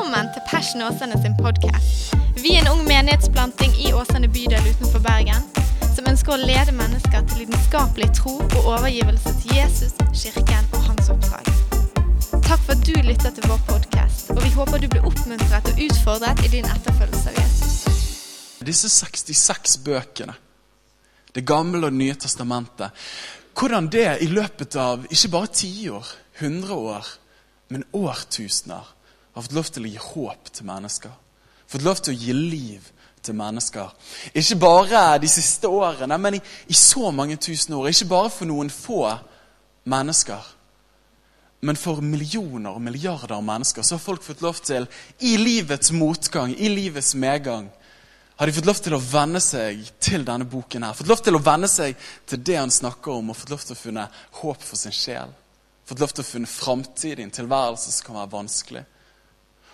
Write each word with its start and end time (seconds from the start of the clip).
Velkommen 0.00 0.32
til 0.32 0.42
Passion 0.48 0.82
Åsane 0.82 1.16
sin 1.22 1.34
podkast. 1.36 2.14
Vi 2.42 2.54
er 2.54 2.62
en 2.62 2.68
ung 2.72 2.86
menighetsplanting 2.88 3.74
i 3.84 3.90
Åsane 3.92 4.28
bydel 4.32 4.68
utenfor 4.70 5.02
Bergen 5.04 5.42
som 5.92 6.06
ønsker 6.08 6.32
å 6.32 6.38
lede 6.40 6.72
mennesker 6.72 7.26
til 7.28 7.42
lidenskapelig 7.42 8.06
tro 8.16 8.38
og 8.40 8.62
overgivelse 8.62 9.34
til 9.42 9.58
Jesus, 9.58 9.92
kirken 10.22 10.70
og 10.72 10.86
hans 10.86 11.10
oppdrag. 11.12 11.50
Takk 12.32 12.62
for 12.62 12.72
at 12.72 12.86
du 12.86 12.96
lytter 12.96 13.34
til 13.36 13.44
vår 13.44 13.60
podkast, 13.66 14.30
og 14.32 14.40
vi 14.40 14.48
håper 14.54 14.80
du 14.80 14.86
blir 14.94 15.04
oppmuntret 15.10 15.68
og 15.68 15.82
utfordret 15.84 16.40
i 16.46 16.52
din 16.54 16.68
etterfølgelse 16.70 17.34
av 17.34 17.36
Jesus. 17.42 17.74
Disse 18.70 18.88
66 18.94 19.76
bøkene, 19.84 20.36
Det 21.34 21.44
gamle 21.44 21.84
og 21.84 21.92
Det 21.92 21.98
nye 21.98 22.14
testamentet, 22.14 22.96
hvordan 23.52 23.92
det 23.92 24.08
i 24.24 24.30
løpet 24.32 24.80
av 24.80 25.04
ikke 25.10 25.30
bare 25.36 25.52
tiår, 25.60 26.08
hundre 26.40 26.80
år, 26.94 27.12
men 27.68 27.84
årtusener 27.92 28.96
har 29.40 29.48
fått 29.48 29.58
lov 29.58 29.72
til 29.72 29.88
å 29.88 29.90
gi 29.90 30.04
håp 30.04 30.52
til 30.52 30.68
mennesker. 30.68 31.12
Fått 31.70 31.86
lov 31.86 32.00
til 32.02 32.14
å 32.14 32.20
gi 32.20 32.36
liv 32.36 32.86
til 33.22 33.36
mennesker. 33.36 33.90
Ikke 34.34 34.58
bare 34.60 35.02
de 35.22 35.28
siste 35.30 35.68
årene, 35.68 36.18
men 36.18 36.38
i, 36.38 36.40
i 36.68 36.76
så 36.76 37.10
mange 37.14 37.36
tusen 37.40 37.76
år. 37.78 37.90
Ikke 37.90 38.10
bare 38.10 38.32
for 38.32 38.50
noen 38.50 38.72
få 38.72 39.04
mennesker, 39.90 40.48
men 41.60 41.76
for 41.76 42.00
millioner 42.00 42.72
og 42.72 42.82
milliarder 42.82 43.36
av 43.36 43.44
mennesker. 43.44 43.84
Så 43.84 43.96
har 43.96 44.04
folk 44.04 44.24
fått 44.24 44.44
lov 44.44 44.62
til, 44.64 44.88
i 45.20 45.36
livets 45.40 45.92
motgang, 45.92 46.54
i 46.56 46.72
livets 46.72 47.14
medgang, 47.14 47.68
har 48.40 48.48
de 48.48 48.54
fått 48.56 48.68
lov 48.70 48.78
til 48.80 48.94
å 48.96 49.02
venne 49.04 49.40
seg 49.44 49.82
til 50.00 50.22
denne 50.24 50.46
boken. 50.48 50.86
her, 50.86 50.96
Fått 50.96 51.10
lov 51.12 51.20
til 51.20 51.36
å 51.36 51.42
venne 51.44 51.68
seg 51.68 51.96
til 52.26 52.40
det 52.40 52.56
han 52.56 52.72
snakker 52.72 53.12
om, 53.12 53.28
og 53.28 53.36
fått 53.36 53.52
lov 53.52 53.66
til 53.66 53.76
å 53.76 53.80
finne 53.82 54.06
håp 54.40 54.62
for 54.64 54.80
sin 54.80 54.96
sjel. 54.96 55.34
Fått 55.84 56.00
lov 56.00 56.14
til 56.14 56.24
å 56.24 56.30
finne 56.30 56.48
framtid 56.48 57.20
i 57.20 57.26
en 57.26 57.34
tilværelse 57.34 57.92
som 57.92 58.06
kan 58.06 58.16
være 58.22 58.32
vanskelig. 58.32 58.82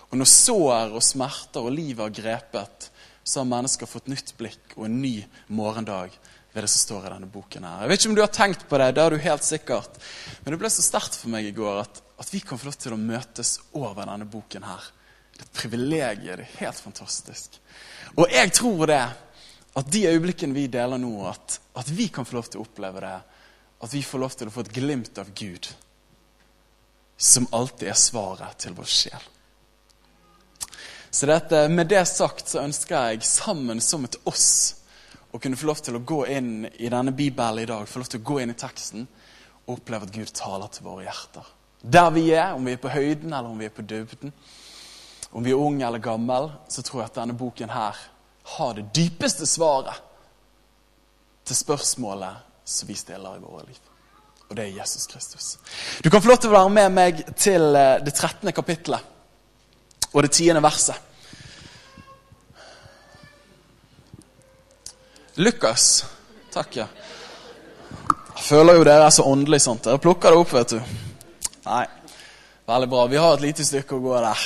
Og 0.09 0.19
når 0.21 0.29
sår 0.31 0.95
og 0.95 1.03
smerter 1.03 1.65
og 1.67 1.75
livet 1.75 2.03
har 2.03 2.15
grepet, 2.15 2.89
så 3.27 3.41
har 3.41 3.49
mennesker 3.49 3.89
fått 3.89 4.07
nytt 4.07 4.33
blikk 4.39 4.77
og 4.77 4.85
en 4.87 5.01
ny 5.01 5.17
morgendag 5.51 6.13
ved 6.53 6.63
det 6.63 6.71
som 6.71 6.85
står 6.85 7.07
i 7.07 7.11
denne 7.11 7.27
boken. 7.29 7.63
her. 7.67 7.81
Jeg 7.81 7.89
vet 7.89 7.99
ikke 7.99 8.09
om 8.09 8.15
du 8.15 8.23
har 8.23 8.33
tenkt 8.33 8.63
på 8.69 8.77
det, 8.79 8.91
det 8.95 9.03
har 9.03 9.11
du 9.11 9.17
helt 9.21 9.43
sikkert. 9.43 9.99
Men 10.43 10.53
det 10.53 10.59
ble 10.61 10.71
så 10.71 10.85
sterkt 10.85 11.17
for 11.19 11.29
meg 11.33 11.45
i 11.45 11.51
går 11.53 11.81
at, 11.83 12.01
at 12.17 12.31
vi 12.33 12.39
kan 12.39 12.57
få 12.57 12.69
lov 12.69 12.77
til 12.79 12.95
å 12.95 13.01
møtes 13.01 13.57
over 13.75 14.07
denne 14.07 14.25
boken 14.31 14.65
her. 14.65 14.87
Det 15.35 15.43
er 15.43 15.49
et 15.49 15.59
privilegium. 15.59 16.39
Det 16.39 16.47
er 16.47 16.59
helt 16.63 16.81
fantastisk. 16.81 17.59
Og 18.15 18.31
jeg 18.33 18.53
tror 18.55 18.87
det, 18.89 19.03
at 19.77 19.91
de 19.93 20.05
øyeblikkene 20.09 20.55
vi 20.55 20.65
deler 20.71 20.97
nå, 20.97 21.13
at, 21.29 21.59
at 21.77 21.91
vi 21.93 22.07
kan 22.09 22.25
få 22.25 22.39
lov 22.39 22.49
til 22.49 22.63
å 22.63 22.65
oppleve 22.65 23.03
det. 23.03 23.15
At 23.83 23.93
vi 23.93 24.01
får 24.01 24.23
lov 24.23 24.37
til 24.39 24.49
å 24.49 24.55
få 24.55 24.63
et 24.65 24.73
glimt 24.73 25.19
av 25.21 25.29
Gud, 25.37 25.67
som 27.17 27.45
alltid 27.53 27.91
er 27.91 27.99
svaret 27.99 28.57
til 28.63 28.73
vår 28.77 28.89
sjel. 28.89 29.33
Så 31.17 31.25
dette, 31.25 31.69
med 31.69 31.87
det 31.87 32.03
sagt 32.05 32.51
så 32.51 32.59
ønsker 32.61 33.07
jeg 33.09 33.25
sammen 33.25 33.79
som 33.81 34.03
et 34.05 34.19
oss 34.29 34.75
å 35.33 35.39
kunne 35.41 35.57
få 35.57 35.65
lov 35.65 35.79
til 35.81 35.95
å 35.97 36.01
gå 36.05 36.19
inn 36.29 36.67
i 36.69 36.91
denne 36.93 37.09
Bibelen 37.09 37.63
i 37.63 37.65
dag, 37.65 37.87
få 37.89 38.03
lov 38.03 38.11
til 38.13 38.21
å 38.21 38.27
gå 38.27 38.35
inn 38.43 38.53
i 38.53 38.55
teksten 38.61 39.07
og 39.63 39.71
oppleve 39.79 40.05
at 40.05 40.13
Gud 40.13 40.29
taler 40.37 40.69
til 40.69 40.85
våre 40.85 41.07
hjerter. 41.07 41.47
Der 41.81 42.11
vi 42.13 42.27
er, 42.35 42.51
om 42.53 42.69
vi 42.69 42.75
er 42.75 42.83
på 42.83 42.91
høyden 42.93 43.33
eller 43.33 43.49
om 43.49 43.57
vi 43.57 43.65
er 43.65 43.73
på 43.73 43.85
dybden, 43.89 44.35
om 45.31 45.47
vi 45.47 45.55
er 45.55 45.63
unge 45.63 45.87
eller 45.87 46.03
gammel, 46.05 46.51
så 46.69 46.85
tror 46.85 47.01
jeg 47.01 47.09
at 47.09 47.17
denne 47.17 47.37
boken 47.41 47.73
her 47.73 48.03
har 48.53 48.77
det 48.77 48.85
dypeste 48.99 49.49
svaret 49.49 49.97
til 51.49 51.61
spørsmålet 51.63 52.45
som 52.61 52.93
vi 52.93 52.99
stiller 53.01 53.41
i 53.41 53.45
våre 53.47 53.63
liv. 53.65 53.81
Og 54.51 54.53
det 54.53 54.67
er 54.67 54.77
Jesus 54.83 55.09
Kristus. 55.09 55.49
Du 55.97 56.13
kan 56.13 56.21
få 56.21 56.29
lov 56.35 56.45
til 56.45 56.53
å 56.53 56.59
være 56.59 56.77
med 56.77 56.95
meg 57.01 57.25
til 57.33 57.71
eh, 57.73 57.97
det 58.05 58.13
13. 58.13 58.53
kapittelet 58.53 60.13
og 60.13 60.21
det 60.23 60.35
tiende 60.37 60.61
verset. 60.61 61.06
Lukas. 65.37 66.05
Takk, 66.53 66.75
ja. 66.75 66.87
Jeg 68.37 68.41
føler 68.41 68.79
jo 68.79 68.85
dere 68.87 69.05
er 69.05 69.13
så 69.13 69.25
åndelige 69.29 69.61
sånt. 69.67 69.83
Dere 69.85 70.01
plukker 70.01 70.33
det 70.33 70.39
opp, 70.41 70.53
vet 70.55 70.71
du. 70.73 70.79
Nei, 71.67 71.83
veldig 72.65 72.89
bra. 72.89 73.03
Vi 73.11 73.19
har 73.21 73.35
et 73.35 73.43
lite 73.45 73.65
stykke 73.67 73.99
å 73.99 74.01
gå 74.01 74.15
der. 74.17 74.45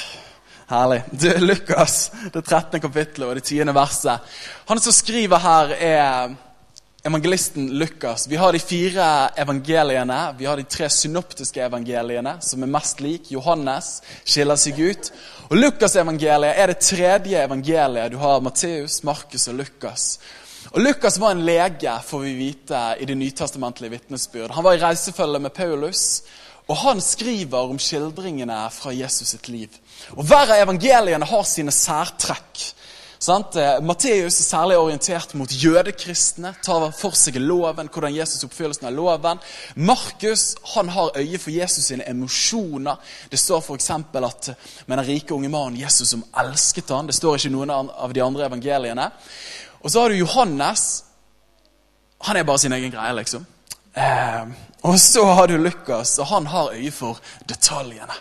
Herlig. 0.72 0.98
Du, 1.12 1.30
Lukas, 1.46 1.96
det 2.34 2.44
13. 2.44 2.82
kapittelet 2.84 3.28
og 3.30 3.40
det 3.40 3.46
10. 3.46 3.72
verset. 3.76 4.34
Han 4.68 4.84
som 4.84 4.96
skriver 4.96 5.40
her, 5.46 5.72
er 5.80 6.36
evangelisten 7.08 7.72
Lukas. 7.80 8.28
Vi 8.28 8.36
har 8.44 8.52
de 8.52 8.60
fire 8.60 9.08
evangeliene. 9.40 10.20
Vi 10.38 10.46
har 10.46 10.60
de 10.60 10.68
tre 10.68 10.92
synoptiske 10.92 11.64
evangeliene, 11.70 12.36
som 12.44 12.68
er 12.68 12.74
mest 12.76 13.00
lik. 13.00 13.32
Johannes 13.32 14.02
skiller 14.26 14.60
seg 14.60 14.84
ut. 14.84 15.12
Og 15.48 15.56
Lukasevangeliet 15.56 16.60
er 16.60 16.76
det 16.76 16.84
tredje 16.84 17.48
evangeliet. 17.48 18.12
Du 18.12 18.20
har 18.20 18.44
Matteus, 18.44 19.02
Markus 19.08 19.48
og 19.48 19.60
Lukas. 19.64 20.12
Og 20.72 20.80
Lukas 20.82 21.18
var 21.20 21.34
en 21.34 21.46
lege, 21.46 21.94
får 22.06 22.20
vi 22.20 22.34
vite 22.38 22.82
i 23.00 23.06
det 23.06 23.18
nytestamentlige 23.18 23.92
vitnesbyrd. 23.98 24.54
Han 24.56 24.64
var 24.64 24.78
i 24.78 24.84
reisefølge 24.84 25.40
med 25.40 25.54
Paulus, 25.56 26.22
og 26.70 26.78
han 26.78 27.02
skriver 27.02 27.74
om 27.74 27.80
skildringene 27.82 28.60
fra 28.72 28.94
Jesus 28.96 29.34
sitt 29.34 29.50
liv. 29.50 29.74
Og 30.16 30.24
Hver 30.24 30.54
av 30.54 30.62
evangeliene 30.62 31.28
har 31.28 31.44
sine 31.50 31.74
særtrekk. 31.76 32.70
Sant? 33.22 33.54
Eh, 33.56 33.76
Matteus 33.86 34.40
er 34.40 34.46
særlig 34.48 34.78
orientert 34.82 35.36
mot 35.38 35.52
jødekristne, 35.54 36.56
tar 36.66 36.88
for 36.98 37.14
seg 37.14 37.36
loven, 37.38 37.90
hvordan 37.94 38.16
Jesus 38.16 38.48
oppfyllelsen 38.48 38.88
av 38.90 38.96
loven. 38.98 39.42
Markus 39.76 40.56
han 40.72 40.90
har 40.90 41.14
øye 41.20 41.38
for 41.38 41.54
Jesus 41.54 41.92
sine 41.92 42.08
emosjoner. 42.10 42.98
Det 43.30 43.38
står 43.38 43.62
f.eks. 43.62 43.92
at 43.92 44.50
med 44.88 44.98
den 44.98 45.06
rike 45.06 45.36
unge 45.36 45.52
mannen 45.54 45.78
Jesus 45.78 46.16
som 46.16 46.26
elsket 46.34 46.90
han. 46.90 47.12
Det 47.12 47.20
står 47.20 47.38
ikke 47.38 47.52
i 47.52 47.54
noen 47.54 47.70
av 47.70 48.16
de 48.16 48.26
andre 48.26 48.48
evangeliene. 48.50 49.12
Og 49.82 49.92
så 49.92 50.02
har 50.02 50.10
du 50.10 50.16
Johannes. 50.16 51.04
Han 52.28 52.38
er 52.38 52.44
bare 52.46 52.60
sin 52.60 52.74
egen 52.74 52.92
greie, 52.94 53.14
liksom. 53.18 53.46
Eh, 53.94 54.44
og 54.82 55.00
så 55.00 55.26
har 55.26 55.48
du 55.48 55.58
Lukas, 55.58 56.20
og 56.20 56.28
han 56.28 56.46
har 56.48 56.76
øye 56.78 56.92
for 56.92 57.20
detaljene. 57.50 58.14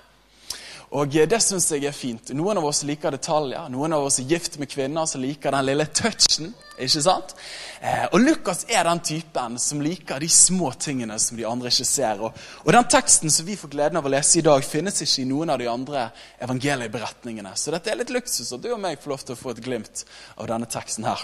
Og 0.91 1.06
Det 1.09 1.38
syns 1.38 1.69
jeg 1.71 1.84
er 1.87 1.94
fint. 1.94 2.32
Noen 2.34 2.59
av 2.59 2.65
oss 2.66 2.82
liker 2.82 3.15
detaljer. 3.15 3.69
Noen 3.71 3.93
av 3.94 4.09
oss 4.09 4.19
er 4.19 4.26
gift 4.26 4.56
med 4.59 4.69
kvinner 4.69 5.06
som 5.06 5.22
liker 5.22 5.53
den 5.54 5.66
lille 5.69 5.87
touchen. 5.87 6.53
ikke 6.81 7.03
sant? 7.03 7.34
Eh, 7.81 8.09
og 8.10 8.19
Lukas 8.21 8.65
er 8.69 8.82
den 8.84 8.98
typen 8.98 9.59
som 9.59 9.81
liker 9.81 10.19
de 10.19 10.28
små 10.28 10.72
tingene 10.72 11.19
som 11.19 11.37
de 11.38 11.47
andre 11.47 11.71
ikke 11.71 11.87
ser. 11.87 12.19
Og, 12.19 12.34
og 12.65 12.72
Den 12.72 12.88
teksten 12.91 13.31
som 13.31 13.47
vi 13.47 13.54
får 13.56 13.71
gleden 13.71 14.00
av 14.00 14.09
å 14.09 14.10
lese 14.10 14.41
i 14.41 14.42
dag, 14.42 14.65
finnes 14.66 14.98
ikke 15.04 15.22
i 15.22 15.28
noen 15.31 15.54
av 15.54 15.62
de 15.62 15.69
andre 15.71 16.09
evangelieberetningene. 16.42 17.54
Så 17.54 17.71
dette 17.71 17.92
er 17.92 18.00
litt 18.03 18.10
luksus, 18.10 18.50
og 18.50 18.65
du 18.65 18.72
og 18.72 18.82
meg 18.82 18.98
får 18.98 19.15
lov 19.15 19.22
til 19.22 19.38
å 19.38 19.42
få 19.44 19.54
et 19.54 19.62
glimt 19.62 20.04
av 20.37 20.50
denne 20.50 20.66
teksten 20.66 21.06
her. 21.06 21.22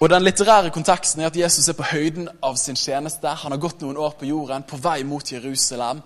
Og 0.00 0.08
Den 0.08 0.24
litterære 0.24 0.70
konteksten 0.72 1.20
er 1.20 1.28
at 1.28 1.36
Jesus 1.36 1.68
er 1.68 1.76
på 1.76 1.84
høyden 1.90 2.28
av 2.42 2.54
sin 2.56 2.76
tjeneste. 2.76 3.28
Han 3.28 3.52
har 3.52 3.60
gått 3.60 3.82
noen 3.84 3.98
år 4.00 4.14
på 4.16 4.28
jorden, 4.30 4.64
på 4.64 4.78
vei 4.80 5.02
mot 5.04 5.32
Jerusalem. 5.32 6.00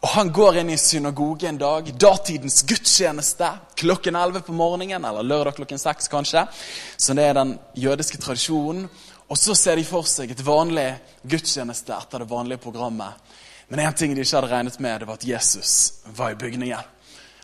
Og 0.00 0.08
Han 0.14 0.30
går 0.32 0.60
inn 0.60 0.70
i 0.70 0.78
synagoge 0.78 1.48
en 1.48 1.58
dag, 1.58 1.90
datidens 1.98 2.62
gudstjeneste, 2.62 3.48
klokken 3.76 4.16
11 4.16 4.46
på 4.46 4.54
morgenen, 4.54 5.04
eller 5.04 5.26
lørdag 5.26 5.58
klokken 5.58 5.82
6 5.82 6.08
kanskje. 6.08 6.46
Så 6.96 7.14
det 7.14 7.26
er 7.26 7.34
den 7.34 7.58
jødiske 7.74 8.22
tradisjonen. 8.22 8.86
Og 9.30 9.38
så 9.38 9.54
ser 9.54 9.76
de 9.76 9.84
for 9.84 10.06
seg 10.06 10.30
et 10.30 10.46
vanlig 10.46 10.88
gudstjeneste 11.22 11.94
etter 11.94 12.22
det 12.22 12.30
vanlige 12.30 12.62
programmet. 12.62 13.18
Men 13.68 13.82
én 13.82 13.94
ting 13.94 14.14
de 14.14 14.22
ikke 14.22 14.40
hadde 14.40 14.54
regnet 14.54 14.80
med, 14.80 15.00
det 15.00 15.06
var 15.06 15.18
at 15.18 15.26
Jesus 15.26 15.74
var 16.16 16.32
i 16.32 16.38
bygningen. 16.38 16.86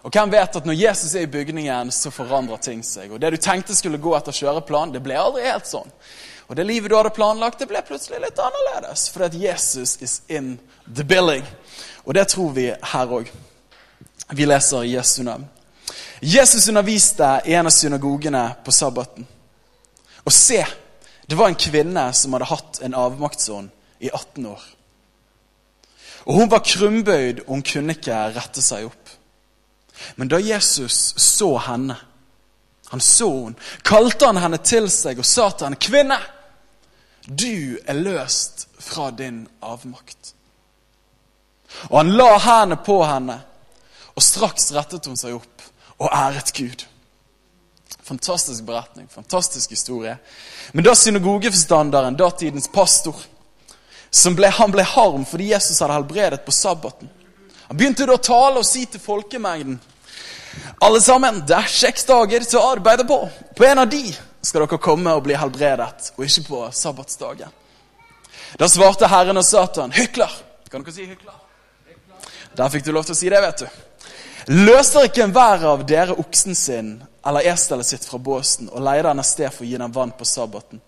Og 0.05 0.13
hvem 0.13 0.31
vet 0.31 0.57
at 0.57 0.67
når 0.69 0.79
Jesus 0.79 1.15
er 1.15 1.27
i 1.27 1.31
bygningen, 1.31 1.91
så 1.91 2.13
forandrer 2.15 2.61
ting 2.63 2.85
seg. 2.85 3.13
Og 3.13 3.21
Det 3.21 3.33
du 3.33 3.37
tenkte 3.37 3.75
skulle 3.75 3.99
gå 3.99 4.15
etter 4.17 4.33
kjøreplan, 4.33 4.93
det 4.93 5.03
ble 5.03 5.17
aldri 5.19 5.47
helt 5.49 5.67
sånn. 5.67 5.91
Og 6.47 6.57
det 6.57 6.67
livet 6.67 6.91
du 6.91 6.97
hadde 6.97 7.11
planlagt, 7.11 7.59
det 7.59 7.67
ble 7.71 7.83
plutselig 7.83 8.21
litt 8.23 8.39
annerledes. 8.39 9.09
Fordi 9.11 9.27
at 9.27 9.35
Jesus 9.35 9.97
is 10.03 10.21
in 10.29 10.59
the 10.87 11.05
building. 11.05 11.45
Og 12.05 12.15
det 12.15 12.29
tror 12.29 12.53
vi 12.55 12.69
her 12.71 13.15
òg. 13.19 13.31
Vi 14.31 14.47
leser 14.47 14.87
Jesu 14.87 15.23
navn. 15.27 15.49
Jesus 16.21 16.69
underviste 16.69 17.41
i 17.45 17.55
en 17.55 17.67
av 17.67 17.75
synagogene 17.75 18.45
på 18.65 18.73
sabbaten. 18.73 19.27
Og 20.25 20.33
se, 20.33 20.63
det 21.27 21.39
var 21.39 21.51
en 21.51 21.59
kvinne 21.59 22.07
som 22.15 22.35
hadde 22.35 22.49
hatt 22.51 22.81
en 22.83 22.95
avmaktsånd 22.95 23.71
i 23.99 24.11
18 24.11 24.47
år. 24.47 24.63
Og 26.27 26.35
Hun 26.35 26.51
var 26.51 26.65
krumbøyd, 26.67 27.45
og 27.47 27.53
hun 27.55 27.63
kunne 27.63 27.95
ikke 27.95 28.17
rette 28.35 28.63
seg 28.63 28.89
opp. 28.89 29.06
Men 30.15 30.29
da 30.29 30.41
Jesus 30.41 31.15
så 31.17 31.57
henne, 31.59 31.97
han 32.89 33.01
så 33.01 33.31
henne, 33.35 33.61
kalte 33.83 34.27
han 34.27 34.41
henne 34.41 34.59
til 34.63 34.91
seg 34.93 35.19
og 35.19 35.27
sa 35.27 35.51
til 35.51 35.67
henne, 35.67 35.81
'Kvinne, 35.81 36.19
du 37.27 37.79
er 37.87 37.95
løst 37.95 38.69
fra 38.79 39.11
din 39.11 39.47
avmakt.' 39.63 40.35
Og 41.91 41.99
han 41.99 42.13
la 42.17 42.39
hendene 42.39 42.77
på 42.77 43.01
henne, 43.05 43.41
og 44.15 44.23
straks 44.23 44.73
rettet 44.73 45.07
hun 45.07 45.17
seg 45.17 45.35
opp 45.37 45.65
og 45.99 46.13
æret 46.13 46.53
Gud. 46.57 46.87
Fantastisk 48.07 48.63
beretning, 48.65 49.09
fantastisk 49.11 49.71
historie. 49.71 50.17
Men 50.73 50.85
da 50.85 50.95
synagogeforstanderen, 50.95 52.17
datidens 52.17 52.69
pastor, 52.73 53.17
ble, 54.37 54.51
han 54.51 54.73
ble 54.73 54.85
harm 54.87 55.25
fordi 55.27 55.51
Jesus 55.51 55.81
hadde 55.83 55.97
helbredet 55.99 56.45
på 56.47 56.55
sabbaten, 56.55 57.11
han 57.67 57.77
begynte 57.77 58.07
da 58.07 58.15
å 58.15 58.23
tale 58.23 58.63
og 58.63 58.67
si 58.67 58.85
til 58.87 59.03
folkemengden 59.03 59.79
Alle 60.81 61.01
sammen, 61.01 61.43
det 61.47 61.57
er 61.57 61.69
seks 61.69 62.07
dager 62.09 62.45
til 62.45 62.59
å 62.61 62.71
arbeide 62.73 63.05
på. 63.05 63.19
På 63.57 63.65
en 63.65 63.83
av 63.83 63.91
de 63.91 64.05
skal 64.41 64.63
dere 64.63 64.79
komme 64.81 65.13
og 65.13 65.25
bli 65.27 65.37
helbredet, 65.37 66.13
og 66.17 66.23
ikke 66.25 66.45
på 66.47 66.61
sabbatsdagen. 66.73 67.53
Da 68.57 68.69
svarte 68.71 69.09
Herren 69.11 69.37
og 69.37 69.45
Satan, 69.45 69.93
hykler. 69.93 70.33
Kan 70.71 70.85
dere 70.87 70.95
si 70.95 71.05
hykler? 71.05 71.35
Der 72.57 72.73
fikk 72.73 72.87
du 72.87 72.93
lov 72.95 73.05
til 73.05 73.17
å 73.17 73.19
si 73.19 73.29
det, 73.29 73.43
vet 73.43 73.65
du. 73.65 73.69
Løser 74.57 75.09
ikke 75.09 75.27
enhver 75.27 75.65
av 75.69 75.85
dere 75.89 76.17
oksen 76.17 76.55
sin 76.57 76.91
eller 77.27 77.49
eselet 77.51 77.89
sitt 77.89 78.05
fra 78.07 78.21
båsen 78.23 78.71
og 78.71 78.85
leier 78.87 79.09
den 79.09 79.21
av 79.21 79.27
sted 79.27 79.51
for 79.51 79.67
å 79.67 79.69
gi 79.69 79.81
den 79.81 79.93
vann 79.93 80.15
på 80.17 80.25
sabbaten? 80.29 80.81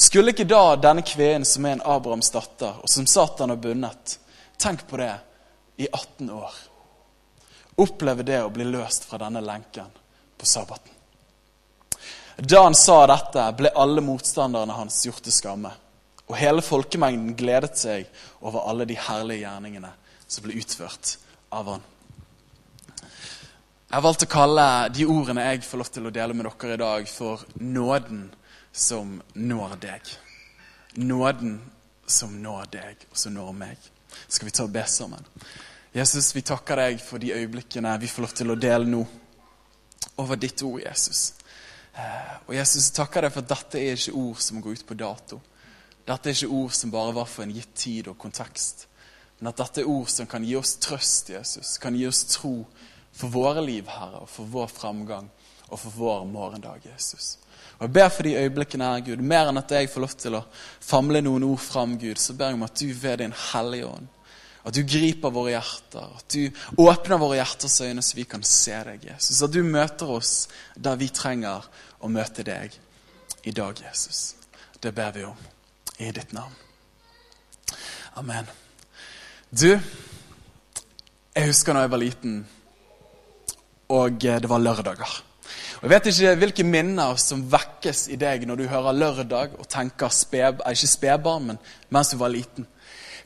Skulle 0.00 0.34
ikke 0.34 0.48
da 0.48 0.74
denne 0.80 1.04
kveen 1.06 1.44
som 1.46 1.66
er 1.66 1.76
en 1.76 1.84
Abrahams 1.94 2.32
datter, 2.34 2.80
og 2.80 2.88
som 2.88 3.06
Satan 3.06 3.52
har 3.52 3.60
bundet, 3.60 4.16
tenk 4.58 4.86
på 4.88 4.98
det, 4.98 5.12
i 5.80 5.88
18 5.88 6.30
år, 6.30 6.56
oppleve 7.80 8.24
det 8.28 8.42
å 8.44 8.52
bli 8.52 8.66
løst 8.68 9.06
fra 9.08 9.20
denne 9.22 9.40
lenken 9.40 9.88
på 10.36 10.48
sabbaten? 10.48 10.92
Da 12.36 12.62
han 12.64 12.76
sa 12.76 13.02
dette, 13.08 13.46
ble 13.56 13.72
alle 13.76 14.00
motstanderne 14.04 14.76
hans 14.76 14.98
gjort 15.04 15.22
til 15.24 15.34
skamme. 15.34 15.72
Og 16.30 16.36
hele 16.40 16.62
folkemengden 16.64 17.34
gledet 17.36 17.76
seg 17.80 18.06
over 18.40 18.64
alle 18.70 18.86
de 18.88 18.96
herlige 18.96 19.42
gjerningene 19.42 19.90
som 20.24 20.44
ble 20.44 20.56
utført 20.60 21.16
av 21.52 21.72
han. 21.74 21.86
Jeg 23.00 23.96
har 23.96 24.04
valgt 24.06 24.24
å 24.24 24.30
kalle 24.30 24.66
de 24.94 25.08
ordene 25.10 25.48
jeg 25.48 25.64
får 25.66 25.82
lov 25.82 25.90
til 25.92 26.06
å 26.06 26.14
dele 26.14 26.36
med 26.36 26.46
dere 26.46 26.76
i 26.76 26.82
dag, 26.84 27.08
for 27.10 27.42
nåden 27.58 28.28
som 28.72 29.16
når 29.34 29.74
deg. 29.82 30.12
Nåden 31.02 31.56
som 32.06 32.36
når 32.42 32.70
deg, 32.76 33.08
og 33.10 33.18
som 33.18 33.34
når 33.34 33.56
meg. 33.64 33.90
Skal 34.28 34.46
vi 34.46 34.54
ta 34.54 34.64
og 34.68 34.72
be 34.74 34.84
sammen? 34.86 35.26
Jesus, 35.92 36.36
vi 36.36 36.42
takker 36.46 36.78
deg 36.78 37.00
for 37.02 37.18
de 37.18 37.32
øyeblikkene 37.34 37.96
vi 37.98 38.08
får 38.08 38.22
lov 38.22 38.34
til 38.38 38.52
å 38.52 38.58
dele 38.62 38.86
nå 38.86 39.00
over 40.22 40.38
ditt 40.38 40.62
ord, 40.62 40.78
Jesus. 40.84 41.32
Eh, 41.94 42.36
og 42.46 42.54
Jesus, 42.54 42.92
takker 42.94 43.26
deg 43.26 43.32
for 43.34 43.42
at 43.42 43.50
dette 43.50 43.80
er 43.80 43.98
ikke 43.98 44.14
ord 44.20 44.38
som 44.38 44.60
går 44.62 44.78
ut 44.78 44.86
på 44.86 44.98
dato. 45.00 45.40
Dette 46.06 46.30
er 46.30 46.36
ikke 46.36 46.60
ord 46.60 46.76
som 46.78 46.92
bare 46.94 47.16
var 47.16 47.26
for 47.26 47.42
en 47.42 47.56
gitt 47.56 47.74
tid 47.74 48.10
og 48.12 48.18
kontekst. 48.22 48.86
Men 49.40 49.50
at 49.50 49.58
dette 49.64 49.82
er 49.82 49.90
ord 49.90 50.06
som 50.12 50.28
kan 50.30 50.46
gi 50.46 50.54
oss 50.60 50.76
trøst, 50.78 51.32
Jesus. 51.34 51.74
Kan 51.82 51.98
gi 51.98 52.06
oss 52.06 52.22
tro 52.36 52.54
for 53.10 53.34
våre 53.34 53.64
liv, 53.64 53.90
Herre, 53.90 54.22
og 54.22 54.30
for 54.30 54.46
vår 54.46 54.70
framgang 54.70 55.26
og 55.70 55.78
for 55.78 55.96
vår 55.96 56.24
morgendag, 56.30 56.86
Jesus. 56.86 57.38
Og 57.78 57.88
Jeg 57.88 57.92
ber 57.98 58.08
for 58.08 58.22
de 58.22 58.36
øyeblikkene 58.36 58.92
her, 58.92 59.02
Gud. 59.10 59.26
Mer 59.26 59.50
enn 59.50 59.58
at 59.58 59.74
jeg 59.74 59.90
får 59.90 60.06
lov 60.06 60.16
til 60.22 60.38
å 60.38 60.44
famle 60.78 61.22
noen 61.24 61.50
ord 61.50 61.62
fram, 61.64 61.98
Gud, 61.98 62.18
så 62.18 62.38
ber 62.38 62.52
jeg 62.52 62.60
om 62.60 62.66
at 62.66 62.78
du 62.78 62.92
ved 62.94 63.22
din 63.24 63.34
Hellige 63.50 63.90
Ånd, 63.90 64.08
at 64.64 64.76
du 64.76 64.82
griper 64.84 65.32
våre 65.32 65.54
hjerter, 65.54 66.10
at 66.18 66.34
du 66.34 66.82
åpner 66.84 67.20
våre 67.20 67.38
hjerters 67.38 67.78
øyne 67.80 68.04
så 68.04 68.18
vi 68.18 68.26
kan 68.28 68.44
se 68.44 68.76
deg, 68.86 69.06
Jesus. 69.12 69.40
At 69.42 69.54
du 69.54 69.62
møter 69.64 70.10
oss 70.18 70.34
der 70.76 71.00
vi 71.00 71.08
trenger 71.14 71.64
å 72.00 72.10
møte 72.12 72.44
deg 72.46 72.76
i 73.48 73.54
dag, 73.56 73.80
Jesus. 73.80 74.34
Det 74.80 74.92
ber 74.96 75.16
vi 75.16 75.24
om 75.28 75.48
i 76.00 76.12
ditt 76.12 76.32
navn. 76.36 76.54
Amen. 78.20 78.48
Du, 79.50 79.68
jeg 79.70 81.46
husker 81.48 81.76
da 81.76 81.84
jeg 81.84 81.92
var 81.92 82.02
liten 82.02 82.40
og 83.90 84.24
eh, 84.24 84.38
det 84.40 84.50
var 84.50 84.62
lørdager. 84.62 85.16
Og 85.80 85.86
Jeg 85.86 85.90
vet 85.90 86.08
ikke 86.10 86.34
hvilke 86.42 86.66
minner 86.66 87.16
som 87.18 87.42
vekkes 87.50 88.08
i 88.14 88.18
deg 88.20 88.44
når 88.46 88.60
du 88.60 88.68
hører 88.70 88.98
lørdag 88.98 89.56
og 89.58 89.68
tenker 89.70 90.12
speb, 90.14 90.62
eh, 90.64 90.76
ikke 90.76 90.94
spedbarn, 90.94 91.48
men 91.50 91.60
mens 91.90 92.12
du 92.12 92.18
var 92.20 92.32
liten. 92.32 92.68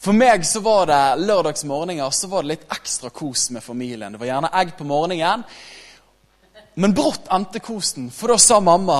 For 0.04 0.12
meg 0.12 0.42
så 0.44 0.60
var 0.60 0.90
det 0.90 1.24
lørdagsmorgener 1.24 2.10
så 2.12 2.28
var 2.28 2.42
det 2.44 2.50
litt 2.50 2.64
ekstra 2.74 3.08
kos 3.08 3.46
med 3.54 3.64
familien. 3.64 4.12
Det 4.12 4.20
var 4.20 4.28
gjerne 4.28 4.50
egg 4.60 4.74
på 4.76 4.84
morgenen. 4.84 5.44
Men 6.76 6.92
brått 6.92 7.30
endte 7.32 7.62
kosen, 7.64 8.10
for 8.12 8.34
da 8.34 8.36
sa 8.42 8.58
mamma 8.60 8.98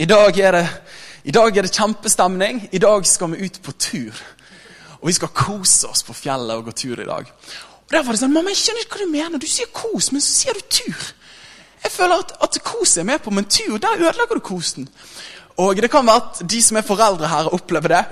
i 0.00 0.06
dag 0.08 0.38
er 0.38 0.54
det, 0.56 0.62
i 1.28 1.34
dag 1.34 1.52
er 1.52 1.66
det 1.66 1.74
kjempestemning. 1.74 2.62
I 2.72 2.80
dag 2.80 3.04
skal 3.06 3.34
vi 3.34 3.44
ut 3.44 3.58
på 3.60 3.74
tur. 3.76 4.22
Og 5.02 5.10
vi 5.10 5.16
skal 5.18 5.34
kose 5.36 5.90
oss 5.90 6.04
på 6.06 6.16
fjellet 6.16 6.56
og 6.56 6.70
gå 6.70 6.74
tur 6.80 7.02
i 7.02 7.08
dag. 7.08 7.28
Og 7.28 7.92
der 7.92 8.06
var 8.06 8.16
det 8.16 8.22
sånn, 8.22 8.32
Mamma, 8.32 8.54
jeg 8.54 8.62
skjønner 8.62 8.86
ikke 8.86 9.00
hva 9.00 9.04
du 9.04 9.12
mener. 9.12 9.42
Du 9.42 9.48
sier 9.50 9.68
kos, 9.74 10.08
men 10.14 10.24
så 10.24 10.32
sier 10.32 10.56
du 10.56 10.64
tur. 10.64 11.10
Jeg 11.82 11.92
føler 11.92 12.22
at, 12.22 12.32
at 12.46 12.56
kos 12.64 12.96
er 12.96 13.04
med 13.10 13.20
på, 13.20 13.34
men 13.36 13.50
tur, 13.50 13.76
der 13.76 14.00
ødelegger 14.00 14.40
du 14.40 14.46
kosen. 14.48 14.88
Og 15.60 15.76
det 15.76 15.92
kan 15.92 16.08
være 16.08 16.22
at 16.22 16.40
de 16.48 16.62
som 16.62 16.80
er 16.80 16.88
foreldre 16.88 17.28
her, 17.28 17.52
opplever 17.52 17.96
det. 17.98 18.02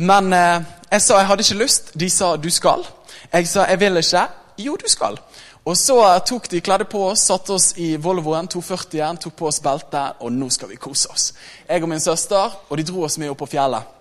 Men 0.00 0.32
eh, 0.32 0.72
jeg 0.94 1.02
sa 1.02 1.18
jeg 1.18 1.26
hadde 1.26 1.42
ikke 1.42 1.62
lyst. 1.62 1.90
De 1.98 2.08
sa 2.10 2.34
du 2.38 2.50
skal. 2.54 2.84
Jeg 3.32 3.48
sa 3.50 3.66
jeg 3.70 3.80
vil 3.80 3.98
ikke. 3.98 4.28
Jo, 4.62 4.76
du 4.78 4.86
skal. 4.90 5.18
Og 5.64 5.76
så 5.80 5.96
tok 6.28 6.46
de 6.52 6.60
kledde 6.60 6.84
på 6.84 7.00
oss, 7.08 7.24
satte 7.24 7.54
oss 7.54 7.70
i 7.80 7.94
Volvoen 7.96 8.46
240-en, 8.52 9.18
tok 9.18 9.34
på 9.38 9.48
oss 9.48 9.62
beltet, 9.64 10.20
og 10.20 10.32
nå 10.32 10.50
skal 10.52 10.68
vi 10.68 10.76
kose 10.76 11.08
oss. 11.10 11.30
Jeg 11.66 11.82
og 11.82 11.88
min 11.88 12.02
søster, 12.04 12.52
og 12.68 12.78
de 12.78 12.84
dro 12.84 13.06
oss 13.06 13.16
med 13.18 13.32
opp 13.32 13.40
på 13.40 13.48
fjellet. 13.54 13.94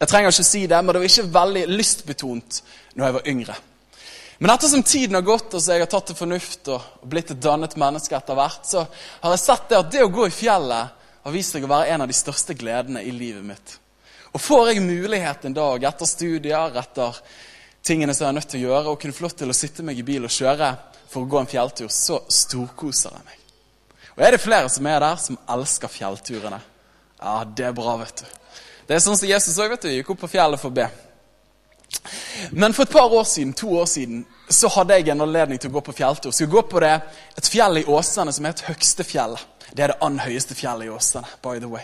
Jeg 0.00 0.08
trenger 0.08 0.32
ikke 0.32 0.46
si 0.48 0.62
det, 0.68 0.78
men 0.80 0.94
det 0.94 1.02
var 1.02 1.10
ikke 1.10 1.34
veldig 1.34 1.66
lystbetont 1.68 2.62
når 2.96 3.06
jeg 3.06 3.16
var 3.18 3.28
yngre. 3.34 3.58
Men 4.40 4.54
ettersom 4.54 4.82
tiden 4.88 5.18
har 5.18 5.26
gått, 5.28 5.52
og 5.52 5.60
så 5.60 5.76
jeg 5.76 5.84
har 5.84 5.92
tatt 5.92 6.08
til 6.10 6.16
fornuft 6.16 6.72
og 6.72 7.04
blitt 7.12 7.34
et 7.34 7.42
dannet 7.44 7.76
menneske 7.80 8.16
etter 8.16 8.38
hvert, 8.38 8.64
så 8.64 8.86
har 9.20 9.36
jeg 9.36 9.44
sett 9.44 9.68
det 9.68 9.78
at 9.82 9.92
det 9.92 10.06
å 10.06 10.12
gå 10.12 10.30
i 10.30 10.32
fjellet 10.32 10.96
har 11.20 11.36
vist 11.36 11.52
seg 11.52 11.68
å 11.68 11.72
være 11.74 11.92
en 11.92 12.06
av 12.06 12.08
de 12.08 12.16
største 12.16 12.56
gledene 12.56 13.04
i 13.04 13.12
livet 13.12 13.44
mitt. 13.44 13.76
Og 14.30 14.40
får 14.40 14.70
jeg 14.70 14.84
mulighet 14.84 15.44
en 15.46 15.56
dag 15.56 15.84
etter 15.90 16.06
studier, 16.08 16.78
etter 16.78 17.18
tingene 17.82 18.14
som 18.14 18.26
jeg 18.26 18.30
er 18.30 18.38
nødt 18.38 18.50
til 18.52 18.60
å 18.60 18.68
gjøre, 18.68 18.92
og 18.92 19.00
kunne 19.02 19.16
få 19.16 19.26
lov 19.26 19.36
til 19.38 19.50
å 19.50 19.56
sitte 19.56 19.84
meg 19.86 19.98
i 19.98 20.06
bil 20.06 20.28
og 20.28 20.34
kjøre 20.34 20.70
for 21.10 21.24
å 21.24 21.30
gå 21.30 21.40
en 21.40 21.50
fjelltur, 21.50 21.90
så 21.90 22.20
storkoser 22.30 23.16
jeg 23.16 23.26
meg. 23.26 23.38
Og 24.14 24.26
er 24.26 24.36
det 24.36 24.42
flere 24.42 24.70
som 24.70 24.86
er 24.86 25.00
der, 25.02 25.18
som 25.18 25.38
elsker 25.50 25.90
fjellturene? 25.90 26.60
Ja, 27.20 27.40
det 27.44 27.66
er 27.66 27.76
bra, 27.76 27.96
vet 28.00 28.22
du. 28.22 28.26
Det 28.86 28.96
er 28.96 29.02
sånn 29.02 29.18
som 29.18 29.28
Jesus 29.28 29.58
òg, 29.58 29.74
vet 29.74 29.86
du. 29.86 29.92
Gikk 29.94 30.12
opp 30.14 30.22
på 30.24 30.30
fjellet 30.32 30.60
for 30.60 30.70
å 30.70 30.76
be. 30.80 30.86
Men 32.50 32.74
for 32.74 32.82
et 32.82 32.92
par 32.92 33.12
år 33.12 33.24
siden, 33.24 33.52
to 33.52 33.70
år 33.78 33.86
siden 33.86 34.26
så 34.50 34.68
hadde 34.68 34.96
jeg 34.98 35.08
en 35.12 35.24
anledning 35.26 35.60
til 35.60 35.70
å 35.70 35.78
gå 35.78 35.82
på 35.86 35.94
fjelltur. 36.00 36.32
Skulle 36.34 36.50
gå 36.50 36.62
på 36.70 36.82
det, 36.82 36.94
et 37.38 37.50
fjell 37.50 37.82
i 37.82 37.86
Åsane 37.86 38.32
som 38.34 38.46
heter 38.48 38.70
Høgstefjellet. 38.70 39.46
Det 39.70 39.84
er 39.84 39.92
det 39.92 40.02
andre 40.02 40.26
høyeste 40.26 40.56
fjellet 40.58 40.88
i 40.88 40.90
Åsane. 40.90 41.26
by 41.42 41.58
the 41.58 41.68
way. 41.68 41.82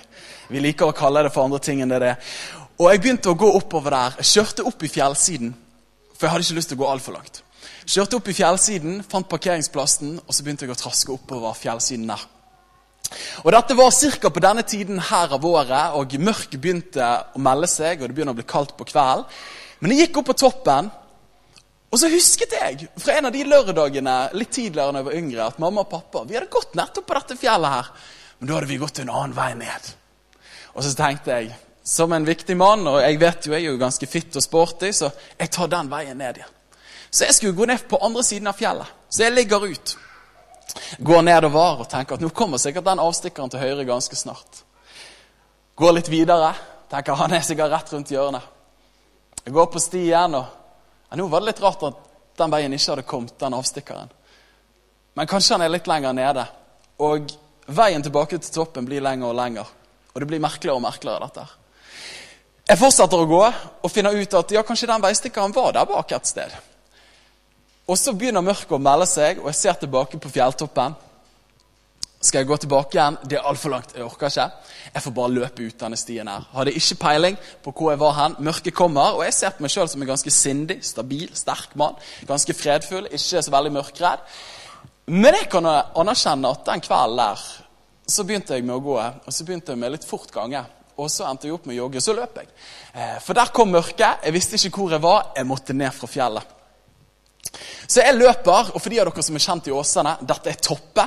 Vi 0.48 0.60
liker 0.60 0.90
å 0.90 0.96
kalle 0.96 1.22
det 1.22 1.32
for 1.32 1.44
andre 1.44 1.58
ting 1.58 1.82
enn 1.82 1.88
det 1.88 2.00
det 2.02 2.08
er. 2.08 2.16
Og 2.78 2.90
Jeg 2.90 3.00
begynte 3.00 3.30
å 3.30 3.38
gå 3.38 3.50
oppover 3.56 3.90
der. 3.90 4.16
Jeg 4.18 4.32
kjørte 4.32 4.66
opp 4.66 4.82
i 4.82 4.88
fjellsiden, 4.88 5.54
for 6.14 6.26
jeg 6.26 6.30
hadde 6.30 6.44
ikke 6.44 6.58
lyst 6.58 6.68
til 6.68 6.78
å 6.78 6.82
gå 6.82 6.90
altfor 6.90 7.12
langt. 7.12 7.42
Kjørte 7.86 8.18
opp 8.18 8.28
i 8.28 8.34
fjellsiden, 8.34 9.04
fant 9.08 9.28
parkeringsplassen, 9.28 10.18
og 10.26 10.34
så 10.34 10.42
begynte 10.42 10.66
jeg 10.66 10.74
å 10.74 10.80
traske 10.80 11.12
oppover 11.14 11.54
fjellsiden 11.54 12.08
der. 12.10 12.26
Og 13.44 13.52
Dette 13.54 13.76
var 13.78 13.94
ca. 13.94 14.30
på 14.30 14.40
denne 14.42 14.62
tiden 14.62 14.98
her 14.98 15.32
av 15.32 15.44
året, 15.44 15.94
og 15.94 16.18
mørket 16.18 16.60
begynte 16.60 17.06
å 17.34 17.38
melde 17.38 17.68
seg, 17.70 18.02
og 18.02 18.08
det 18.08 18.16
begynner 18.16 18.34
å 18.34 18.40
bli 18.40 18.48
kaldt 18.48 18.76
på 18.76 18.84
kvelden. 18.84 19.24
Men 19.80 19.92
jeg 19.92 20.06
gikk 20.06 20.22
opp 20.22 20.30
på 20.30 20.38
toppen, 20.40 20.88
og 21.92 22.00
så 22.00 22.10
husket 22.12 22.56
jeg 22.56 22.88
fra 23.00 23.16
en 23.16 23.28
av 23.28 23.34
de 23.34 23.44
lørdagene 23.46 24.16
litt 24.36 24.50
tidligere 24.56 24.92
når 24.92 25.00
jeg 25.00 25.08
var 25.08 25.18
yngre, 25.20 25.44
at 25.46 25.60
mamma 25.62 25.84
og 25.84 25.92
pappa 25.92 26.24
vi 26.26 26.36
hadde 26.36 26.50
gått 26.52 26.74
nettopp 26.76 27.06
på 27.06 27.16
dette 27.18 27.38
fjellet 27.40 27.74
her, 27.76 27.92
men 28.38 28.50
da 28.50 28.58
hadde 28.58 28.70
vi 28.72 28.80
gått 28.80 29.00
en 29.00 29.12
annen 29.12 29.36
vei 29.36 29.52
ned. 29.60 29.92
Og 30.76 30.84
så 30.84 30.92
tenkte 30.96 31.38
jeg, 31.38 31.54
som 31.86 32.12
en 32.12 32.26
viktig 32.26 32.56
mann, 32.58 32.82
og 32.90 32.98
jeg 33.00 33.20
vet 33.22 33.46
jo 33.46 33.54
jeg 33.54 33.62
er 33.62 33.70
jo 33.70 33.80
ganske 33.80 34.08
fitt 34.10 34.36
og 34.36 34.42
sporty, 34.42 34.90
så 34.92 35.12
jeg 35.38 35.52
tar 35.54 35.70
den 35.70 35.88
veien 35.92 36.18
ned 36.18 36.40
igjen. 36.40 36.52
Så 37.10 37.28
jeg 37.28 37.36
skulle 37.36 37.56
gå 37.56 37.68
ned 37.70 37.86
på 37.88 38.00
andre 38.02 38.24
siden 38.26 38.50
av 38.50 38.58
fjellet. 38.58 38.90
Så 39.08 39.22
jeg 39.22 39.36
ligger 39.36 39.62
ut. 39.70 39.94
Går 40.98 41.22
nedover 41.24 41.84
og 41.84 41.88
tenker 41.88 42.18
at 42.18 42.24
nå 42.24 42.32
kommer 42.34 42.60
sikkert 42.60 42.84
den 42.88 43.00
avstikkeren 43.00 43.52
til 43.52 43.62
høyre 43.62 43.86
ganske 43.88 44.18
snart. 44.18 44.64
Går 45.78 45.94
litt 45.96 46.10
videre. 46.10 46.50
Tenker 46.90 47.16
han 47.22 47.38
er 47.38 47.46
sikkert 47.46 47.72
rett 47.72 47.94
rundt 47.94 48.10
hjørnet. 48.12 48.55
Jeg 49.46 49.54
går 49.54 49.66
på 49.70 49.78
stien, 49.78 50.34
og 50.34 50.46
ja, 51.06 51.16
nå 51.16 51.28
var 51.30 51.42
det 51.42 51.52
litt 51.52 51.60
rart 51.62 51.84
at 51.86 51.98
den 52.40 52.50
veien 52.50 52.72
ikke 52.74 52.90
hadde 52.92 53.04
kommet, 53.06 53.36
den 53.38 53.54
avstikkeren. 53.54 54.08
Men 55.14 55.28
kanskje 55.30 55.54
han 55.54 55.62
er 55.62 55.70
litt 55.70 55.86
lenger 55.86 56.16
nede. 56.18 56.42
Og 57.06 57.30
veien 57.70 58.02
tilbake 58.02 58.40
til 58.42 58.56
toppen 58.56 58.88
blir 58.88 59.04
lenger 59.06 59.30
og 59.30 59.38
lenger. 59.38 59.70
Og 60.12 60.18
det 60.20 60.28
blir 60.32 60.42
merkeligere 60.42 60.80
og 60.80 60.82
merkeligere, 60.82 61.28
dette. 61.28 61.46
Jeg 62.66 62.80
fortsetter 62.80 63.22
å 63.22 63.28
gå 63.30 63.42
og 63.46 63.92
finner 63.94 64.18
ut 64.18 64.34
at 64.34 64.56
ja, 64.56 64.64
kanskje 64.66 64.90
den 64.90 65.04
veistikkeren 65.06 65.54
var 65.54 65.76
der 65.76 65.86
bak 65.86 66.16
et 66.16 66.26
sted. 66.26 66.58
Og 67.86 67.94
så 68.02 68.16
begynner 68.18 68.42
mørket 68.42 68.74
å 68.74 68.82
melde 68.82 69.06
seg, 69.06 69.38
og 69.44 69.52
jeg 69.52 69.60
ser 69.60 69.78
tilbake 69.78 70.18
på 70.18 70.32
fjelltoppen. 70.34 70.98
Skal 72.26 72.42
jeg 72.42 72.48
gå 72.48 72.56
tilbake 72.58 72.96
igjen? 72.96 73.16
Det 73.22 73.36
er 73.38 73.44
altfor 73.46 73.70
langt. 73.70 73.92
Jeg 73.94 74.02
orker 74.02 74.32
ikke. 74.32 74.46
Jeg 74.94 75.02
får 75.04 75.12
bare 75.14 75.34
løpe 75.34 75.66
ut 75.68 75.76
denne 75.78 75.98
stien 76.00 76.26
her. 76.26 76.46
Hadde 76.56 76.72
ikke 76.74 76.96
peiling 77.04 77.36
på 77.62 77.72
hvor 77.76 77.92
jeg 77.92 78.00
var 78.00 78.16
hen. 78.16 78.34
Mørket 78.48 78.74
kommer, 78.74 79.14
og 79.14 79.22
jeg 79.28 79.36
ser 79.36 79.52
på 79.54 79.62
meg 79.62 79.70
sjøl 79.70 79.90
som 79.92 80.02
en 80.02 80.10
ganske 80.10 80.32
sindig, 80.34 80.80
stabil, 80.86 81.28
sterk 81.38 81.76
mann. 81.78 81.94
Ganske 82.26 82.56
fredfull, 82.56 83.06
ikke 83.12 83.44
så 83.46 83.52
veldig 83.54 83.72
mørkredd. 83.76 84.24
Men 85.14 85.38
jeg 85.38 85.46
kan 85.52 85.68
anerkjenne 85.70 86.50
at 86.50 86.64
den 86.66 86.82
kvelden 86.82 87.20
der 87.20 87.44
så 88.06 88.24
begynte 88.26 88.54
jeg 88.54 88.66
med 88.66 88.74
å 88.74 88.82
gå, 88.82 88.96
og 88.98 89.34
så 89.34 89.46
begynte 89.46 89.74
jeg 89.74 89.82
med 89.82 89.94
litt 89.94 90.06
fort 90.06 90.30
gange. 90.34 90.64
Og 90.96 91.10
så 91.12 91.26
endte 91.28 91.46
jeg 91.46 91.54
opp 91.54 91.66
med 91.68 91.76
å 91.76 91.84
jogge, 91.84 92.00
og 92.00 92.06
så 92.06 92.14
løp 92.16 92.38
jeg. 92.40 92.50
Eh, 92.94 93.16
for 93.22 93.36
der 93.38 93.52
kom 93.54 93.70
mørket. 93.74 94.24
Jeg 94.24 94.34
visste 94.34 94.58
ikke 94.58 94.80
hvor 94.80 94.94
jeg 94.94 95.02
var. 95.04 95.30
Jeg 95.36 95.46
måtte 95.46 95.76
ned 95.76 95.94
fra 95.94 96.08
fjellet. 96.08 96.54
Så 97.86 98.02
jeg 98.02 98.16
løper, 98.16 98.72
og 98.74 98.80
for 98.80 98.90
de 98.90 98.98
av 99.02 99.10
dere 99.10 99.24
som 99.26 99.36
er 99.38 99.44
kjent 99.44 99.68
i 99.70 99.74
Åsane, 99.76 100.16
dette 100.26 100.50
er 100.50 100.62
Toppe. 100.62 101.04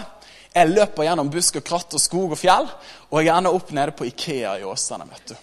Jeg 0.53 0.72
løper 0.72 1.06
gjennom 1.06 1.29
busk 1.29 1.60
og 1.60 1.65
kratt 1.65 1.94
og 1.94 2.01
skog 2.01 2.34
og 2.34 2.39
fjell, 2.39 2.68
og 3.12 3.22
jeg 3.22 3.36
ender 3.36 3.53
opp 3.53 3.70
nede 3.75 3.94
på 3.94 4.08
Ikea 4.10 4.58
i 4.60 4.65
Åsane. 4.65 5.06
vet 5.10 5.34
du. 5.34 5.36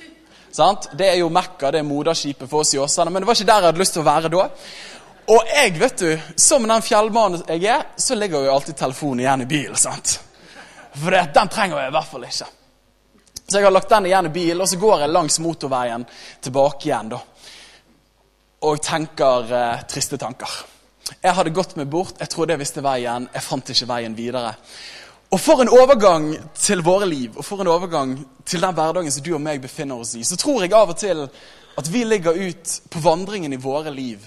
Sant? 0.57 0.89
Det 0.99 1.09
er 1.09 1.19
jo 1.21 1.29
Mekka, 1.31 1.71
det 1.71 1.79
er 1.79 1.87
moderskipet 1.87 2.51
for 2.51 2.65
oss 2.65 2.75
i 2.75 2.79
Åsane, 2.79 3.11
men 3.11 3.23
det 3.23 3.29
var 3.29 3.39
ikke 3.39 3.49
der 3.51 3.63
jeg 3.63 3.71
hadde 3.71 3.83
lyst 3.83 3.97
til 3.97 4.03
å 4.03 4.11
være 4.11 4.33
da. 4.33 4.49
Og 5.27 5.49
jeg, 5.51 5.73
vet 5.79 5.99
du, 5.99 6.11
som 6.39 6.67
den 6.69 6.85
fjellmannen 6.87 7.43
jeg 7.51 7.67
er, 7.71 7.83
så 7.99 8.15
ligger 8.15 8.47
jo 8.47 8.55
alltid 8.55 8.79
telefonen 8.79 9.25
igjen 9.25 9.43
i 9.43 9.49
bilen. 9.51 9.77
sant? 9.77 10.21
For 10.97 11.13
det, 11.13 11.27
den 11.35 11.51
trenger 11.53 11.83
jeg 11.83 11.91
i 11.91 11.97
hvert 11.97 12.11
fall 12.11 12.27
ikke. 12.27 12.47
Så 13.47 13.59
jeg 13.59 13.67
har 13.67 13.75
lagt 13.75 13.91
den 13.91 14.07
igjen 14.07 14.27
i 14.27 14.35
bilen, 14.35 14.63
og 14.63 14.69
så 14.71 14.79
går 14.81 15.03
jeg 15.05 15.15
langs 15.15 15.39
motorveien 15.43 16.07
tilbake 16.43 16.89
igjen. 16.89 17.13
da. 17.15 17.21
Og 18.67 18.81
tenker 18.83 19.53
eh, 19.55 19.85
triste 19.91 20.19
tanker. 20.19 20.57
Jeg 21.23 21.35
hadde 21.37 21.55
gått 21.55 21.77
meg 21.79 21.89
bort, 21.91 22.19
jeg 22.21 22.31
trodde 22.33 22.55
jeg 22.55 22.63
visste 22.65 22.83
veien, 22.83 23.29
jeg 23.33 23.47
fant 23.47 23.71
ikke 23.71 23.89
veien 23.91 24.15
videre. 24.17 24.55
Og 25.35 25.41
for 25.43 25.63
en 25.63 25.71
overgang 25.71 26.31
til 26.55 26.83
våre 26.87 27.07
liv, 27.11 27.35
og 27.35 27.45
for 27.45 27.63
en 27.63 27.71
overgang 27.71 28.17
til 28.47 28.63
den 28.63 28.75
hverdagen 28.75 29.13
som 29.13 29.25
du 29.27 29.33
og 29.35 29.43
meg 29.43 29.63
befinner 29.63 29.99
oss 30.03 30.15
i, 30.19 30.25
så 30.27 30.39
tror 30.39 30.63
jeg 30.63 30.75
av 30.75 30.95
og 30.95 30.99
til 30.99 31.27
at 31.77 31.93
vi 31.93 32.05
ligger 32.07 32.39
ut 32.39 32.75
på 32.91 33.03
vandringen 33.05 33.53
i 33.53 33.61
våre 33.61 33.93
liv 33.95 34.23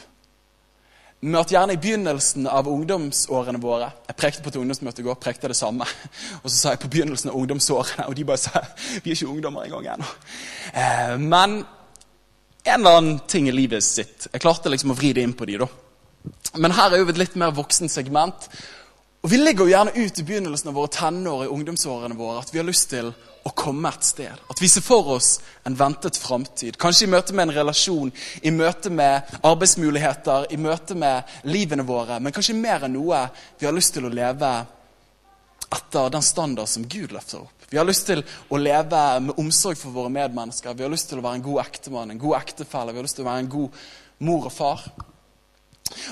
med 1.20 1.40
at 1.40 1.52
gjerne 1.52 1.76
i 1.76 1.80
begynnelsen 1.82 2.46
av 2.48 2.68
ungdomsårene 2.72 3.60
våre 3.60 3.90
Jeg 4.08 4.16
prekte 4.16 4.44
på 4.44 4.54
et 4.54 4.60
ungdomsmøte 4.62 5.02
i 5.02 5.08
går, 5.08 5.18
prekte 5.20 5.50
det 5.52 5.58
samme. 5.58 5.84
Og 6.44 6.48
så 6.48 6.56
sa 6.56 6.72
jeg 6.72 6.84
på 6.86 6.92
begynnelsen 6.94 7.32
av 7.32 7.36
ungdomsårene, 7.36 8.06
og 8.08 8.16
de 8.16 8.26
bare 8.28 8.40
sa 8.40 8.62
vi 9.04 9.12
er 9.12 9.18
ikke 9.18 9.28
ungdommer 9.28 9.68
engang 9.68 9.90
ennå. 9.98 10.08
Eh, 10.72 11.18
men 11.20 11.58
en 12.64 12.80
eller 12.80 12.98
annen 13.02 13.20
ting 13.28 13.50
i 13.50 13.56
livet 13.56 13.84
sitt. 13.84 14.30
Jeg 14.32 14.44
klarte 14.44 14.72
liksom 14.72 14.94
å 14.94 14.98
vri 15.00 15.12
det 15.16 15.26
inn 15.26 15.36
på 15.36 15.48
de 15.50 15.60
da. 15.60 15.68
Men 16.58 16.74
her 16.76 16.94
er 16.94 17.02
jo 17.04 17.10
et 17.12 17.22
litt 17.22 17.38
mer 17.40 17.56
voksen 17.56 17.92
segment. 17.92 18.50
Og 19.22 19.32
Vi 19.32 19.38
ligger 19.38 19.68
jo 19.68 19.74
gjerne 19.74 19.96
ut 19.96 20.20
i 20.20 20.24
begynnelsen 20.24 20.72
av 20.72 20.78
våre 20.80 20.92
tenår 20.96 21.46
i 21.46 21.52
ungdomsårene 21.52 22.16
våre 22.16 22.40
at 22.40 22.54
vi 22.54 22.62
har 22.62 22.68
lyst 22.68 22.90
til 22.94 23.12
å 23.44 23.52
komme 23.56 23.92
et 23.92 24.06
sted. 24.08 24.42
At 24.52 24.62
vi 24.62 24.70
ser 24.72 24.84
for 24.84 25.16
oss 25.16 25.40
en 25.68 25.76
ventet 25.80 26.18
framtid. 26.20 26.78
Kanskje 26.80 27.08
i 27.08 27.12
møte 27.12 27.36
med 27.36 27.48
en 27.48 27.56
relasjon, 27.60 28.12
i 28.42 28.52
møte 28.52 28.92
med 28.92 29.36
arbeidsmuligheter, 29.44 30.50
i 30.52 30.60
møte 30.60 30.96
med 30.96 31.28
livene 31.48 31.84
våre. 31.88 32.20
Men 32.20 32.36
kanskje 32.36 32.58
mer 32.58 32.88
enn 32.88 32.96
noe 32.96 33.26
vi 33.60 33.68
har 33.68 33.76
lyst 33.76 33.96
til 33.96 34.08
å 34.08 34.14
leve 34.14 34.54
etter 35.70 36.10
den 36.16 36.26
standard 36.26 36.72
som 36.72 36.88
Gud 36.90 37.14
løfter 37.14 37.44
opp. 37.44 37.68
Vi 37.70 37.78
har 37.78 37.86
lyst 37.86 38.08
til 38.10 38.24
å 38.50 38.58
leve 38.58 39.04
med 39.22 39.38
omsorg 39.38 39.78
for 39.78 39.94
våre 39.94 40.10
medmennesker. 40.14 40.74
Vi 40.74 40.88
har 40.88 40.92
lyst 40.92 41.12
til 41.12 41.20
å 41.20 41.26
være 41.28 41.38
en 41.38 41.46
god 41.46 41.62
ektemann, 41.68 42.16
en 42.16 42.22
god 42.22 42.40
ektefelle. 42.40 42.96
Vi 42.96 43.02
har 43.02 43.06
lyst 43.06 43.20
til 43.20 43.28
å 43.28 43.30
være 43.30 43.44
en 43.46 43.52
god 43.54 43.84
mor 44.26 44.48
og 44.50 44.56
far. 44.56 44.88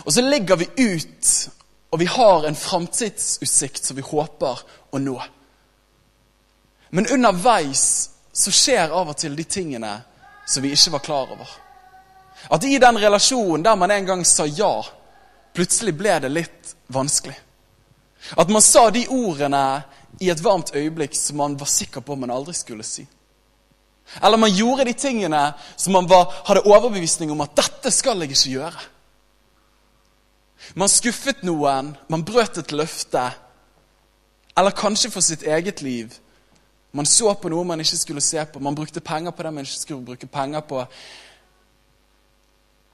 Og 0.05 0.13
så 0.13 0.21
ligger 0.21 0.55
vi 0.55 0.67
ut 0.77 1.49
og 1.89 1.99
vi 1.99 2.05
har 2.05 2.45
en 2.45 2.55
framtidsutsikt 2.55 3.85
som 3.85 3.95
vi 3.95 4.03
håper 4.03 4.59
å 4.91 4.99
nå. 4.99 5.15
Men 6.89 7.07
underveis 7.11 8.09
så 8.31 8.51
skjer 8.51 8.91
av 8.91 9.11
og 9.11 9.17
til 9.17 9.35
de 9.35 9.43
tingene 9.47 9.93
som 10.47 10.63
vi 10.63 10.73
ikke 10.75 10.93
var 10.97 11.03
klar 11.03 11.31
over. 11.35 11.49
At 12.53 12.63
i 12.63 12.77
den 12.79 12.99
relasjonen 12.99 13.63
der 13.63 13.75
man 13.79 13.91
en 13.91 14.07
gang 14.07 14.25
sa 14.27 14.45
ja, 14.45 14.83
plutselig 15.55 15.95
ble 15.97 16.19
det 16.23 16.31
litt 16.31 16.75
vanskelig. 16.93 17.37
At 18.37 18.51
man 18.51 18.61
sa 18.61 18.89
de 18.91 19.07
ordene 19.13 19.63
i 20.19 20.29
et 20.31 20.43
varmt 20.43 20.73
øyeblikk 20.75 21.15
som 21.15 21.39
man 21.39 21.55
var 21.59 21.71
sikker 21.71 22.03
på 22.03 22.19
man 22.19 22.33
aldri 22.33 22.55
skulle 22.57 22.85
si. 22.87 23.07
Eller 24.23 24.39
man 24.39 24.53
gjorde 24.53 24.85
de 24.87 24.93
tingene 24.95 25.41
som 25.75 25.95
man 25.95 26.07
var, 26.07 26.31
hadde 26.47 26.67
overbevisning 26.67 27.31
om 27.31 27.41
at 27.41 27.55
'dette 27.55 27.91
skal 27.91 28.21
jeg 28.21 28.31
ikke 28.31 28.53
gjøre'. 28.59 28.85
Man 30.75 30.89
skuffet 30.89 31.43
noen, 31.45 31.93
man 32.09 32.25
brøt 32.25 32.57
et 32.57 32.71
løfte. 32.71 33.23
Eller 34.57 34.75
kanskje 34.75 35.11
for 35.13 35.21
sitt 35.21 35.43
eget 35.43 35.81
liv. 35.81 36.13
Man 36.91 37.05
så 37.05 37.33
på 37.37 37.49
noe 37.51 37.65
man 37.67 37.81
ikke 37.83 37.99
skulle 37.99 38.23
se 38.25 38.41
på. 38.45 38.59
Man 38.59 38.75
brukte 38.75 39.03
penger 39.03 39.31
på 39.31 39.43
det 39.43 39.53
man 39.53 39.67
ikke 39.67 39.79
skulle 39.79 40.05
bruke 40.05 40.27
penger 40.27 40.63
på. 40.65 40.85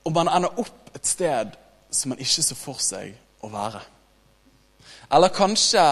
Og 0.03 0.11
man 0.11 0.27
ender 0.27 0.59
opp 0.59 0.91
et 0.95 1.07
sted 1.07 1.55
som 1.93 2.11
man 2.11 2.19
ikke 2.19 2.43
så 2.43 2.57
for 2.57 2.81
seg 2.83 3.13
å 3.43 3.51
være. 3.53 3.79
Eller 5.13 5.31
kanskje 5.33 5.83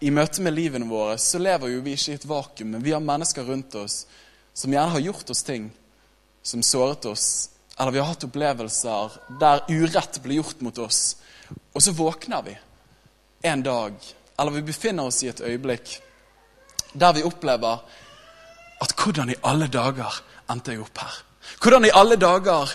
i 0.00 0.12
møte 0.14 0.40
med 0.40 0.54
livene 0.56 0.88
våre 0.88 1.18
så 1.20 1.40
lever 1.42 1.74
jo 1.74 1.82
vi 1.84 1.92
ikke 1.96 2.14
i 2.14 2.16
et 2.16 2.28
vakuum, 2.28 2.70
men 2.72 2.84
vi 2.84 2.94
har 2.94 3.04
mennesker 3.04 3.44
rundt 3.44 3.74
oss 3.76 4.04
som 4.56 4.72
gjerne 4.72 4.94
har 4.94 5.04
gjort 5.04 5.32
oss 5.32 5.42
ting 5.44 5.68
som 6.42 6.62
såret 6.64 7.04
oss, 7.10 7.50
eller 7.80 7.92
vi 7.92 7.98
har 7.98 8.10
hatt 8.10 8.24
opplevelser 8.26 9.14
der 9.40 9.62
urett 9.72 10.18
blir 10.22 10.42
gjort 10.42 10.60
mot 10.60 10.78
oss. 10.84 11.16
Og 11.72 11.80
så 11.82 11.94
våkner 11.96 12.42
vi 12.44 12.52
en 13.48 13.62
dag, 13.64 13.94
eller 14.36 14.52
vi 14.52 14.62
befinner 14.68 15.08
oss 15.08 15.22
i 15.24 15.30
et 15.32 15.40
øyeblikk 15.40 15.96
der 16.92 17.14
vi 17.16 17.22
opplever 17.24 17.80
at 18.82 18.92
hvordan 18.98 19.30
i 19.30 19.38
alle 19.46 19.68
dager 19.70 20.20
endte 20.50 20.74
jeg 20.74 20.82
opp 20.82 20.98
her? 20.98 21.16
Hvordan 21.62 21.86
i 21.86 21.94
alle 21.94 22.18
dager 22.20 22.72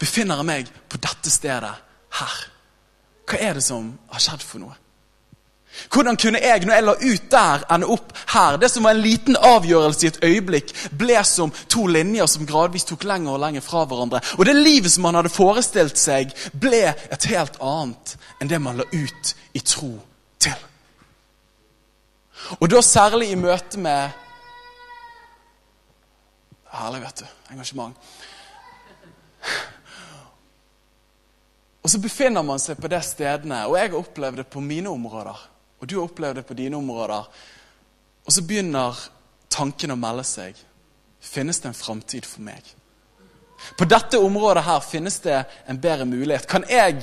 befinner 0.00 0.40
jeg 0.40 0.48
meg 0.48 0.72
på 0.88 1.00
dette 1.04 1.30
stedet 1.30 1.74
her? 2.18 2.36
Hva 3.28 3.40
er 3.44 3.58
det 3.58 3.64
som 3.66 3.92
har 4.10 4.24
skjedd 4.24 4.42
for 4.42 4.64
noe? 4.64 4.74
Hvordan 5.92 6.16
kunne 6.16 6.40
jeg, 6.42 6.64
når 6.66 6.74
jeg 6.74 6.84
la 6.84 6.94
ut 6.98 7.30
der, 7.30 7.64
ende 7.74 7.88
opp 7.94 8.12
her? 8.32 8.58
Det 8.60 8.70
som 8.70 8.84
var 8.84 8.96
en 8.96 9.02
liten 9.04 9.36
avgjørelse 9.36 10.04
i 10.04 10.10
et 10.10 10.20
øyeblikk, 10.24 10.72
ble 10.98 11.22
som 11.24 11.52
to 11.70 11.86
linjer 11.86 12.26
som 12.30 12.46
gradvis 12.46 12.88
tok 12.88 13.06
lenger 13.08 13.36
og 13.36 13.42
lenger 13.44 13.64
fra 13.64 13.84
hverandre. 13.88 14.20
Og 14.38 14.46
det 14.46 14.56
livet 14.56 14.92
som 14.92 15.06
man 15.06 15.18
hadde 15.18 15.32
forestilt 15.32 15.98
seg, 16.00 16.34
ble 16.52 16.84
et 16.90 17.28
helt 17.30 17.60
annet 17.62 18.16
enn 18.38 18.50
det 18.50 18.60
man 18.62 18.80
la 18.80 18.86
ut 18.92 19.34
i 19.54 19.62
tro 19.62 19.92
til. 20.42 20.66
Og 22.58 22.68
da 22.70 22.82
særlig 22.82 23.32
i 23.32 23.38
møte 23.38 23.80
med 23.82 24.24
Herlig, 26.68 27.00
vet 27.00 27.22
du. 27.22 27.28
Engasjement. 27.54 27.94
Og 31.82 31.90
så 31.90 31.98
befinner 32.02 32.44
man 32.44 32.60
seg 32.60 32.76
på 32.76 32.90
de 32.92 32.98
stedene, 33.02 33.62
og 33.64 33.78
jeg 33.78 33.88
har 33.88 33.96
opplevd 33.96 34.42
det 34.42 34.50
på 34.52 34.60
mine 34.60 34.92
områder 34.92 35.46
og 35.78 35.86
du 35.86 35.96
har 35.96 36.08
opplevd 36.08 36.40
det 36.40 36.46
på 36.48 36.56
dine 36.58 36.76
områder. 36.76 37.26
Og 38.24 38.34
så 38.34 38.42
begynner 38.42 38.98
tanken 39.52 39.94
å 39.94 39.98
melde 39.98 40.24
seg. 40.26 40.58
Finnes 41.20 41.60
det 41.62 41.70
en 41.70 41.78
framtid 41.78 42.26
for 42.26 42.44
meg? 42.46 42.62
På 43.78 43.86
dette 43.90 44.20
området 44.22 44.62
her 44.66 44.80
finnes 44.84 45.18
det 45.24 45.40
en 45.66 45.80
bedre 45.82 46.06
mulighet. 46.06 46.46
Kan 46.50 46.66
jeg 46.70 47.02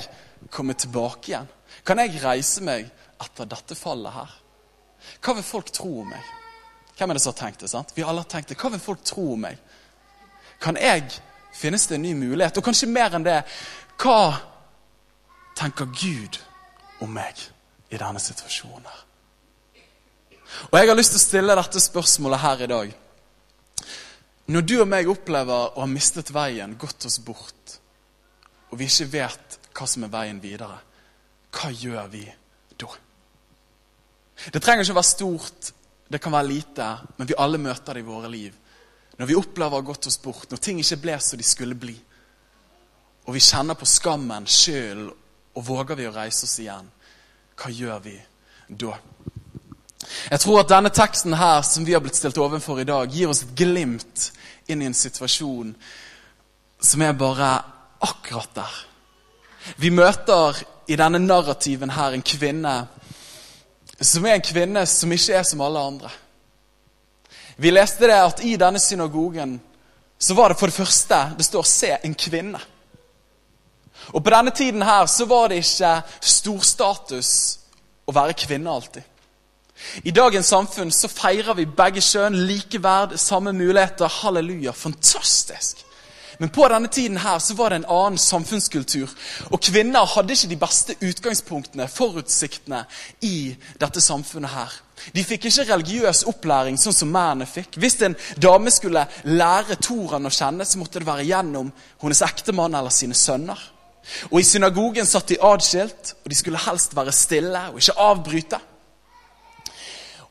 komme 0.50 0.74
tilbake 0.74 1.32
igjen? 1.32 1.48
Kan 1.84 2.00
jeg 2.00 2.20
reise 2.22 2.64
meg 2.64 2.88
etter 3.22 3.48
dette 3.48 3.76
fallet 3.76 4.14
her? 4.14 4.34
Hva 5.22 5.36
vil 5.36 5.46
folk 5.46 5.72
tro 5.74 5.90
om 6.02 6.10
meg? 6.10 6.32
Hvem 6.96 7.12
er 7.12 7.18
det 7.18 7.22
som 7.22 7.34
har 7.34 7.40
tenkt 7.42 7.62
det? 7.64 7.70
sant? 7.70 7.92
Vi 7.94 8.04
alle 8.04 8.24
har 8.24 8.30
tenkt 8.30 8.52
det. 8.52 8.58
Hva 8.60 8.72
vil 8.72 8.82
folk 8.82 9.04
tro 9.04 9.32
om 9.34 9.44
meg? 9.48 9.60
Kan 10.60 10.78
jeg 10.80 11.20
Finnes 11.56 11.86
det 11.86 11.94
en 11.94 12.02
ny 12.02 12.14
mulighet? 12.14 12.58
Og 12.58 12.64
kanskje 12.66 12.88
mer 12.92 13.14
enn 13.16 13.24
det, 13.24 13.38
hva 14.02 14.36
tenker 15.56 15.88
Gud 15.88 16.36
om 17.00 17.14
meg? 17.16 17.38
I 17.90 17.98
denne 17.98 18.20
situasjonen. 18.20 18.86
her. 18.86 19.02
Og 20.70 20.78
Jeg 20.78 20.88
har 20.88 20.96
lyst 20.96 21.14
til 21.14 21.20
å 21.20 21.26
stille 21.26 21.58
dette 21.58 21.82
spørsmålet 21.82 22.42
her 22.42 22.62
i 22.62 22.70
dag. 22.70 22.94
Når 24.46 24.62
du 24.62 24.76
og 24.80 24.88
meg 24.88 25.08
opplever 25.10 25.72
å 25.74 25.82
ha 25.82 25.86
mistet 25.90 26.30
veien, 26.30 26.76
gått 26.78 27.06
oss 27.08 27.18
bort, 27.18 27.78
og 28.70 28.78
vi 28.78 28.86
ikke 28.86 29.10
vet 29.10 29.58
hva 29.74 29.88
som 29.90 30.04
er 30.06 30.12
veien 30.12 30.38
videre, 30.42 30.78
hva 31.56 31.70
gjør 31.72 32.06
vi 32.12 32.22
da? 32.78 32.92
Det 34.52 34.62
trenger 34.62 34.84
ikke 34.84 34.94
å 34.94 35.00
være 35.00 35.08
stort, 35.08 35.72
det 36.06 36.20
kan 36.22 36.34
være 36.34 36.50
lite, 36.50 36.86
men 37.16 37.28
vi 37.28 37.38
alle 37.38 37.58
møter 37.58 37.96
det 37.96 38.04
i 38.04 38.06
våre 38.06 38.30
liv. 38.30 38.54
Når 39.16 39.30
vi 39.30 39.38
opplever 39.38 39.74
å 39.74 39.80
ha 39.80 39.86
gått 39.86 40.06
oss 40.06 40.20
bort, 40.22 40.50
når 40.50 40.62
ting 40.62 40.78
ikke 40.82 41.00
ble 41.02 41.16
som 41.24 41.40
de 41.40 41.46
skulle 41.46 41.78
bli, 41.78 41.96
og 43.26 43.34
vi 43.34 43.42
kjenner 43.42 43.74
på 43.74 43.88
skammen 43.88 44.46
skylden, 44.46 45.08
og 45.56 45.64
våger 45.64 45.96
vi 45.96 46.04
å 46.06 46.12
reise 46.12 46.44
oss 46.44 46.58
igjen, 46.60 46.84
hva 47.56 47.70
gjør 47.72 48.00
vi 48.04 48.16
da? 48.68 48.96
Jeg 50.30 50.40
tror 50.42 50.60
at 50.60 50.70
denne 50.70 50.92
teksten 50.94 51.34
her 51.38 51.62
som 51.66 51.86
vi 51.86 51.94
har 51.96 52.02
blitt 52.04 52.18
stilt 52.18 52.38
overfor 52.38 52.80
i 52.80 52.88
dag, 52.88 53.10
gir 53.10 53.30
oss 53.30 53.42
et 53.42 53.54
glimt 53.58 54.30
inn 54.70 54.82
i 54.82 54.88
en 54.88 54.96
situasjon 54.96 55.72
som 56.82 57.02
er 57.02 57.16
bare 57.16 57.50
akkurat 58.04 58.52
der. 58.54 58.74
Vi 59.82 59.90
møter 59.90 60.58
i 60.86 60.98
denne 60.98 61.18
narrativen 61.22 61.90
her 61.90 62.14
en 62.14 62.22
kvinne 62.22 62.76
som 63.96 64.26
er 64.26 64.36
en 64.36 64.44
kvinne 64.44 64.84
som 64.86 65.12
ikke 65.12 65.38
er 65.38 65.46
som 65.48 65.62
alle 65.64 65.80
andre. 65.80 66.10
Vi 67.56 67.72
leste 67.72 68.04
det 68.06 68.18
at 68.20 68.42
i 68.44 68.56
denne 68.60 68.80
synagogen 68.82 69.56
så 70.18 70.36
var 70.36 70.52
det 70.52 70.58
for 70.60 70.66
det 70.66 70.76
første 70.76 71.34
Det 71.38 71.44
står 71.44 71.62
'se 71.62 71.96
en 72.04 72.14
kvinne'. 72.14 72.60
Og 74.12 74.22
På 74.24 74.30
denne 74.30 74.50
tiden 74.50 74.82
her 74.82 75.06
så 75.06 75.24
var 75.24 75.48
det 75.48 75.62
ikke 75.64 76.02
storstatus 76.20 77.32
å 78.06 78.14
være 78.14 78.38
kvinne 78.38 78.70
alltid. 78.70 79.02
I 80.08 80.10
dagens 80.10 80.46
samfunn 80.46 80.92
så 80.94 81.08
feirer 81.08 81.56
vi 81.58 81.66
begge 81.66 82.00
kjønn, 82.00 82.38
likeverd, 82.48 83.16
samme 83.20 83.52
muligheter. 83.52 84.08
Halleluja, 84.22 84.72
fantastisk. 84.72 85.82
Men 86.38 86.52
på 86.52 86.68
denne 86.68 86.88
tiden 86.92 87.16
her 87.16 87.38
så 87.40 87.54
var 87.56 87.72
det 87.72 87.80
en 87.80 87.90
annen 87.92 88.18
samfunnskultur. 88.20 89.12
Og 89.50 89.60
kvinner 89.60 90.08
hadde 90.12 90.34
ikke 90.36 90.50
de 90.52 90.58
beste 90.60 90.96
utgangspunktene, 91.00 91.88
forutsiktene, 91.88 92.82
i 93.24 93.54
dette 93.80 94.00
samfunnet 94.04 94.52
her. 94.52 94.74
De 95.14 95.24
fikk 95.24 95.48
ikke 95.48 95.68
religiøs 95.70 96.24
opplæring 96.28 96.76
sånn 96.80 96.96
som 96.96 97.12
mennene 97.12 97.48
fikk. 97.48 97.76
Hvis 97.80 98.00
en 98.04 98.16
dame 98.40 98.72
skulle 98.72 99.06
lære 99.28 99.78
Toran 99.80 100.28
å 100.28 100.32
kjenne, 100.32 100.64
så 100.64 100.80
måtte 100.80 101.00
det 101.00 101.08
være 101.08 101.28
gjennom 101.28 101.72
hennes 102.02 102.22
ektemann 102.24 102.76
eller 102.76 102.92
sine 102.92 103.16
sønner. 103.16 103.60
Og 104.30 104.40
I 104.40 104.46
synagogen 104.46 105.06
satt 105.06 105.32
de 105.32 105.40
adskilt, 105.42 106.14
og 106.24 106.30
de 106.30 106.38
skulle 106.38 106.62
helst 106.66 106.96
være 106.96 107.14
stille 107.14 107.62
og 107.72 107.80
ikke 107.80 107.96
avbryte. 108.06 108.60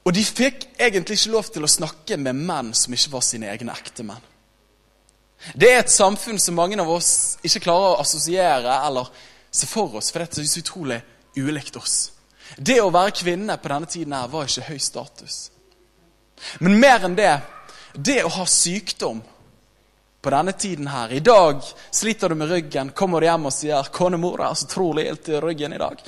Og 0.06 0.14
de 0.14 0.22
fikk 0.26 0.68
egentlig 0.80 1.18
ikke 1.18 1.34
lov 1.34 1.50
til 1.50 1.66
å 1.66 1.72
snakke 1.72 2.18
med 2.22 2.38
menn 2.38 2.74
som 2.78 2.94
ikke 2.94 3.14
var 3.16 3.26
sine 3.26 3.50
egne 3.50 3.74
ektemenn. 3.74 4.32
Det 5.54 5.72
er 5.72 5.82
et 5.84 5.92
samfunn 5.92 6.40
som 6.42 6.58
mange 6.58 6.78
av 6.82 6.90
oss 6.90 7.38
ikke 7.46 7.66
klarer 7.68 7.96
å 7.96 8.02
assosiere 8.02 8.80
eller 8.88 9.10
se 9.52 9.68
for 9.70 9.98
oss, 10.00 10.12
for 10.12 10.24
dette 10.24 10.42
er 10.42 10.48
så 10.50 10.62
utrolig 10.62 11.00
ulikt 11.38 11.78
oss. 11.78 11.98
Det 12.58 12.78
å 12.82 12.92
være 12.94 13.16
kvinne 13.18 13.58
på 13.58 13.72
denne 13.72 13.90
tiden 13.90 14.16
her 14.16 14.32
var 14.32 14.48
ikke 14.48 14.70
høy 14.70 14.80
status. 14.82 15.38
Men 16.60 16.80
mer 16.80 17.06
enn 17.08 17.18
det, 17.18 17.34
det 17.96 18.22
å 18.26 18.34
ha 18.38 18.46
sykdom 18.50 19.22
på 20.26 20.32
denne 20.34 20.56
tiden 20.58 20.88
her 20.90 21.12
I 21.14 21.20
dag 21.22 21.62
sliter 21.94 22.30
du 22.30 22.36
med 22.36 22.50
ryggen, 22.50 22.90
kommer 22.98 23.22
du 23.22 23.28
hjem 23.28 23.46
og 23.46 23.54
sier 23.54 23.90
'Konemor, 23.94 24.38
det 24.42 24.46
er 24.48 24.58
så 24.58 24.68
trolig 24.68 25.04
ilt 25.06 25.30
i 25.30 25.42
ryggen 25.42 25.74
i 25.74 25.78
dag.' 25.78 26.02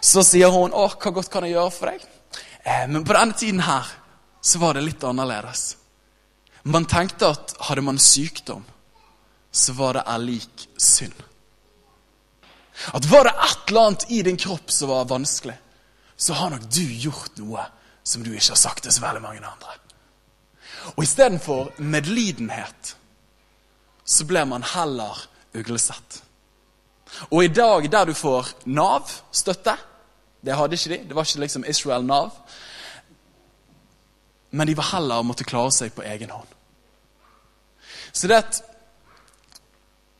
Så 0.00 0.24
sier 0.24 0.48
hun 0.48 0.72
'Å, 0.72 0.86
hva 0.96 1.12
godt 1.12 1.30
kan 1.30 1.44
jeg 1.44 1.52
gjøre 1.52 1.74
for 1.76 1.92
deg?' 1.92 2.06
Eh, 2.64 2.86
men 2.88 3.04
på 3.04 3.12
denne 3.12 3.32
tiden 3.32 3.60
her 3.60 3.86
så 4.40 4.58
var 4.58 4.74
det 4.74 4.82
litt 4.82 5.04
annerledes. 5.04 5.76
Man 6.62 6.84
tenkte 6.84 7.28
at 7.28 7.54
hadde 7.68 7.84
man 7.84 7.98
sykdom, 7.98 8.64
så 9.52 9.72
var 9.72 9.92
det 9.92 10.02
er 10.06 10.18
lik 10.18 10.68
synd. 10.76 11.22
At 12.92 13.04
var 13.08 13.24
det 13.24 13.34
et 13.36 13.70
eller 13.70 13.86
annet 13.86 14.04
i 14.10 14.22
din 14.22 14.36
kropp 14.36 14.70
som 14.72 14.88
var 14.88 15.08
vanskelig, 15.08 15.56
så 16.16 16.34
har 16.34 16.50
nok 16.50 16.68
du 16.70 16.84
gjort 16.84 17.36
noe 17.38 17.64
som 18.02 18.24
du 18.24 18.32
ikke 18.32 18.52
har 18.52 18.60
sagt 18.60 18.82
til 18.84 18.92
så 18.92 19.04
veldig 19.04 19.22
mange 19.22 19.44
andre. 19.44 19.76
Og 20.96 21.04
istedenfor 21.04 21.72
medlidenhet 21.78 22.96
så 24.08 24.24
ble 24.24 24.44
man 24.48 24.64
heller 24.64 25.20
uglesett. 25.56 26.22
Og 27.28 27.44
i 27.44 27.52
dag, 27.52 27.90
der 27.90 28.08
du 28.08 28.14
får 28.16 28.54
Nav-støtte 28.64 29.76
Det 30.40 30.54
hadde 30.54 30.76
ikke 30.76 30.90
de. 30.92 30.98
Det 31.08 31.16
var 31.16 31.26
ikke 31.26 31.40
liksom 31.42 31.64
Israel 31.66 32.04
Nav. 32.06 32.30
Men 34.50 34.66
de 34.66 34.76
var 34.78 34.92
heller 34.92 35.24
måtte 35.26 35.44
klare 35.44 35.72
seg 35.74 35.90
på 35.96 36.04
egen 36.06 36.30
hånd. 36.30 36.52
Så 38.12 38.30
det 38.30 38.38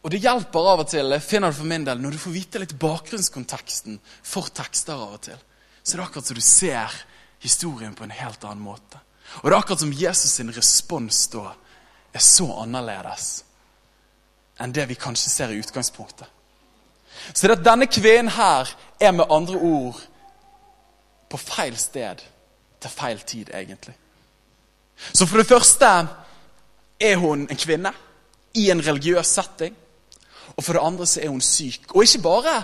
og 0.03 0.13
det 0.15 0.21
hjelper 0.23 0.67
av 0.73 0.81
og 0.85 0.89
til, 0.89 1.15
finner 1.21 1.51
du 1.51 1.59
for 1.59 1.69
min 1.69 1.85
del, 1.85 1.99
når 2.01 2.15
du 2.15 2.21
får 2.23 2.33
vite 2.33 2.61
litt 2.63 2.77
bakgrunnskonteksten 2.81 3.99
for 4.23 4.47
tekster 4.55 4.95
av 4.95 5.17
og 5.17 5.23
til. 5.27 5.41
Så 5.83 5.97
det 5.97 5.99
er 5.99 6.05
akkurat 6.05 6.31
som 6.31 6.39
du 6.39 6.45
ser 6.45 6.95
historien 7.43 7.97
på 7.99 8.07
en 8.07 8.15
helt 8.15 8.45
annen 8.47 8.63
måte. 8.63 9.01
Og 9.43 9.49
det 9.49 9.57
er 9.57 9.59
akkurat 9.59 9.83
som 9.83 9.93
Jesus 9.93 10.39
sin 10.39 10.55
respons 10.55 11.19
da 11.35 11.51
er 12.15 12.25
så 12.25 12.47
annerledes 12.63 13.43
enn 14.61 14.75
det 14.75 14.89
vi 14.89 14.99
kanskje 14.99 15.31
ser 15.31 15.53
i 15.55 15.61
utgangspunktet. 15.63 16.27
Så 17.35 17.47
det 17.47 17.59
at 17.59 17.65
denne 17.67 17.89
kvinnen 17.91 18.33
her 18.33 18.71
er 19.01 19.13
med 19.13 19.31
andre 19.31 19.57
ord 19.57 20.01
på 21.29 21.41
feil 21.41 21.77
sted 21.79 22.23
til 22.81 22.91
feil 22.91 23.21
tid, 23.21 23.51
egentlig. 23.55 23.95
Så 25.13 25.27
for 25.27 25.39
det 25.39 25.49
første 25.49 25.89
er 27.01 27.17
hun 27.17 27.47
en 27.51 27.61
kvinne 27.61 27.93
i 28.55 28.69
en 28.71 28.83
religiøs 28.87 29.27
setting. 29.27 29.77
Og 30.57 30.65
for 30.65 30.75
det 30.75 30.83
andre 30.83 31.07
så 31.07 31.23
er 31.23 31.31
hun 31.31 31.43
syk. 31.45 31.95
Og 31.95 32.03
ikke 32.03 32.23
bare 32.23 32.55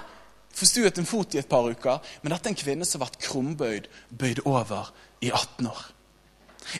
forstuet 0.54 0.98
en 0.98 1.06
fot 1.06 1.34
i 1.34 1.38
et 1.38 1.50
par 1.50 1.66
uker, 1.66 1.98
men 2.22 2.32
dette 2.32 2.48
er 2.48 2.54
en 2.54 2.62
kvinne 2.62 2.86
som 2.86 3.00
har 3.00 3.10
vært 3.10 3.22
krumbøyd, 3.26 3.88
bøyd 4.10 4.44
over 4.46 4.90
i 5.20 5.30
18 5.30 5.66
år. 5.70 5.83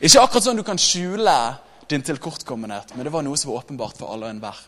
Ikke 0.01 0.21
akkurat 0.21 0.47
sånn 0.47 0.59
du 0.59 0.63
kan 0.65 0.79
skjule 0.81 1.35
din 1.91 2.03
tilkortkommenhet, 2.03 2.95
men 2.95 3.05
det 3.05 3.13
var 3.13 3.25
noe 3.25 3.37
som 3.37 3.51
var 3.51 3.63
åpenbart 3.63 3.99
for 3.99 4.11
alle 4.11 4.29
og 4.29 4.35
enhver. 4.35 4.61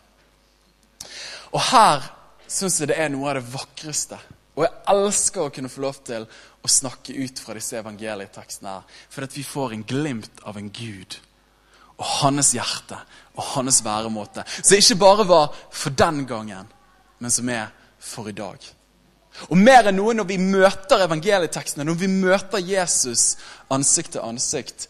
Og 1.52 1.62
her 1.70 2.04
syns 2.48 2.80
jeg 2.80 2.90
det 2.90 2.98
er 2.98 3.12
noe 3.12 3.30
av 3.30 3.40
det 3.40 3.48
vakreste. 3.52 4.18
Og 4.58 4.64
jeg 4.64 4.74
elsker 4.90 5.44
å 5.44 5.52
kunne 5.54 5.70
få 5.70 5.84
lov 5.84 6.00
til 6.06 6.24
å 6.26 6.70
snakke 6.70 7.14
ut 7.14 7.40
fra 7.40 7.54
disse 7.54 7.78
evangelietekstene 7.78 8.72
her. 8.72 9.02
For 9.12 9.26
at 9.26 9.36
vi 9.36 9.44
får 9.46 9.76
en 9.76 9.84
glimt 9.86 10.42
av 10.48 10.58
en 10.58 10.70
Gud 10.74 11.20
og 11.98 12.06
hans 12.20 12.52
hjerte 12.54 12.98
og 13.34 13.44
hans 13.54 13.80
væremåte. 13.86 14.44
Som 14.62 14.78
ikke 14.78 14.98
bare 15.00 15.28
var 15.28 15.54
for 15.70 15.94
den 15.94 16.24
gangen, 16.30 16.66
men 17.18 17.34
som 17.34 17.48
er 17.50 17.70
for 17.98 18.30
i 18.30 18.36
dag. 18.36 18.58
Og 19.50 19.58
mer 19.58 19.86
enn 19.86 19.98
noe 19.98 20.14
når 20.16 20.26
vi 20.30 20.38
møter 20.42 21.04
evangelietekstene, 21.04 21.86
når 21.86 21.98
vi 22.00 22.10
møter 22.10 22.62
Jesus 22.62 23.36
ansikt 23.70 24.16
til 24.16 24.26
ansikt, 24.26 24.88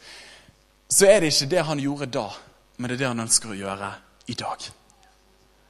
så 0.89 1.09
er 1.09 1.21
det 1.21 1.33
ikke 1.35 1.51
det 1.53 1.65
han 1.69 1.81
gjorde 1.83 2.13
da, 2.17 2.29
men 2.77 2.89
det 2.89 2.97
er 2.97 3.03
det 3.03 3.11
han 3.11 3.25
ønsker 3.27 3.53
å 3.53 3.59
gjøre 3.59 3.91
i 4.33 4.37
dag. 4.39 4.69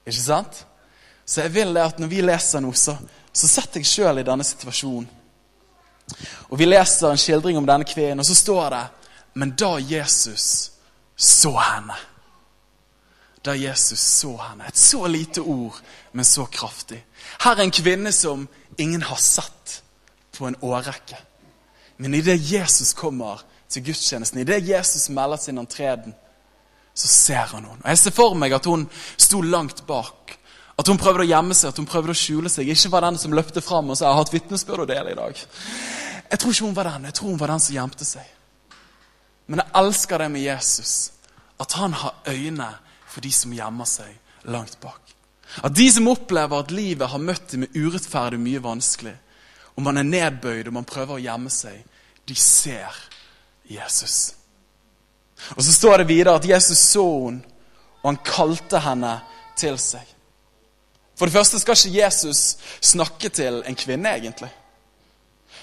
Ikke 0.08 0.24
sant? 0.24 0.64
Så 1.28 1.44
jeg 1.44 1.54
vil 1.54 1.74
det 1.76 1.84
at 1.84 1.98
når 2.00 2.08
vi 2.08 2.20
leser 2.24 2.62
noe, 2.64 2.76
så, 2.76 2.96
så 3.32 3.48
setter 3.50 3.82
jeg 3.82 3.90
sjøl 3.90 4.22
i 4.22 4.26
denne 4.26 4.46
situasjonen. 4.46 5.08
Og 6.48 6.56
vi 6.56 6.64
leser 6.64 7.10
en 7.10 7.20
skildring 7.20 7.58
om 7.60 7.66
denne 7.68 7.84
kvinnen, 7.84 8.22
og 8.22 8.26
så 8.26 8.36
står 8.36 8.70
det 8.72 8.84
Men 9.34 9.50
da 9.60 9.74
Jesus 9.76 10.70
så 11.16 11.52
henne 11.52 11.96
Da 13.44 13.52
Jesus 13.54 14.00
så 14.00 14.32
henne. 14.36 14.66
Et 14.68 14.76
så 14.76 15.06
lite 15.06 15.40
ord, 15.40 15.76
men 16.12 16.24
så 16.24 16.46
kraftig. 16.46 17.04
Her 17.44 17.56
er 17.56 17.62
en 17.62 17.70
kvinne 17.70 18.12
som 18.12 18.48
ingen 18.78 19.02
har 19.02 19.16
sett 19.16 19.82
på 20.32 20.48
en 20.48 20.56
årrekke. 20.60 21.16
Men 21.96 22.14
idet 22.14 22.52
Jesus 22.52 22.92
kommer 22.94 23.44
til 23.68 23.84
gudstjenesten, 23.84 24.40
idet 24.40 24.68
Jesus 24.68 25.08
melder 25.08 25.36
sin 25.36 25.58
antreden, 25.58 26.14
så 26.98 27.08
ser 27.08 27.52
han 27.52 27.64
henne. 27.64 27.78
Og 27.82 27.88
Jeg 27.88 27.98
ser 27.98 28.14
for 28.16 28.34
meg 28.34 28.54
at 28.56 28.66
hun 28.66 28.88
sto 29.16 29.42
langt 29.42 29.84
bak. 29.86 30.34
At 30.78 30.88
hun 30.90 30.98
prøvde 30.98 31.24
å 31.24 31.28
gjemme 31.28 31.54
seg, 31.54 31.72
at 31.72 31.78
hun 31.78 31.86
prøvde 31.90 32.14
å 32.14 32.18
skjule 32.18 32.50
seg. 32.50 32.70
Ikke 32.70 32.90
var 32.90 33.06
den 33.06 33.18
som 33.18 33.34
løpte 33.34 33.62
fram 33.62 33.90
og 33.90 33.96
sa 33.96 34.06
'Jeg 34.06 34.14
har 34.14 34.24
hatt 34.24 34.34
vitnesbyrd 34.34 34.80
å 34.80 34.86
dele 34.86 35.10
i 35.10 35.14
dag'. 35.14 35.46
Jeg 36.30 36.38
tror 36.38 36.52
ikke 36.52 36.64
hun 36.64 36.76
var 36.76 36.84
den. 36.84 37.04
Jeg 37.04 37.14
tror 37.14 37.28
hun 37.28 37.38
var 37.38 37.46
den 37.46 37.60
som 37.60 37.74
gjemte 37.74 38.04
seg. 38.04 38.26
Men 39.46 39.58
jeg 39.58 39.70
elsker 39.74 40.18
det 40.18 40.30
med 40.30 40.42
Jesus. 40.42 41.12
At 41.60 41.72
han 41.72 41.92
har 41.92 42.14
øyne 42.26 42.74
for 43.06 43.20
de 43.20 43.32
som 43.32 43.52
gjemmer 43.52 43.84
seg 43.84 44.18
langt 44.44 44.80
bak. 44.80 45.00
At 45.64 45.74
de 45.74 45.90
som 45.90 46.08
opplever 46.08 46.58
at 46.58 46.70
livet 46.70 47.08
har 47.08 47.18
møtt 47.18 47.50
dem 47.50 47.60
med 47.60 47.76
urettferdig 47.76 48.38
mye 48.38 48.62
vanskelig, 48.62 49.16
og 49.76 49.82
man 49.82 49.96
er 49.96 50.02
nedbøyd 50.02 50.68
og 50.68 50.72
man 50.72 50.84
prøver 50.84 51.14
å 51.14 51.22
gjemme 51.22 51.50
seg, 51.50 51.84
de 52.28 52.34
ser 52.34 52.94
Jesus. 53.64 54.37
Og 55.56 55.64
Så 55.64 55.72
står 55.72 55.98
det 55.98 56.08
videre 56.08 56.34
at 56.34 56.48
Jesus 56.48 56.78
så 56.78 57.04
henne, 57.24 57.42
og 58.02 58.12
han 58.12 58.20
kalte 58.24 58.78
henne 58.78 59.20
til 59.58 59.78
seg. 59.78 60.06
For 61.18 61.26
det 61.26 61.34
første 61.34 61.58
skal 61.58 61.74
ikke 61.74 61.98
Jesus 61.98 62.42
snakke 62.80 63.28
til 63.28 63.62
en 63.66 63.76
kvinne, 63.76 64.14
egentlig. 64.14 64.50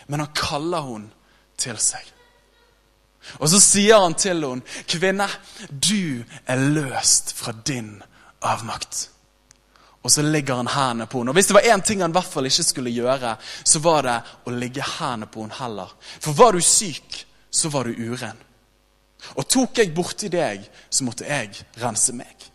Men 0.08 0.20
han 0.20 0.36
kaller 0.36 0.84
henne 0.84 1.10
til 1.58 1.80
seg. 1.80 2.04
Og 3.40 3.50
så 3.50 3.60
sier 3.64 4.04
han 4.04 4.14
til 4.14 4.44
henne, 4.44 4.62
'Kvinne, 4.88 5.28
du 5.70 6.24
er 6.46 6.56
løst 6.56 7.34
fra 7.34 7.52
din 7.52 8.04
avmakt.' 8.42 9.10
Og 10.04 10.12
så 10.12 10.22
ligger 10.22 10.56
han 10.56 10.68
hendene 10.68 11.08
på 11.08 11.18
henne. 11.18 11.32
Og 11.32 11.34
Hvis 11.34 11.48
det 11.48 11.54
var 11.54 11.62
én 11.62 11.82
ting 11.82 12.02
han 12.02 12.12
i 12.12 12.14
hvert 12.14 12.34
fall 12.34 12.46
ikke 12.46 12.64
skulle 12.64 12.92
gjøre, 12.92 13.38
så 13.64 13.80
var 13.80 14.02
det 14.02 14.22
å 14.46 14.52
ligge 14.54 14.84
hendene 15.00 15.26
på 15.26 15.42
henne 15.42 15.58
heller. 15.58 15.96
For 16.22 16.32
var 16.32 16.52
du 16.52 16.62
syk, 16.62 17.26
så 17.52 17.70
var 17.70 17.84
du 17.84 18.12
uren. 18.12 18.38
Og 19.36 19.48
tok 19.50 19.82
jeg 19.82 19.94
borti 19.96 20.30
deg, 20.32 20.64
så 20.90 21.08
måtte 21.08 21.28
jeg 21.28 21.52
rense 21.82 22.14
meg. 22.16 22.50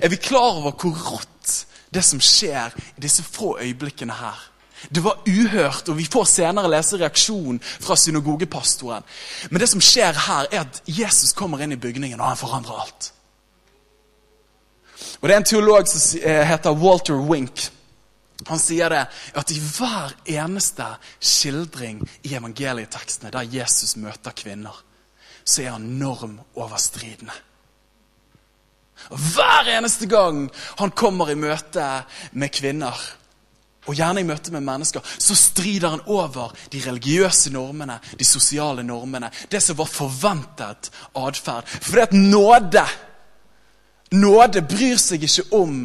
Er 0.00 0.08
vi 0.08 0.16
klar 0.16 0.60
over 0.60 0.76
hvor 0.78 0.96
rått 1.10 1.66
det 1.92 2.04
som 2.06 2.20
skjer 2.22 2.72
i 2.96 3.02
disse 3.02 3.24
få 3.26 3.56
øyeblikkene 3.60 4.14
her? 4.14 4.48
Det 4.90 5.02
var 5.04 5.22
uhørt, 5.28 5.88
og 5.88 5.98
vi 5.98 6.08
får 6.10 6.24
senere 6.26 6.70
lese 6.70 6.98
reaksjonen 6.98 7.60
fra 7.62 7.96
synagogepastoren. 7.96 9.04
Men 9.50 9.62
det 9.62 9.68
som 9.70 9.82
skjer 9.82 10.16
her, 10.26 10.48
er 10.50 10.64
at 10.64 10.82
Jesus 10.86 11.34
kommer 11.38 11.62
inn 11.62 11.74
i 11.74 11.78
bygningen, 11.78 12.20
og 12.20 12.32
han 12.32 12.40
forandrer 12.40 12.80
alt. 12.82 13.12
Og 15.20 15.28
Det 15.28 15.34
er 15.34 15.38
en 15.38 15.46
teolog 15.46 15.88
som 15.88 16.20
eh, 16.22 16.42
heter 16.48 16.74
Walter 16.74 17.14
Wink. 17.14 17.68
Han 18.48 18.58
sier 18.58 18.90
det 18.90 19.04
at 19.38 19.50
i 19.54 19.58
hver 19.60 20.16
eneste 20.26 20.86
skildring 21.22 22.00
i 22.26 22.34
evangelietekstene 22.34 23.30
der 23.30 23.46
Jesus 23.46 23.94
møter 23.96 24.34
kvinner, 24.34 24.74
så 25.44 25.62
er 25.62 25.74
han 25.76 25.88
normoverstridende. 26.00 27.34
Og 29.10 29.18
Hver 29.18 29.72
eneste 29.78 30.06
gang 30.06 30.46
han 30.78 30.94
kommer 30.94 31.32
i 31.32 31.38
møte 31.38 31.86
med 32.32 32.52
kvinner, 32.54 32.98
og 33.82 33.96
gjerne 33.98 34.22
i 34.22 34.26
møte 34.26 34.52
med 34.54 34.62
mennesker, 34.62 35.02
så 35.02 35.34
strider 35.34 35.90
han 35.90 36.04
over 36.06 36.52
de 36.70 36.82
religiøse 36.84 37.50
normene, 37.50 37.98
de 38.18 38.24
sosiale 38.24 38.84
normene, 38.86 39.30
det 39.50 39.58
som 39.62 39.78
var 39.80 39.90
forventet 39.90 40.92
atferd. 41.18 41.66
For 41.66 41.98
det 41.98 42.10
at 42.10 42.14
nåde 42.18 42.86
Nåde 44.12 44.60
bryr 44.68 44.98
seg 45.00 45.22
ikke 45.24 45.46
om 45.56 45.76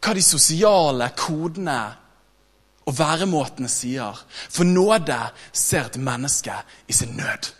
hva 0.00 0.14
de 0.16 0.22
sosiale 0.24 1.10
kodene 1.18 1.80
og 2.86 2.94
væremåtene 2.96 3.68
sier. 3.68 4.16
For 4.48 4.64
nåde 4.64 5.18
ser 5.52 5.90
et 5.90 5.98
menneske 6.00 6.54
i 6.88 6.96
sin 6.96 7.12
nød. 7.18 7.50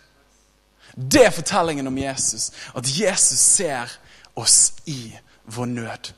Det 0.97 1.27
er 1.27 1.33
fortellingen 1.33 1.87
om 1.87 1.97
Jesus. 1.97 2.49
At 2.73 2.89
Jesus 2.89 3.39
ser 3.39 3.91
oss 4.33 4.73
i 4.89 5.13
vår 5.45 5.65
nød. 5.65 6.13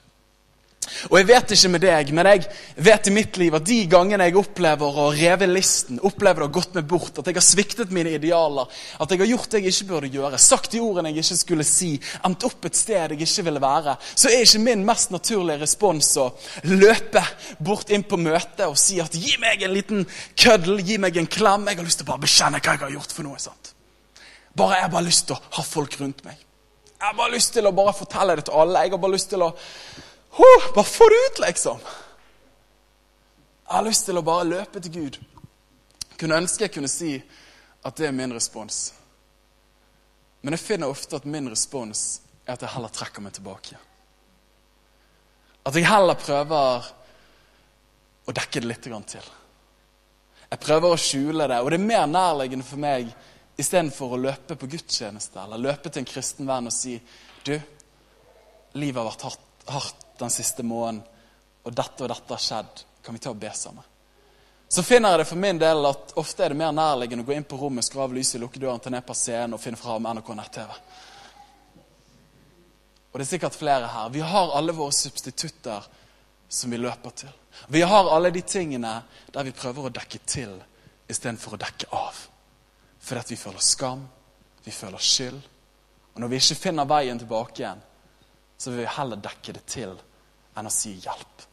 Og 1.10 1.20
jeg 1.20 1.28
vet 1.30 1.52
ikke 1.54 1.70
med 1.70 1.84
deg, 1.84 2.12
men 2.16 2.28
jeg 2.32 2.46
vet 2.82 3.10
i 3.10 3.14
mitt 3.14 3.38
liv 3.38 3.54
at 3.54 3.66
de 3.68 3.78
gangene 3.92 4.26
jeg 4.26 4.38
opplever 4.40 5.00
å 5.04 5.10
reve 5.14 5.46
listen, 5.50 6.00
opplever 6.08 6.46
å 6.46 6.50
gått 6.54 6.74
meg 6.78 6.88
bort, 6.90 7.20
at 7.20 7.30
jeg 7.30 7.38
har 7.38 7.46
sviktet 7.46 7.94
mine 7.94 8.16
idealer, 8.16 8.70
at 8.98 9.14
jeg 9.14 9.22
har 9.22 9.30
gjort 9.30 9.52
det 9.52 9.62
jeg 9.62 9.76
ikke 9.76 9.90
burde 9.92 10.12
gjøre, 10.16 10.42
sagt 10.42 10.74
de 10.74 10.82
ordene 10.82 11.12
jeg 11.14 11.24
ikke 11.24 11.40
skulle 11.44 11.68
si, 11.68 11.92
endt 12.26 12.48
opp 12.48 12.66
et 12.66 12.80
sted 12.80 13.16
jeg 13.16 13.28
ikke 13.28 13.48
ville 13.50 13.64
være, 13.64 13.98
så 14.16 14.32
er 14.32 14.46
ikke 14.46 14.64
min 14.66 14.86
mest 14.88 15.14
naturlige 15.14 15.62
respons 15.62 16.14
å 16.24 16.30
løpe 16.72 17.24
bort 17.62 17.94
inn 17.94 18.08
på 18.08 18.20
møtet 18.20 18.66
og 18.66 18.80
si 18.80 19.02
at 19.04 19.14
gi 19.20 19.36
meg 19.42 19.66
en 19.66 19.76
liten 19.76 20.08
køddel, 20.40 20.82
gi 20.82 20.98
meg 21.02 21.20
en 21.20 21.30
klem. 21.30 21.68
Jeg 21.70 21.84
har 21.84 21.86
lyst 21.86 22.02
til 22.02 22.08
å 22.08 22.14
bare 22.16 22.26
bekjenne 22.26 22.64
hva 22.64 22.76
jeg 22.76 22.88
har 22.88 22.98
gjort 22.98 23.14
for 23.14 23.30
noe. 23.30 23.42
sant? 23.42 23.76
Bare, 24.60 24.76
Jeg 24.76 24.84
har 24.84 24.92
bare 24.92 25.08
lyst 25.08 25.28
til 25.30 25.38
å 25.38 25.42
ha 25.56 25.64
folk 25.64 25.98
rundt 26.02 26.24
meg. 26.28 26.38
Jeg 27.00 27.08
har 27.08 27.16
bare 27.16 27.32
lyst 27.32 27.54
til 27.56 27.68
å 27.68 27.72
bare 27.72 27.96
fortelle 27.96 28.36
det 28.36 28.46
til 28.50 28.60
alle. 28.60 28.84
Jeg 28.84 28.92
har 28.92 29.02
bare 29.02 29.16
lyst 29.16 29.30
til 29.32 29.44
å 29.46 29.50
oh, 29.50 30.70
Bare 30.76 30.86
få 30.88 31.08
det 31.10 31.20
ut, 31.26 31.42
liksom. 31.46 31.84
Jeg 33.70 33.76
har 33.78 33.86
lyst 33.86 34.08
til 34.10 34.20
å 34.20 34.26
bare 34.26 34.50
løpe 34.50 34.82
til 34.84 34.96
Gud. 34.98 35.20
Kunne 36.20 36.42
ønske 36.42 36.66
jeg 36.66 36.74
kunne 36.76 36.92
si 36.92 37.14
at 37.86 37.96
det 37.96 38.10
er 38.10 38.16
min 38.16 38.34
respons. 38.36 38.90
Men 40.42 40.56
jeg 40.56 40.66
finner 40.66 40.92
ofte 40.92 41.20
at 41.20 41.28
min 41.30 41.48
respons 41.52 42.22
er 42.46 42.56
at 42.58 42.64
jeg 42.66 42.74
heller 42.74 42.92
trekker 42.92 43.24
meg 43.24 43.36
tilbake. 43.38 43.80
At 45.68 45.76
jeg 45.76 45.88
heller 45.88 46.20
prøver 46.20 46.88
å 48.28 48.36
dekke 48.36 48.64
det 48.64 48.70
litt 48.70 48.84
til. 48.84 49.28
Jeg 50.50 50.64
prøver 50.64 50.92
å 50.92 51.00
skjule 51.00 51.48
det, 51.48 51.60
og 51.62 51.70
det 51.72 51.80
er 51.80 51.92
mer 51.92 52.08
nærliggende 52.10 52.66
for 52.66 52.82
meg 52.82 53.12
istedenfor 53.60 54.16
å 54.16 54.22
løpe 54.24 54.56
på 54.56 54.70
gudstjeneste 54.72 55.42
eller 55.44 55.62
løpe 55.62 55.92
til 55.92 56.04
en 56.04 56.08
kristen 56.08 56.48
venn 56.48 56.70
og 56.70 56.76
si 56.76 56.96
Du, 57.44 57.56
livet 58.74 59.00
har 59.00 59.08
vært 59.08 59.24
hardt, 59.26 59.46
hardt 59.72 60.06
den 60.20 60.32
siste 60.34 60.64
måneden, 60.64 61.00
og 61.64 61.74
dette 61.74 62.04
og 62.04 62.10
dette 62.12 62.36
har 62.36 62.44
skjedd. 62.44 62.82
Kan 63.04 63.16
vi 63.16 63.22
ta 63.24 63.32
og 63.32 63.40
be 63.40 63.52
sammen? 63.56 63.86
Så 64.70 64.84
finner 64.84 65.14
jeg 65.16 65.22
det 65.22 65.28
for 65.32 65.42
min 65.42 65.58
del 65.58 65.88
at 65.90 66.12
ofte 66.22 66.44
er 66.46 66.54
det 66.54 66.60
mer 66.60 66.74
nærliggende 66.76 67.24
å 67.24 67.28
gå 67.30 67.34
inn 67.34 67.48
på 67.48 67.58
rommet, 67.58 67.88
skru 67.88 68.04
av 68.04 68.14
lyset, 68.14 68.38
lukke 68.42 68.60
døren, 68.62 68.82
ta 68.84 68.92
ned 68.94 69.06
på 69.08 69.16
scenen 69.18 69.56
og 69.58 69.64
finne 69.64 69.80
fram 69.80 70.06
NRK 70.06 70.30
nett-TV. 70.38 70.76
Og 73.10 73.18
det 73.18 73.26
er 73.26 73.32
sikkert 73.32 73.58
flere 73.58 73.90
her. 73.90 74.12
Vi 74.14 74.22
har 74.22 74.54
alle 74.60 74.76
våre 74.78 74.94
substitutter 74.94 75.88
som 76.48 76.70
vi 76.70 76.78
løper 76.78 77.16
til. 77.24 77.32
Vi 77.74 77.82
har 77.82 78.12
alle 78.14 78.30
de 78.36 78.44
tingene 78.46 79.00
der 79.34 79.48
vi 79.48 79.56
prøver 79.58 79.90
å 79.90 79.96
dekke 79.96 80.22
til 80.30 80.54
istedenfor 81.10 81.58
å 81.58 81.64
dekke 81.66 81.90
av. 81.98 82.29
Fordi 83.10 83.34
vi 83.34 83.36
føler 83.42 83.60
skam, 83.60 84.02
vi 84.64 84.72
føler 84.72 85.02
skyld. 85.02 85.38
Og 86.14 86.22
når 86.22 86.30
vi 86.30 86.38
ikke 86.38 86.56
finner 86.56 86.86
veien 86.86 87.18
tilbake 87.18 87.64
igjen, 87.64 87.80
så 88.58 88.70
vil 88.70 88.84
vi 88.84 88.92
heller 88.94 89.22
dekke 89.24 89.54
det 89.56 89.64
til 89.66 89.96
enn 90.60 90.70
å 90.70 90.74
si 90.74 90.92
hjelp. 91.02 91.46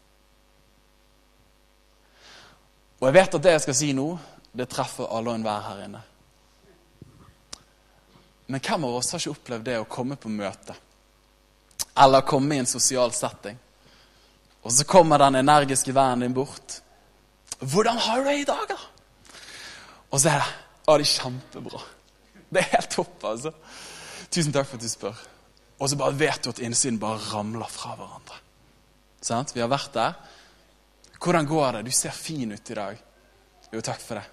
Og 2.99 3.07
jeg 3.09 3.17
vet 3.17 3.39
at 3.39 3.47
det 3.47 3.55
jeg 3.55 3.63
skal 3.65 3.79
si 3.79 3.89
nå, 3.97 4.05
det 4.57 4.69
treffer 4.73 5.09
alle 5.09 5.33
og 5.33 5.39
enhver 5.39 5.65
her 5.65 5.81
inne. 5.87 6.03
Men 8.53 8.63
hvem 8.69 8.85
av 8.91 8.99
oss 8.99 9.15
har 9.15 9.23
ikke 9.23 9.35
opplevd 9.39 9.67
det 9.71 9.79
å 9.81 9.89
komme 9.97 10.21
på 10.21 10.33
møte? 10.33 10.77
Eller 12.05 12.29
komme 12.29 12.57
i 12.57 12.61
en 12.61 12.69
sosial 12.69 13.17
setting. 13.17 13.57
Og 14.61 14.77
så 14.77 14.85
kommer 14.85 15.25
den 15.25 15.41
energiske 15.41 15.95
vennen 15.97 16.27
din 16.27 16.37
bort. 16.37 16.83
'Hvordan 17.61 17.97
har 17.97 18.19
du 18.19 18.25
det 18.25 18.39
i 18.41 18.45
dag, 18.45 18.69
da?' 18.69 18.89
Og 20.11 20.21
så 20.21 20.29
er 20.29 20.39
det 20.45 20.66
'Å, 20.87 20.97
det 20.99 21.07
er 21.07 21.13
kjempebra'. 21.13 21.83
Det 22.51 22.61
er 22.61 22.69
helt 22.77 22.91
topp, 22.91 23.25
altså. 23.25 23.53
Tusen 24.31 24.53
takk 24.53 24.69
for 24.69 24.79
at 24.79 24.83
du 24.83 24.89
spør. 24.89 25.17
Og 25.81 25.91
så 25.91 25.97
bare 25.99 26.19
vet 26.19 26.45
du 26.45 26.51
at 26.51 26.63
innsiden 26.63 26.99
bare 26.99 27.19
ramler 27.33 27.69
fra 27.69 27.97
hverandre. 27.99 28.39
Sant? 29.21 29.55
Vi 29.55 29.61
har 29.61 29.69
vært 29.69 29.93
der. 29.95 30.15
Hvordan 31.19 31.47
går 31.47 31.73
det? 31.73 31.85
Du 31.87 31.91
ser 31.91 32.15
fin 32.15 32.53
ut 32.53 32.71
i 32.71 32.75
dag. 32.79 33.03
Jo, 33.73 33.81
takk 33.81 34.01
for 34.01 34.21
det. 34.21 34.25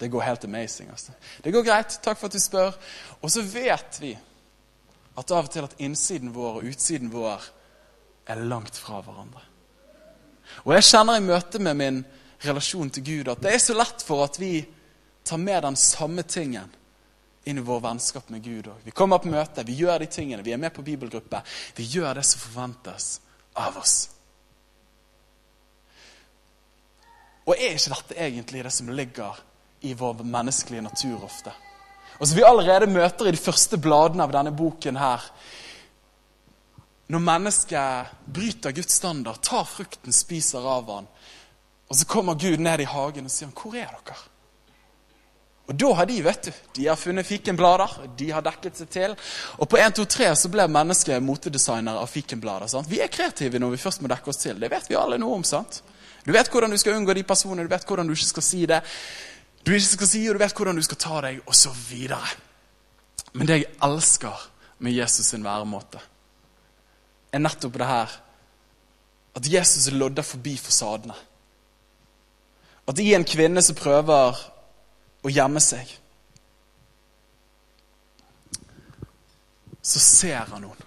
Det 0.00 0.08
går 0.10 0.24
helt 0.24 0.44
amazing. 0.44 0.90
altså. 0.90 1.12
Det 1.44 1.52
går 1.52 1.62
greit. 1.62 1.98
Takk 2.02 2.18
for 2.18 2.26
at 2.26 2.32
du 2.32 2.40
spør. 2.40 2.76
Og 3.20 3.30
så 3.30 3.42
vet 3.42 4.00
vi 4.00 4.14
at 5.18 5.30
av 5.30 5.44
og 5.44 5.52
til 5.52 5.66
at 5.66 5.76
innsiden 5.78 6.32
vår 6.34 6.60
og 6.60 6.68
utsiden 6.70 7.12
vår 7.12 7.44
er 8.26 8.40
langt 8.48 8.76
fra 8.76 9.02
hverandre. 9.04 9.42
Og 10.64 10.74
jeg 10.74 10.88
kjenner 10.88 11.18
i 11.18 11.24
møte 11.24 11.60
med 11.62 11.76
min 11.76 12.04
relasjon 12.44 12.90
til 12.90 13.04
Gud 13.04 13.28
at 13.28 13.42
det 13.42 13.52
er 13.54 13.62
så 13.62 13.76
lett 13.76 14.02
for 14.02 14.24
at 14.24 14.38
vi 14.40 14.62
tar 15.24 15.38
med 15.38 15.62
den 15.62 15.76
samme 15.76 16.22
tingen 16.22 16.70
inn 17.44 17.58
i 17.58 17.64
vår 17.64 17.80
vennskap 17.80 18.28
med 18.28 18.42
Gud 18.44 18.68
òg. 18.68 18.80
Vi 18.84 18.94
kommer 18.94 19.18
på 19.18 19.30
møte, 19.32 19.64
vi 19.64 19.78
gjør 19.80 20.02
de 20.02 20.08
tingene, 20.12 20.44
vi 20.44 20.52
er 20.52 20.60
med 20.60 20.74
på 20.74 20.84
bibelgruppe. 20.84 21.42
Vi 21.76 21.86
gjør 21.96 22.20
det 22.20 22.24
som 22.28 22.42
forventes 22.42 23.20
av 23.58 23.78
oss. 23.80 23.96
Og 27.48 27.56
er 27.56 27.74
ikke 27.74 27.94
dette 27.94 28.18
egentlig 28.20 28.64
det 28.66 28.74
som 28.74 28.92
ligger 28.94 29.40
i 29.88 29.94
vår 29.96 30.22
menneskelige 30.22 30.84
natur 30.84 31.24
ofte? 31.24 31.54
Og 32.20 32.28
som 32.28 32.36
vi 32.36 32.44
allerede 32.44 32.90
møter 32.90 33.30
i 33.30 33.34
de 33.34 33.40
første 33.40 33.78
bladene 33.80 34.26
av 34.26 34.34
denne 34.34 34.52
boken 34.52 34.98
her. 35.00 35.24
Når 37.10 37.22
mennesket 37.24 38.12
bryter 38.28 38.76
Guds 38.76 39.00
standard, 39.00 39.40
tar 39.42 39.64
frukten, 39.66 40.12
spiser 40.14 40.66
av 40.68 40.84
den, 40.86 41.08
og 41.90 41.98
så 41.98 42.06
kommer 42.06 42.38
Gud 42.38 42.60
ned 42.62 42.84
i 42.84 42.86
hagen 42.86 43.24
og 43.26 43.32
sier 43.34 43.48
'Hvor 43.48 43.74
er 43.74 43.90
dere?' 44.04 44.29
Og 45.70 45.76
da 45.78 45.92
har 46.00 46.08
de 46.10 46.16
vet 46.22 46.48
du, 46.48 46.50
de 46.74 46.86
har 46.88 46.98
funnet 46.98 47.26
fikenblader, 47.26 47.92
de 48.18 48.30
har 48.34 48.42
dekket 48.42 48.80
seg 48.80 48.88
til. 48.90 49.12
Og 49.62 49.68
på 49.70 49.78
1, 49.78 49.94
2, 50.00 50.06
3 50.16 50.32
så 50.40 50.50
ble 50.50 50.66
mennesket 50.66 51.22
motedesignere 51.22 52.02
av 52.02 52.10
fikenblader. 52.10 52.66
sant? 52.72 52.90
Vi 52.90 52.98
er 52.98 53.12
kreative 53.12 53.60
når 53.62 53.76
vi 53.76 53.82
først 53.84 54.02
må 54.02 54.10
dekke 54.10 54.32
oss 54.32 54.42
til. 54.42 54.58
Det 54.58 54.70
vet 54.72 54.90
vi 54.90 54.98
alle 54.98 55.20
noe 55.22 55.38
om. 55.38 55.46
sant? 55.46 55.82
Du 56.26 56.32
vet 56.34 56.50
hvordan 56.50 56.74
du 56.74 56.78
skal 56.80 56.98
unngå 56.98 57.14
de 57.14 57.22
personene, 57.22 57.68
du 57.68 57.70
vet 57.70 57.86
hvordan 57.86 58.10
du 58.10 58.16
ikke 58.16 58.32
skal 58.32 58.46
si 58.48 58.64
det. 58.66 58.82
Du 59.62 59.70
ikke 59.70 59.92
skal 59.92 60.10
si, 60.10 60.26
og 60.26 60.34
du 60.34 60.42
vet 60.42 60.58
hvordan 60.58 60.76
du 60.76 60.82
skal 60.82 61.00
ta 61.06 61.22
deg, 61.28 61.40
og 61.46 61.54
så 61.54 61.70
videre. 61.86 62.34
Men 63.32 63.46
det 63.46 63.62
jeg 63.62 63.72
elsker 63.86 64.46
med 64.82 64.96
Jesus 64.96 65.30
sin 65.30 65.46
væremåte, 65.46 66.02
er 67.30 67.46
nettopp 67.46 67.78
det 67.78 67.86
her 67.86 68.20
at 69.38 69.46
Jesus 69.46 69.92
lodder 69.94 70.26
forbi 70.26 70.56
fasadene. 70.58 71.14
At 72.90 72.98
i 72.98 73.12
en 73.14 73.24
kvinne 73.24 73.62
som 73.62 73.78
prøver 73.78 74.40
å 75.22 75.30
gjemme 75.30 75.60
seg, 75.60 75.90
så 79.82 80.00
ser 80.00 80.50
han 80.52 80.62
noen, 80.66 80.86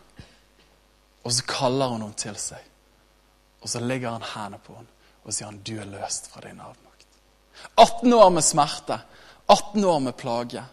Og 1.23 1.31
så 1.31 1.43
kaller 1.47 1.93
han 1.93 2.01
noen 2.03 2.17
til 2.19 2.35
seg. 2.35 2.59
Og 3.63 3.69
så 3.71 3.79
legger 3.79 4.11
han 4.11 4.25
hendene 4.27 4.59
på 4.59 4.75
henne 4.75 4.89
og 5.23 5.31
sier 5.31 5.47
han, 5.47 5.61
du 5.63 5.77
er 5.79 5.87
løst 5.87 6.25
fra 6.27 6.41
din 6.43 6.59
avmakt. 6.59 7.05
18 7.79 8.13
år 8.13 8.29
med 8.35 8.43
smerte, 8.43 8.97
18 9.47 9.85
år 9.87 10.01
med 10.03 10.17
plage, 10.19 10.63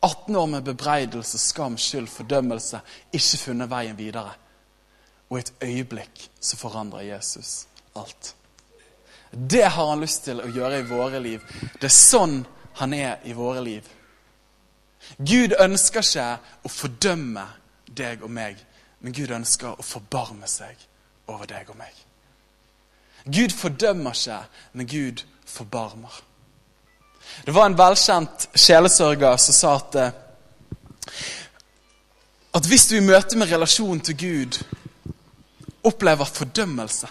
18 0.00 0.36
år 0.36 0.46
med 0.46 0.64
bebreidelse, 0.64 1.38
skam, 1.38 1.76
skyld, 1.76 2.08
fordømmelse, 2.08 2.80
ikke 3.12 3.40
funnet 3.42 3.68
veien 3.68 3.98
videre. 3.98 4.32
Og 5.28 5.36
i 5.36 5.42
et 5.42 5.52
øyeblikk 5.66 6.24
så 6.40 6.56
forandrer 6.56 7.10
Jesus 7.10 7.66
alt. 7.98 8.34
Det 9.30 9.66
har 9.66 9.90
han 9.90 10.00
lyst 10.00 10.24
til 10.24 10.40
å 10.40 10.48
gjøre 10.48 10.80
i 10.80 10.88
våre 10.88 11.20
liv. 11.20 11.44
Det 11.76 11.90
er 11.90 11.92
sånn 11.92 12.40
han 12.74 12.94
er 12.94 13.16
i 13.24 13.32
våre 13.32 13.64
liv. 13.64 13.88
Gud 15.18 15.54
ønsker 15.60 16.04
ikke 16.04 16.28
å 16.64 16.72
fordømme 16.72 17.46
deg 17.88 18.22
og 18.22 18.30
meg, 18.30 18.58
men 19.00 19.14
Gud 19.14 19.30
ønsker 19.34 19.78
å 19.78 19.86
forbarme 19.86 20.48
seg 20.50 20.76
over 21.28 21.46
deg 21.48 21.70
og 21.70 21.78
meg. 21.78 21.94
Gud 23.24 23.52
fordømmer 23.52 24.16
ikke, 24.16 24.40
men 24.72 24.86
Gud 24.88 25.24
forbarmer. 25.46 26.22
Det 27.44 27.54
var 27.54 27.66
en 27.66 27.78
velkjent 27.78 28.48
sjelesørger 28.56 29.36
som 29.36 29.54
sa 29.54 29.74
at, 29.76 29.94
eh, 29.94 30.12
at 32.54 32.66
hvis 32.66 32.86
du 32.88 32.96
i 32.96 33.04
møte 33.04 33.36
med 33.36 33.50
relasjonen 33.52 34.00
til 34.00 34.16
Gud 34.16 34.60
opplever 35.84 36.24
fordømmelse 36.24 37.08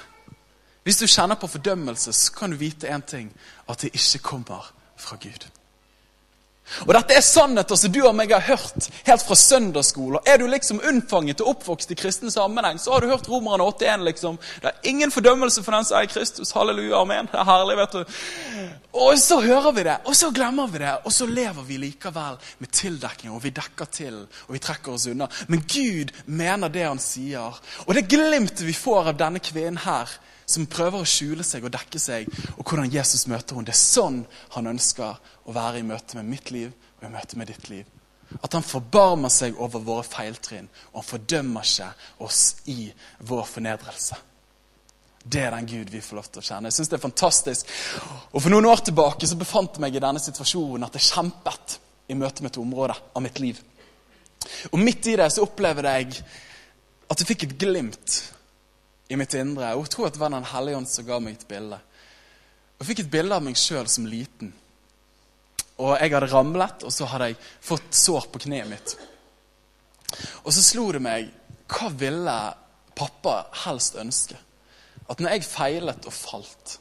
Hvis 0.83 0.97
du 0.97 1.07
kjenner 1.07 1.35
på 1.35 1.47
fordømmelse, 1.47 2.13
så 2.13 2.31
kan 2.31 2.51
du 2.51 2.55
vite 2.55 2.87
én 2.87 3.01
ting 3.03 3.33
at 3.69 3.81
det 3.81 3.89
ikke 3.93 4.23
kommer 4.23 4.71
fra 4.97 5.17
Gud. 5.21 5.47
Og 6.83 6.91
Dette 6.93 7.15
er 7.15 7.23
sannheter 7.23 7.79
som 7.79 7.91
du 7.93 8.01
og 8.03 8.13
meg 8.17 8.31
har 8.33 8.43
hørt 8.43 8.89
helt 9.07 9.23
fra 9.23 9.37
søndagsskolen. 9.39 10.19
Er 10.27 10.41
du 10.41 10.45
liksom 10.51 10.81
unnfanget 10.83 11.41
og 11.41 11.53
oppvokst 11.53 11.93
i 11.93 11.97
kristen 11.97 12.31
sammenheng, 12.33 12.79
så 12.79 12.93
har 12.93 13.03
du 13.03 13.11
hørt 13.11 13.29
Romerne 13.31 13.63
81. 13.63 14.03
liksom. 14.09 14.39
Det 14.61 14.71
er 14.73 14.89
ingen 14.91 15.13
fordømmelse 15.13 15.63
for 15.63 15.77
den 15.77 15.87
som 15.87 16.01
er 16.01 16.11
Kristus. 16.11 16.51
Halleluja, 16.51 16.99
amen. 17.01 17.31
Det 17.31 17.39
er 17.39 17.47
herlig, 17.47 17.77
vet 17.79 17.95
du. 17.95 18.19
Og 18.99 19.17
så 19.21 19.39
hører 19.41 19.71
vi 19.77 19.87
det, 19.87 19.97
og 20.05 20.19
så 20.19 20.31
glemmer 20.35 20.67
vi 20.73 20.83
det, 20.83 20.93
og 21.05 21.13
så 21.13 21.25
lever 21.29 21.67
vi 21.67 21.79
likevel 21.81 22.37
med 22.59 22.71
tildekking. 22.81 23.31
Og 23.31 23.43
vi 23.47 23.55
dekker 23.55 23.91
til, 23.99 24.21
og 24.47 24.55
vi 24.57 24.63
trekker 24.67 24.97
oss 24.97 25.07
unna. 25.07 25.29
Men 25.47 25.63
Gud 25.71 26.11
mener 26.25 26.73
det 26.73 26.87
han 26.87 27.01
sier. 27.01 27.61
Og 27.87 27.95
det 27.95 28.09
glimtet 28.11 28.67
vi 28.67 28.75
får 28.75 29.13
av 29.13 29.21
denne 29.23 29.39
kvinnen 29.39 29.79
her, 29.87 30.11
som 30.47 30.67
prøver 30.71 31.03
å 31.03 31.07
skjule 31.07 31.43
seg 31.43 31.65
og 31.67 31.73
dekke 31.75 31.99
seg, 31.99 32.29
og 32.55 32.63
hvordan 32.63 32.91
Jesus 32.91 33.27
møter 33.27 33.57
henne. 33.57 33.67
Det 33.67 33.75
er 33.75 33.81
sånn 33.81 34.21
han 34.55 34.71
ønsker 34.71 35.17
å 35.43 35.55
være 35.55 35.81
i 35.81 35.87
møte 35.87 36.19
med 36.19 36.29
mitt 36.31 36.51
liv 36.55 36.71
og 36.71 37.07
i 37.07 37.11
møte 37.11 37.39
med 37.39 37.51
ditt 37.51 37.67
liv. 37.71 37.83
At 38.43 38.55
han 38.55 38.65
forbarmer 38.65 39.31
seg 39.31 39.59
over 39.63 39.83
våre 39.83 40.05
feiltrinn, 40.07 40.67
og 40.91 41.01
han 41.01 41.09
fordømmer 41.09 41.67
ikke 41.67 41.91
oss 42.23 42.41
i 42.71 42.87
vår 43.27 43.45
fornedrelse. 43.47 44.19
Det 45.27 45.43
er 45.43 45.51
den 45.51 45.67
Gud 45.67 45.91
vi 45.91 46.01
får 46.03 46.15
lov 46.15 46.27
til 46.31 46.39
å 46.39 46.47
kjenne. 46.47 46.71
Jeg 46.71 46.77
synes 46.77 46.91
det 46.91 46.97
er 46.97 47.03
fantastisk. 47.03 47.71
Og 48.31 48.39
For 48.39 48.53
noen 48.53 48.69
år 48.69 48.85
tilbake 48.87 49.27
så 49.27 49.35
befant 49.39 49.75
jeg 49.75 49.83
meg 49.83 49.97
i 49.97 50.03
denne 50.03 50.23
situasjonen 50.23 50.87
at 50.87 50.95
jeg 50.95 51.09
kjempet 51.09 51.79
i 52.07 52.15
møte 52.15 52.43
med 52.43 52.53
et 52.53 52.61
område 52.61 52.95
av 52.95 53.23
mitt 53.25 53.41
liv. 53.43 53.59
Og 54.71 54.79
Midt 54.79 55.09
i 55.11 55.17
det 55.19 55.27
så 55.33 55.43
opplevde 55.43 55.91
jeg 55.97 56.21
at 57.07 57.19
jeg 57.19 57.27
fikk 57.27 57.47
et 57.47 57.57
glimt 57.59 58.21
i 59.07 59.17
mitt 59.19 59.33
indre. 59.37 59.73
Og 59.75 59.85
jeg 59.85 59.93
tror 59.95 60.07
at 60.07 60.15
det 60.17 60.21
var 60.21 60.33
Den 60.33 60.51
hellige 60.53 60.77
ånd 60.77 60.89
som 60.91 61.07
ga 61.07 61.19
meg 61.23 61.37
et 61.37 61.47
bilde. 61.49 61.79
Jeg 62.77 62.87
fikk 62.91 63.03
et 63.05 63.11
bilde 63.11 63.35
av 63.35 63.43
meg 63.45 63.57
sjøl 63.57 63.87
som 63.89 64.05
liten. 64.09 64.53
Og 65.77 65.93
jeg 65.97 66.13
hadde 66.13 66.29
ramlet, 66.31 66.83
og 66.83 66.93
så 66.93 67.05
hadde 67.09 67.31
jeg 67.31 67.39
fått 67.61 67.93
sår 67.93 68.29
på 68.33 68.41
kneet 68.47 68.69
mitt. 68.69 68.95
Og 70.45 70.53
så 70.53 70.63
slo 70.63 70.89
det 70.95 71.03
meg 71.03 71.31
hva 71.67 71.89
ville 71.93 72.35
pappa 72.97 73.39
helst 73.65 73.97
ønske? 73.99 74.37
At 75.07 75.21
når 75.21 75.37
jeg 75.37 75.47
feilet 75.47 76.07
og 76.07 76.15
falt, 76.15 76.77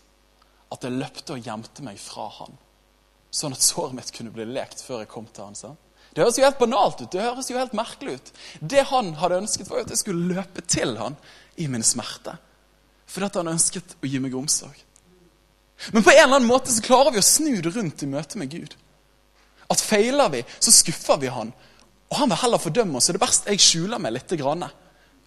at 0.72 0.84
jeg 0.84 0.96
løpte 0.96 1.36
og 1.36 1.46
gjemte 1.46 1.84
meg 1.86 1.98
fra 2.00 2.26
han. 2.40 2.56
Sånn 3.30 3.54
at 3.54 3.62
såret 3.62 3.94
mitt 3.98 4.12
kunne 4.14 4.32
bli 4.34 4.46
lekt 4.48 4.82
før 4.82 5.04
jeg 5.04 5.10
kom 5.12 5.26
til 5.30 5.48
han. 5.48 5.58
Sant? 5.58 5.82
Det 6.16 6.24
høres 6.24 6.38
jo 6.38 6.46
helt 6.46 6.60
banalt 6.62 7.02
ut. 7.02 7.10
Det 7.12 7.20
høres 7.20 7.50
jo 7.50 7.58
helt 7.58 7.74
merkelig 7.76 8.16
ut. 8.16 8.30
Det 8.72 8.86
han 8.88 9.12
hadde 9.20 9.42
ønsket, 9.42 9.68
var 9.68 9.82
jo 9.82 9.86
at 9.86 9.92
jeg 9.92 10.00
skulle 10.00 10.36
løpe 10.38 10.64
til 10.64 10.96
han 10.96 11.18
i 11.56 11.68
min 11.68 11.84
smerte. 11.84 12.36
Fordi 13.06 13.28
at 13.28 13.38
han 13.40 13.52
ønsket 13.54 13.96
å 14.02 14.10
gi 14.10 14.20
meg 14.22 14.34
omsorg. 14.36 14.82
Men 15.92 16.02
på 16.02 16.10
en 16.10 16.22
eller 16.22 16.38
annen 16.38 16.48
måte 16.48 16.72
så 16.72 16.82
klarer 16.84 17.12
vi 17.12 17.20
å 17.20 17.26
snu 17.26 17.60
det 17.62 17.74
rundt 17.74 18.02
i 18.02 18.08
møte 18.10 18.40
med 18.40 18.50
Gud. 18.50 18.76
At 19.70 19.82
feiler 19.82 20.30
vi, 20.32 20.42
så 20.58 20.72
skuffer 20.72 21.20
vi 21.20 21.32
han. 21.32 21.52
Og 22.08 22.20
han 22.20 22.30
vil 22.30 22.40
heller 22.40 22.62
fordømme 22.62 22.98
oss. 22.98 23.08
Så 23.08 23.14
det 23.14 23.20
er 23.20 23.26
best 23.26 23.50
jeg 23.50 23.62
skjuler 23.62 24.02
meg 24.02 24.16
litt. 24.16 24.36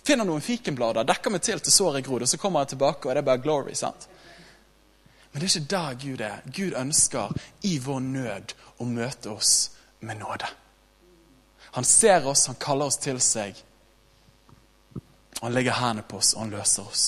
Finner 0.06 0.26
noen 0.26 0.44
fikenblader, 0.44 1.06
dekker 1.06 1.34
meg 1.34 1.44
til 1.46 1.60
til 1.60 1.76
såret 1.76 2.06
gror, 2.06 2.24
og 2.24 2.32
så 2.32 2.40
kommer 2.40 2.64
jeg 2.64 2.74
tilbake, 2.74 3.06
og 3.06 3.14
det 3.14 3.22
er 3.22 3.28
bare 3.28 3.44
glory. 3.44 3.76
sant? 3.76 4.08
Men 5.32 5.42
det 5.42 5.50
er 5.50 5.60
ikke 5.60 5.72
der 5.76 5.98
Gud 6.04 6.22
er. 6.22 6.42
Gud 6.56 6.74
ønsker 6.80 7.36
i 7.68 7.78
vår 7.84 8.00
nød 8.00 8.56
å 8.80 8.88
møte 8.88 9.30
oss 9.30 9.72
med 10.00 10.18
nåde. 10.24 10.48
Han 11.76 11.86
ser 11.86 12.26
oss, 12.28 12.48
han 12.48 12.58
kaller 12.60 12.90
oss 12.90 12.98
til 12.98 13.20
seg. 13.22 13.60
Han 15.42 15.56
legger 15.56 15.78
hendene 15.80 16.04
på 16.08 16.20
oss, 16.20 16.34
og 16.36 16.44
han 16.44 16.54
løser 16.54 16.88
oss. 16.88 17.06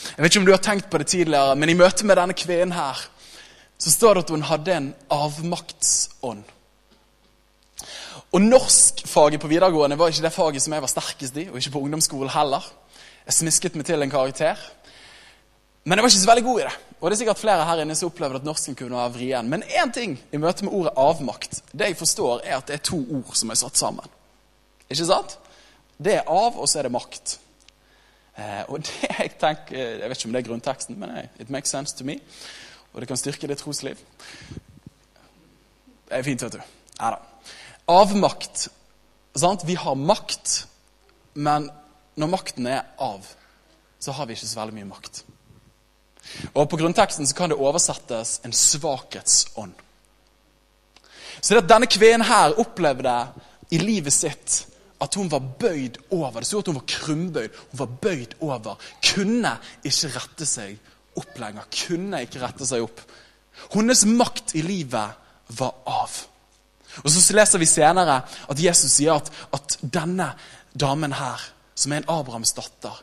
Jeg 0.00 0.22
vet 0.24 0.30
ikke 0.32 0.40
om 0.40 0.46
du 0.48 0.54
har 0.54 0.62
tenkt 0.64 0.88
på 0.90 0.98
det 0.98 1.10
tidligere, 1.12 1.56
men 1.56 1.68
i 1.68 1.76
møte 1.76 2.06
med 2.08 2.16
denne 2.18 2.36
kvinnen 2.36 2.72
her, 2.74 3.02
så 3.80 3.92
står 3.92 4.14
det 4.14 4.24
at 4.24 4.32
hun 4.34 4.46
hadde 4.48 4.76
en 4.76 4.88
avmaktsånd. 5.12 6.42
Og 8.30 8.42
Norskfaget 8.42 9.40
på 9.42 9.50
videregående 9.50 9.98
var 9.98 10.12
ikke 10.12 10.22
det 10.22 10.32
faget 10.32 10.62
som 10.62 10.74
jeg 10.76 10.84
var 10.84 10.92
sterkest 10.92 11.36
i, 11.40 11.48
og 11.50 11.58
ikke 11.58 11.74
på 11.74 11.82
ungdomsskolen 11.86 12.30
heller. 12.30 12.66
Jeg 13.26 13.38
smisket 13.40 13.78
meg 13.78 13.88
til 13.88 14.02
en 14.02 14.12
karakter. 14.12 14.60
Men 15.84 15.96
jeg 15.96 16.04
var 16.04 16.12
ikke 16.12 16.20
så 16.20 16.30
veldig 16.30 16.44
god 16.44 16.60
i 16.60 16.64
det. 16.66 16.72
Og 17.00 17.04
det 17.08 17.14
er 17.14 17.20
sikkert 17.22 17.40
flere 17.40 17.64
her 17.64 17.80
inne 17.80 17.94
som 17.96 18.10
opplever 18.10 18.36
at 18.36 18.44
norsken 18.44 18.76
kunne 18.76 18.98
være 18.98 19.12
vrien. 19.14 19.46
Men 19.48 19.62
én 19.64 19.92
ting 19.96 20.18
i 20.32 20.40
møte 20.40 20.66
med 20.66 20.74
ordet 20.76 20.92
avmakt, 21.00 21.62
det 21.72 21.92
jeg 21.92 21.96
forstår, 21.96 22.42
er 22.44 22.58
at 22.58 22.68
det 22.68 22.76
er 22.76 22.82
to 22.90 22.98
ord 23.00 23.32
som 23.38 23.52
er 23.52 23.60
satt 23.60 23.80
sammen. 23.80 24.18
Ikke 24.90 25.06
sant? 25.08 25.38
Det 25.96 26.18
er 26.18 26.28
av, 26.28 26.58
og 26.60 26.68
så 26.68 26.80
er 26.80 26.88
det 26.88 26.92
makt. 26.92 27.38
Eh, 28.36 28.62
og 28.68 28.82
det 28.84 29.08
jeg 29.08 29.32
tenker, 29.40 29.78
jeg 29.78 30.12
vet 30.12 30.18
ikke 30.18 30.28
om 30.28 30.36
det 30.36 30.42
er 30.42 30.48
grunnteksten, 30.50 31.00
men 31.00 31.16
it 31.40 31.52
makes 31.52 31.72
sense 31.72 31.96
to 31.96 32.04
me. 32.04 32.18
Og 32.92 33.00
det 33.00 33.08
kan 33.08 33.20
styrke 33.20 33.48
ditt 33.48 33.62
trosliv. 33.64 34.00
Det 36.10 36.18
er 36.18 36.26
fint, 36.26 36.42
vet 36.42 36.58
du. 36.58 36.62
Nei 37.00 37.12
da. 37.14 37.50
Avmakt. 37.90 38.68
Sant? 39.38 39.64
Vi 39.64 39.78
har 39.78 39.96
makt, 39.96 40.64
men 41.38 41.70
når 42.20 42.32
makten 42.32 42.66
er 42.68 42.82
av, 43.00 43.24
så 44.02 44.12
har 44.12 44.26
vi 44.26 44.36
ikke 44.36 44.48
så 44.50 44.60
veldig 44.60 44.80
mye 44.80 44.90
makt. 44.90 45.22
Og 46.54 46.68
På 46.70 46.76
grunnteksten 46.76 47.26
så 47.26 47.36
kan 47.36 47.50
det 47.50 47.58
oversettes 47.58 48.40
en 48.44 48.52
svakhetsånd. 48.52 49.72
Så 51.40 51.54
det 51.54 51.62
at 51.64 51.70
denne 51.70 51.88
kvinnen 51.88 52.26
her 52.26 52.58
opplevde 52.60 53.14
i 53.72 53.78
livet 53.80 54.12
sitt 54.12 54.64
at 55.00 55.16
hun 55.16 55.30
var 55.32 55.40
bøyd 55.40 55.96
over. 56.12 56.40
Det 56.40 56.48
sto 56.48 56.60
at 56.60 56.68
hun 56.68 56.76
var 56.76 56.88
krumbøyd. 56.92 57.60
Hun 57.72 57.80
var 57.80 57.92
bøyd 58.04 58.36
over. 58.44 58.90
Kunne 59.12 59.54
ikke 59.86 60.12
rette 60.16 60.48
seg 60.48 60.76
opp 61.16 61.38
lenger. 61.40 61.68
Kunne 61.86 62.20
ikke 62.26 62.42
rette 62.42 62.68
seg 62.68 62.84
opp. 62.84 63.00
Hennes 63.72 64.04
makt 64.08 64.54
i 64.60 64.64
livet 64.64 65.16
var 65.56 65.78
av. 65.88 66.18
Og 67.04 67.10
Så 67.10 67.34
leser 67.36 67.62
vi 67.62 67.68
senere 67.70 68.20
at 68.50 68.60
Jesus 68.60 68.98
sier 68.98 69.16
at, 69.16 69.30
at 69.54 69.78
denne 69.80 70.32
damen 70.74 71.14
her, 71.16 71.40
som 71.74 71.92
er 71.92 72.02
en 72.02 72.10
Abrahams 72.12 72.52
datter, 72.56 72.98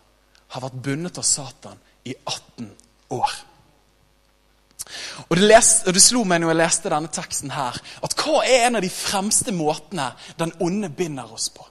har 0.54 0.64
vært 0.64 0.84
bundet 0.84 1.18
av 1.18 1.26
Satan 1.26 1.80
i 2.06 2.14
18 2.14 2.68
år. 2.68 2.87
Og 5.28 5.36
det, 5.36 5.48
leste, 5.50 5.88
og 5.88 5.96
det, 5.96 6.04
slo 6.04 6.24
meg 6.28 6.42
når 6.42 6.54
jeg 6.54 6.60
leste 6.62 6.92
denne 6.94 7.12
teksten 7.12 7.52
her, 7.52 7.80
at 8.04 8.16
hva 8.22 8.44
er 8.46 8.68
en 8.68 8.80
av 8.80 8.86
de 8.86 8.92
fremste 8.92 9.54
måtene 9.56 10.12
den 10.40 10.54
onde 10.64 10.90
binder 10.94 11.32
oss 11.34 11.50
på? 11.54 11.66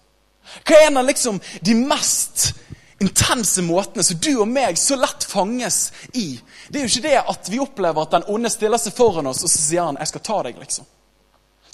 Hva 0.66 0.79
er 0.79 0.90
en 0.90 1.01
av 1.01 1.09
liksom 1.09 1.40
de 1.64 1.77
mest 1.79 2.51
intense 3.03 3.61
måtene 3.64 4.05
som 4.07 4.20
du 4.22 4.33
og 4.38 4.49
meg 4.49 4.79
så 4.81 4.99
lett 5.01 5.25
fanges 5.29 5.90
i? 6.14 6.37
Det 6.68 6.81
er 6.81 6.87
jo 6.87 6.92
ikke 6.92 7.09
det 7.09 7.16
at 7.22 7.51
vi 7.53 7.62
opplever 7.62 8.03
at 8.05 8.18
den 8.18 8.29
onde 8.33 8.53
stiller 8.53 8.81
seg 8.81 8.96
foran 8.96 9.33
oss 9.33 9.44
og 9.44 9.51
så 9.53 9.62
sier 9.62 9.88
han, 9.88 9.99
'Jeg 10.01 10.12
skal 10.12 10.27
ta 10.29 10.42
deg', 10.42 10.61
liksom. 10.61 10.87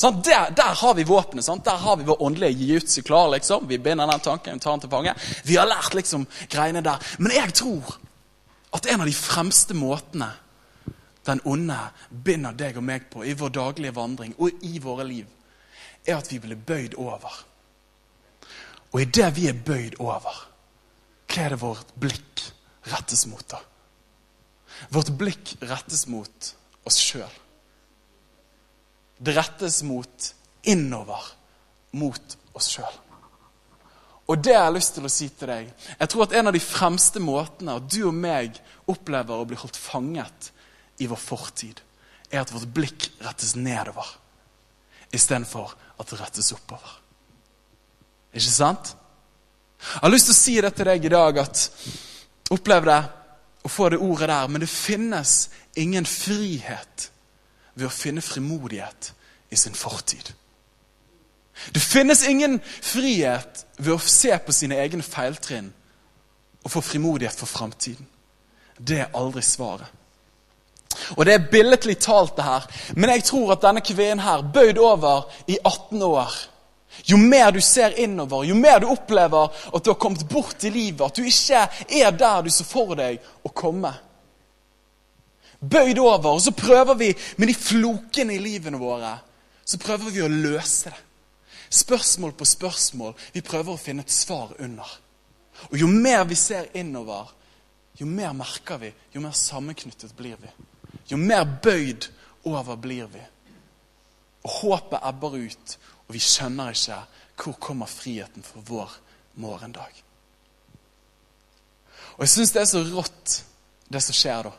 Sånn, 0.02 0.22
der, 0.26 0.50
der, 0.50 0.74
har 0.74 0.94
vi 0.98 1.04
våpenet. 1.06 1.44
Sånn, 1.44 1.60
Der 1.62 1.78
har 1.78 1.96
vi 1.96 2.04
vår 2.04 2.22
åndelige 2.22 2.58
jiu 2.58 3.02
klar. 3.06 3.28
liksom. 3.30 3.68
Vi 3.68 3.78
binder 3.78 4.06
den 4.06 4.20
tanken, 4.20 4.58
tar 4.58 4.72
den 4.72 4.80
til 4.80 4.90
fange. 4.90 5.14
Vi 5.44 5.56
har 5.56 5.66
lært 5.66 5.94
liksom 5.94 6.26
greiene 6.50 6.82
der. 6.82 6.98
Men 7.18 7.32
jeg 7.32 7.54
tror 7.54 7.98
at 8.72 8.86
en 8.88 9.04
av 9.04 9.08
de 9.08 9.14
fremste 9.16 9.76
måtene 9.76 10.30
den 11.26 11.42
onde 11.46 11.76
binder 12.10 12.54
deg 12.58 12.78
og 12.80 12.86
meg 12.86 13.06
på 13.12 13.24
i 13.26 13.34
vår 13.38 13.52
daglige 13.54 13.94
vandring 13.94 14.34
og 14.42 14.64
i 14.66 14.78
våre 14.82 15.06
liv, 15.06 15.26
er 16.02 16.18
at 16.18 16.30
vi 16.32 16.40
blir 16.42 16.58
bøyd 16.58 16.96
over. 16.98 17.36
Og 18.92 19.04
idet 19.04 19.28
vi 19.36 19.46
er 19.48 19.60
bøyd 19.66 20.00
over, 20.02 20.40
hva 21.30 21.44
er 21.44 21.54
det 21.54 21.60
vårt 21.62 21.94
blikk 21.96 22.42
rettes 22.90 23.24
mot 23.30 23.44
da? 23.48 23.60
Vårt 24.92 25.12
blikk 25.18 25.54
rettes 25.62 26.08
mot 26.10 26.50
oss 26.88 26.98
sjøl. 26.98 27.38
Det 29.22 29.36
rettes 29.36 29.82
mot 29.86 30.32
innover, 30.66 31.22
mot 31.94 32.36
oss 32.58 32.72
sjøl. 32.74 32.98
Og 34.30 34.38
det 34.38 34.54
har 34.54 34.68
jeg 34.68 34.76
lyst 34.76 34.94
til 34.96 35.06
å 35.06 35.10
si 35.12 35.28
til 35.34 35.50
deg. 35.50 35.70
Jeg 35.98 36.10
tror 36.12 36.24
at 36.26 36.34
en 36.38 36.48
av 36.48 36.54
de 36.54 36.62
fremste 36.62 37.20
måtene 37.22 37.76
at 37.80 37.88
du 37.90 38.04
og 38.06 38.14
meg 38.16 38.60
opplever 38.90 39.42
å 39.42 39.48
bli 39.48 39.58
holdt 39.58 39.78
fanget 39.78 40.52
i 41.02 41.08
vår 41.10 41.20
fortid, 41.20 41.80
er 42.30 42.44
at 42.44 42.52
vårt 42.54 42.70
blikk 42.72 43.10
rettes 43.24 43.56
nedover 43.58 44.06
istedenfor 45.12 45.74
at 46.00 46.08
det 46.08 46.20
rettes 46.20 46.52
oppover. 46.54 46.94
Ikke 48.32 48.54
sant? 48.54 48.94
Jeg 49.82 50.00
har 50.06 50.12
lyst 50.14 50.30
til 50.30 50.36
å 50.36 50.38
si 50.38 50.54
det 50.62 50.70
til 50.78 50.88
deg 50.88 51.04
i 51.04 51.12
dag 51.12 51.42
at 51.42 51.66
Opplev 52.52 52.84
det 52.84 53.00
å 53.62 53.70
få 53.70 53.88
det 53.92 54.00
ordet 54.02 54.28
der, 54.28 54.48
men 54.50 54.60
det 54.60 54.68
finnes 54.68 55.48
ingen 55.78 56.04
frihet 56.08 57.08
ved 57.74 57.86
å 57.86 57.94
finne 57.94 58.24
frimodighet 58.24 59.12
i 59.52 59.56
sin 59.56 59.76
fortid. 59.76 60.32
Det 61.70 61.80
finnes 61.80 62.28
ingen 62.28 62.60
frihet 62.80 63.66
ved 63.76 63.94
å 63.94 63.98
se 63.98 64.32
på 64.38 64.54
sine 64.54 64.78
egne 64.82 65.04
feiltrinn 65.04 65.72
og 66.62 66.70
få 66.70 66.82
frimodighet 66.84 67.38
for 67.38 67.50
framtiden. 67.50 68.06
Det 68.78 69.02
er 69.04 69.18
aldri 69.18 69.42
svaret. 69.42 69.88
Og 71.16 71.24
Det 71.26 71.34
er 71.34 71.48
billedlig 71.50 71.98
talt, 71.98 72.36
det 72.36 72.44
her. 72.44 72.66
Men 72.96 73.10
jeg 73.10 73.24
tror 73.24 73.52
at 73.52 73.62
denne 73.62 73.80
kvinnen 73.80 74.20
her, 74.20 74.42
bøyd 74.42 74.78
over 74.78 75.30
i 75.46 75.58
18 75.64 76.02
år 76.02 76.32
jo 77.08 77.16
mer 77.16 77.50
du 77.50 77.60
ser 77.64 77.94
innover, 77.98 78.44
jo 78.44 78.54
mer 78.54 78.82
du 78.82 78.86
opplever 78.92 79.48
at 79.48 79.84
du 79.84 79.90
har 79.90 79.98
kommet 79.98 80.26
bort 80.28 80.64
i 80.64 80.70
livet, 80.70 81.00
at 81.06 81.16
du 81.16 81.24
ikke 81.24 81.62
er 81.88 82.10
der 82.12 82.42
du 82.44 82.50
så 82.52 82.66
for 82.68 82.92
deg 82.98 83.16
å 83.42 83.48
komme, 83.48 83.94
bøyd 85.56 85.98
over, 85.98 86.34
og 86.34 86.42
så 86.44 86.52
prøver 86.52 86.98
vi 87.00 87.08
med 87.40 87.48
de 87.48 87.56
flokene 87.56 88.36
i 88.36 88.42
livene 88.44 88.80
våre 88.80 89.14
så 89.64 89.78
prøver 89.80 90.10
vi 90.12 90.22
å 90.24 90.30
løse 90.30 90.90
det. 90.90 91.00
Spørsmål 91.72 92.32
på 92.36 92.44
spørsmål. 92.44 93.14
Vi 93.32 93.40
prøver 93.40 93.72
å 93.72 93.80
finne 93.80 94.04
et 94.04 94.12
svar 94.12 94.52
under. 94.60 94.88
Og 95.70 95.78
jo 95.80 95.88
mer 95.88 96.24
vi 96.28 96.36
ser 96.36 96.68
innover, 96.76 97.30
jo 98.00 98.06
mer 98.08 98.34
merker 98.36 98.80
vi, 98.82 98.90
jo 99.14 99.22
mer 99.24 99.32
sammenknyttet 99.36 100.12
blir 100.16 100.36
vi. 100.40 100.50
Jo 101.08 101.16
mer 101.16 101.46
bøyd 101.64 102.08
over 102.48 102.76
blir 102.76 103.08
vi. 103.12 103.22
Og 104.42 104.56
håpet 104.58 105.04
ebber 105.08 105.36
ut, 105.38 105.76
og 106.08 106.16
vi 106.16 106.20
skjønner 106.20 106.74
ikke 106.74 107.02
hvor 107.42 107.56
kommer 107.58 107.88
friheten 107.88 108.44
for 108.44 108.64
vår 108.68 108.96
morgendag. 109.40 110.02
Og 112.18 112.26
jeg 112.26 112.34
syns 112.34 112.52
det 112.52 112.60
er 112.62 112.68
så 112.68 112.82
rått, 112.90 113.38
det 113.88 114.02
som 114.04 114.16
skjer 114.16 114.50
da. 114.50 114.52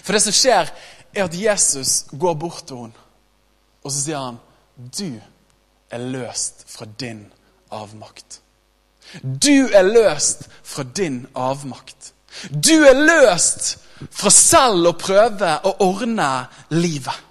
For 0.00 0.16
det 0.16 0.22
som 0.24 0.36
skjer, 0.36 0.72
er 1.12 1.26
at 1.26 1.36
Jesus 1.36 2.06
går 2.12 2.38
bort 2.40 2.64
til 2.68 2.86
henne, 2.86 3.06
og 3.82 3.92
så 3.92 4.00
sier 4.00 4.24
han, 4.24 4.40
'Du 4.76 5.20
er 5.90 5.98
løst 5.98 6.64
fra 6.66 6.86
din 7.00 7.26
avmakt'. 7.70 8.40
Du 9.22 9.68
er 9.72 9.82
løst 9.82 10.48
fra 10.62 10.82
din 10.82 11.26
avmakt. 11.34 12.12
Du 12.50 12.84
er 12.86 12.94
løst 12.94 13.78
fra 14.10 14.30
selv 14.30 14.86
å 14.86 14.92
prøve 14.98 15.56
å 15.66 15.74
ordne 15.84 16.30
livet. 16.70 17.29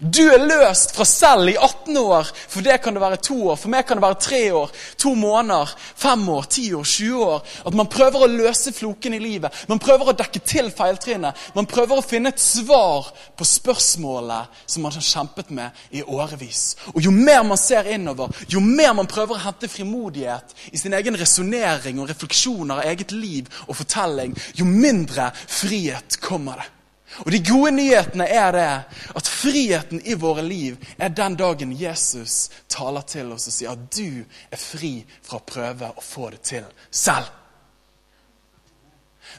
Du 0.00 0.20
er 0.28 0.42
løst 0.44 0.92
fra 0.96 1.06
selv 1.08 1.48
i 1.48 1.56
18 1.56 1.96
år. 1.96 2.28
For 2.48 2.64
det 2.64 2.80
kan 2.84 2.96
det 2.96 3.00
være 3.00 3.20
to 3.24 3.36
år. 3.48 3.56
For 3.60 3.72
meg 3.72 3.86
kan 3.88 3.96
det 3.96 4.04
være 4.04 4.18
tre 4.20 4.40
år, 4.54 4.72
to 5.00 5.14
måneder, 5.16 5.72
fem 5.96 6.28
år, 6.28 6.48
ti 6.52 6.66
år, 6.76 6.84
20 6.84 7.24
år. 7.24 7.46
At 7.70 7.78
man 7.78 7.88
prøver 7.92 8.26
å 8.26 8.30
løse 8.30 8.74
floken 8.76 9.16
i 9.16 9.22
livet. 9.22 9.64
Man 9.70 9.80
prøver 9.80 10.12
å 10.12 10.16
dekke 10.16 10.42
til 10.44 10.68
feiltrinnet. 10.74 11.48
Man 11.56 11.68
prøver 11.70 11.96
å 11.96 12.04
finne 12.04 12.34
et 12.34 12.42
svar 12.42 13.08
på 13.36 13.48
spørsmålet 13.48 14.60
som 14.66 14.84
man 14.84 14.92
har 14.96 15.08
kjempet 15.08 15.50
med 15.56 15.82
i 15.96 16.04
årevis. 16.04 16.76
Og 16.94 17.00
jo 17.06 17.14
mer 17.14 17.42
man 17.46 17.60
ser 17.60 17.88
innover, 17.88 18.32
jo 18.52 18.60
mer 18.60 18.92
man 18.96 19.08
prøver 19.08 19.36
å 19.36 19.44
hente 19.46 19.70
frimodighet 19.70 20.56
i 20.72 20.80
sin 20.80 20.94
egen 20.96 21.16
resonnering 21.16 22.00
og 22.02 22.10
refleksjoner 22.12 22.82
av 22.82 22.92
eget 22.92 23.16
liv 23.16 23.48
og 23.66 23.76
fortelling, 23.80 24.36
jo 24.58 24.68
mindre 24.68 25.30
frihet 25.34 26.20
kommer 26.20 26.60
det. 26.60 26.75
Og 27.24 27.32
De 27.32 27.40
gode 27.40 27.72
nyhetene 27.76 28.26
er 28.28 28.52
det 28.52 28.70
at 29.16 29.30
friheten 29.30 30.02
i 30.04 30.14
våre 30.20 30.42
liv 30.44 30.76
er 30.98 31.14
den 31.14 31.36
dagen 31.38 31.72
Jesus 31.72 32.50
taler 32.68 33.06
til 33.08 33.32
oss 33.32 33.48
og 33.48 33.56
sier 33.56 33.72
at 33.72 33.88
du 33.96 34.24
er 34.50 34.60
fri 34.60 34.98
fra 35.24 35.40
å 35.40 35.46
prøve 35.48 35.90
å 35.96 36.04
få 36.04 36.30
det 36.34 36.42
til 36.52 36.66
selv. 36.90 37.30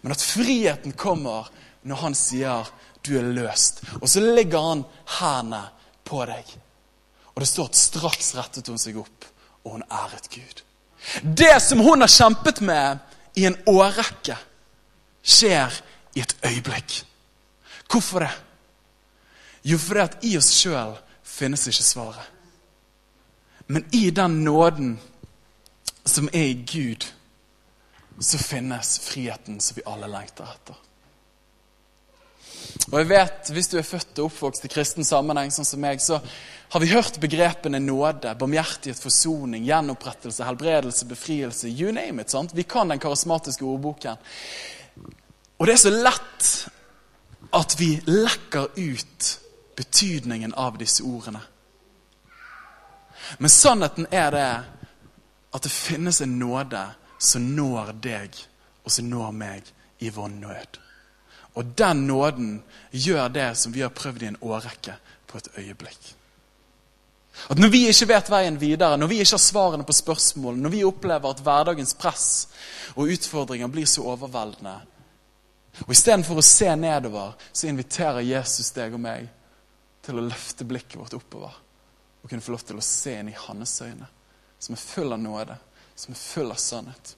Men 0.01 0.13
at 0.13 0.23
friheten 0.23 0.97
kommer 0.97 1.49
når 1.87 2.01
han 2.03 2.17
sier 2.17 2.69
du 3.05 3.17
er 3.17 3.27
løst. 3.35 3.83
Og 4.01 4.09
så 4.09 4.21
ligger 4.23 4.71
han 4.71 4.85
hendene 5.19 5.63
på 6.07 6.23
deg. 6.27 6.49
Og 7.35 7.43
det 7.43 7.49
står 7.49 7.69
at 7.69 7.79
straks 7.79 8.33
rettet 8.35 8.69
hun 8.71 8.81
seg 8.81 8.97
opp, 8.99 9.27
og 9.63 9.77
hun 9.77 9.85
æret 9.93 10.29
Gud. 10.33 10.63
Det 11.21 11.53
som 11.63 11.83
hun 11.85 12.01
har 12.01 12.11
kjempet 12.11 12.63
med 12.65 12.97
i 13.37 13.45
en 13.47 13.57
årrekke, 13.69 14.35
skjer 15.21 15.75
i 16.17 16.23
et 16.23 16.33
øyeblikk. 16.47 17.03
Hvorfor 17.91 18.25
det? 18.25 18.31
Jo, 19.63 19.77
fordi 19.77 19.99
at 20.03 20.17
i 20.23 20.37
oss 20.39 20.51
sjøl 20.55 20.95
finnes 21.27 21.67
ikke 21.67 21.85
svaret. 21.85 22.33
Men 23.67 23.85
i 23.91 24.09
den 24.15 24.43
nåden 24.45 24.97
som 26.07 26.29
er 26.31 26.51
i 26.53 26.63
Gud, 26.67 27.03
så 28.19 28.39
finnes 28.39 28.99
friheten 29.03 29.59
som 29.59 29.75
vi 29.75 29.85
alle 29.85 30.07
lengter 30.07 30.47
etter. 30.47 30.77
Og 32.91 32.99
jeg 32.99 33.09
vet, 33.09 33.49
Hvis 33.51 33.67
du 33.67 33.77
er 33.77 33.83
født 33.83 34.19
og 34.19 34.29
oppvokst 34.29 34.65
i 34.65 34.71
kristen 34.71 35.05
sammenheng, 35.05 35.51
sånn 35.51 35.67
som 35.67 35.81
meg, 35.81 35.99
så 36.01 36.21
har 36.71 36.83
vi 36.83 36.91
hørt 36.91 37.19
begrepene 37.19 37.79
nåde, 37.79 38.33
barmhjertighet, 38.39 38.99
forsoning, 38.99 39.65
gjenopprettelse, 39.67 40.43
helbredelse, 40.43 41.05
befrielse. 41.07 41.67
You 41.67 41.91
name 41.91 42.21
it. 42.21 42.31
sant? 42.31 42.55
Vi 42.55 42.63
kan 42.63 42.87
den 42.87 42.99
karismatiske 42.99 43.65
ordboken. 43.65 44.17
Og 45.57 45.67
det 45.67 45.73
er 45.73 45.83
så 45.83 45.93
lett 45.93 46.49
at 47.51 47.75
vi 47.79 48.01
lekker 48.05 48.67
ut 48.75 49.39
betydningen 49.77 50.53
av 50.53 50.77
disse 50.77 51.03
ordene. 51.03 51.41
Men 53.37 53.49
sannheten 53.49 54.07
er 54.11 54.31
det 54.31 54.49
at 55.53 55.63
det 55.63 55.71
finnes 55.71 56.21
en 56.21 56.39
nåde 56.39 56.83
som 57.19 57.43
når 57.55 57.93
deg, 58.03 58.35
og 58.83 58.91
som 58.93 59.09
når 59.09 59.31
meg 59.35 59.71
i 59.99 60.11
vår 60.13 60.29
nød. 60.37 60.79
Og 61.57 61.73
den 61.77 62.05
nåden 62.07 62.51
gjør 62.91 63.27
det 63.33 63.49
som 63.57 63.73
vi 63.73 63.81
har 63.81 63.95
prøvd 63.95 64.23
i 64.23 64.31
en 64.31 64.41
årrekke, 64.41 64.93
på 65.27 65.37
et 65.37 65.49
øyeblikk. 65.57 66.13
At 67.49 67.59
Når 67.59 67.69
vi 67.69 67.87
ikke 67.87 68.07
vet 68.07 68.29
veien 68.29 68.59
videre, 68.61 68.97
når 68.97 69.07
vi 69.07 69.19
ikke 69.19 69.35
har 69.35 69.43
svarene 69.43 69.83
på 69.83 69.93
spørsmål, 69.93 70.55
når 70.57 70.69
vi 70.69 70.83
opplever 70.83 71.29
at 71.29 71.41
hverdagens 71.43 71.93
press 71.99 72.47
og 72.95 73.11
utfordringer 73.13 73.67
blir 73.67 73.85
så 73.85 74.05
overveldende, 74.13 74.77
og 75.85 75.93
Istedenfor 75.93 76.39
å 76.39 76.45
se 76.45 76.69
nedover, 76.75 77.35
så 77.51 77.69
inviterer 77.69 78.25
Jesus 78.25 78.71
deg 78.75 78.95
og 78.97 79.03
meg 79.03 79.27
til 80.05 80.17
å 80.17 80.25
løfte 80.25 80.65
blikket 80.65 80.97
vårt 80.99 81.15
oppover. 81.17 81.53
Og 82.23 82.29
kunne 82.29 82.41
få 82.41 82.55
lov 82.55 82.63
til 82.65 82.79
å 82.79 82.85
se 82.85 83.13
inn 83.19 83.29
i 83.29 83.37
hans 83.37 83.75
øyne, 83.85 84.07
som 84.59 84.73
er 84.73 84.81
full 84.81 85.13
av 85.13 85.21
nåde, 85.21 85.57
som 85.95 86.15
er 86.15 86.21
full 86.21 86.51
av 86.53 86.61
sannhet. 86.61 87.13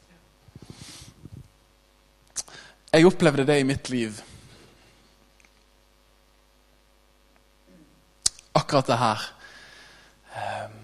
Jeg 2.89 3.05
opplevde 3.05 3.45
det 3.45 3.59
i 3.61 3.67
mitt 3.67 3.89
liv. 3.93 4.17
Akkurat 8.57 8.89
det 8.89 8.97
her. 8.97 9.27
Ehm, 10.35 10.81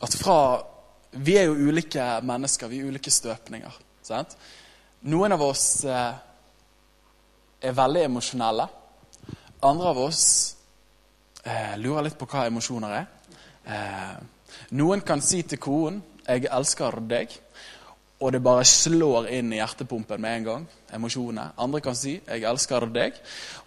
at 0.00 0.14
fra 0.14 0.64
Vi 1.10 1.38
er 1.40 1.46
jo 1.48 1.70
ulike 1.70 2.04
mennesker, 2.22 2.68
vi 2.68 2.82
er 2.82 2.90
ulike 2.92 3.10
støpninger. 3.10 3.72
Sant? 4.04 4.34
Noen 5.08 5.32
av 5.32 5.42
oss 5.42 5.84
eh, 5.88 6.18
er 7.60 7.74
veldig 7.76 8.04
emosjonelle. 8.08 8.68
Andre 9.66 9.90
av 9.90 9.98
oss 9.98 10.24
eh, 11.42 11.74
lurer 11.80 12.06
litt 12.06 12.18
på 12.18 12.28
hva 12.30 12.46
emosjoner 12.46 12.94
er. 13.00 13.06
Eh, 13.68 14.14
noen 14.78 15.02
kan 15.06 15.20
si 15.24 15.42
til 15.42 15.58
konen 15.58 16.02
'Jeg 16.28 16.44
elsker 16.52 17.00
deg', 17.08 17.38
og 18.20 18.32
det 18.32 18.42
bare 18.42 18.64
slår 18.64 19.30
inn 19.32 19.52
i 19.52 19.56
hjertepumpen 19.56 20.20
med 20.20 20.36
en 20.36 20.44
gang. 20.44 20.66
emosjonene. 20.92 21.52
Andre 21.58 21.80
kan 21.80 21.94
si 21.94 22.20
'jeg 22.26 22.42
elsker 22.42 22.80
deg', 22.86 23.14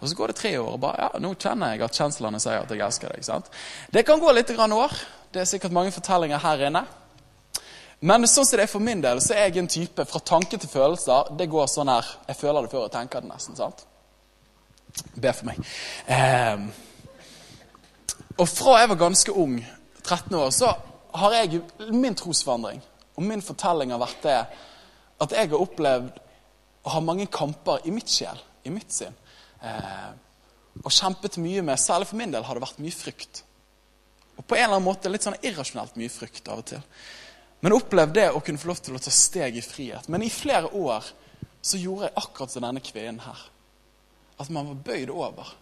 og 0.00 0.08
så 0.08 0.14
går 0.14 0.26
det 0.26 0.36
tre 0.36 0.60
år, 0.60 0.72
og 0.72 0.80
bare 0.80 0.96
'ja, 0.98 1.18
nå 1.18 1.34
kjenner 1.34 1.72
jeg 1.72 1.82
at 1.82 1.92
kjenslene 1.92 2.40
sier 2.40 2.62
at 2.62 2.70
jeg 2.70 2.80
elsker 2.80 3.08
deg'. 3.08 3.24
sant? 3.24 3.50
Det 3.92 4.06
kan 4.06 4.20
gå 4.20 4.32
litt 4.32 4.46
grann 4.56 4.72
år. 4.72 4.92
Det 5.34 5.40
er 5.40 5.44
sikkert 5.44 5.72
mange 5.72 5.92
fortellinger 5.92 6.38
her 6.38 6.66
inne. 6.66 6.86
Men 8.02 8.26
sånn 8.26 8.46
som 8.46 8.58
det 8.58 8.66
er 8.66 8.70
for 8.70 8.82
min 8.82 9.02
del, 9.02 9.20
så 9.22 9.36
er 9.36 9.46
jeg 9.46 9.60
en 9.62 9.70
type 9.70 10.04
fra 10.10 10.20
tanke 10.26 10.58
til 10.58 10.70
følelser. 10.70 11.30
Det 11.38 11.46
går 11.50 11.68
sånn 11.70 11.90
her 11.92 12.06
Jeg 12.28 12.38
føler 12.40 12.64
det 12.64 12.72
før 12.72 12.86
jeg 12.86 12.94
tenker 12.96 13.22
det, 13.22 13.30
nesten. 13.30 13.56
sant? 13.56 13.84
Be 15.14 15.32
for 15.32 15.48
meg. 15.48 15.60
Eh, 16.06 16.64
og 18.38 18.48
fra 18.48 18.80
jeg 18.80 18.90
var 18.90 19.00
ganske 19.04 19.36
ung, 19.38 19.60
13 20.02 20.34
år, 20.34 20.50
så 20.50 20.72
har 21.14 21.36
jeg 21.36 21.62
min 21.92 22.16
trosvandring 22.18 22.82
og 23.16 23.22
min 23.22 23.44
fortelling 23.44 23.92
har 23.92 24.00
vært 24.02 24.22
det 24.24 24.36
at 25.22 25.34
jeg 25.36 25.52
har 25.52 25.62
opplevd 25.62 26.20
å 26.82 26.94
ha 26.96 27.00
mange 27.04 27.28
kamper 27.30 27.84
i 27.86 27.92
mitt 27.94 28.10
sjel, 28.10 28.38
i 28.66 28.72
mitt 28.74 28.90
sinn. 28.90 29.14
Eh, 29.62 30.10
og 30.82 30.90
kjempet 30.90 31.38
mye 31.38 31.62
med 31.62 31.78
Særlig 31.78 32.08
for 32.10 32.18
min 32.18 32.32
del 32.32 32.42
har 32.42 32.58
det 32.58 32.64
vært 32.64 32.80
mye 32.82 32.96
frykt. 32.96 33.44
Og 34.40 34.46
på 34.48 34.56
en 34.56 34.64
eller 34.64 34.78
annen 34.78 34.88
måte 34.88 35.12
litt 35.12 35.22
sånn 35.22 35.38
irrasjonelt 35.44 35.98
mye 36.00 36.10
frykt 36.10 36.48
av 36.50 36.64
og 36.64 36.70
til. 36.72 36.82
Men 37.62 37.76
opplevde 37.76 38.18
det 38.18 38.30
å 38.34 38.40
kunne 38.42 38.58
få 38.58 38.72
lov 38.72 38.80
til 38.82 38.96
å 38.98 39.00
ta 39.02 39.10
steg 39.14 39.56
i 39.56 39.62
frihet. 39.62 40.08
Men 40.10 40.24
i 40.26 40.30
flere 40.30 40.72
år 40.74 41.06
så 41.62 41.78
gjorde 41.78 42.08
jeg 42.08 42.18
akkurat 42.18 42.50
som 42.50 42.64
denne 42.66 42.82
kvinnen 42.82 43.22
her. 43.22 43.44
At 44.42 44.50
man 44.50 44.72
var 44.72 44.80
bøyd 44.88 45.12
over. 45.14 45.52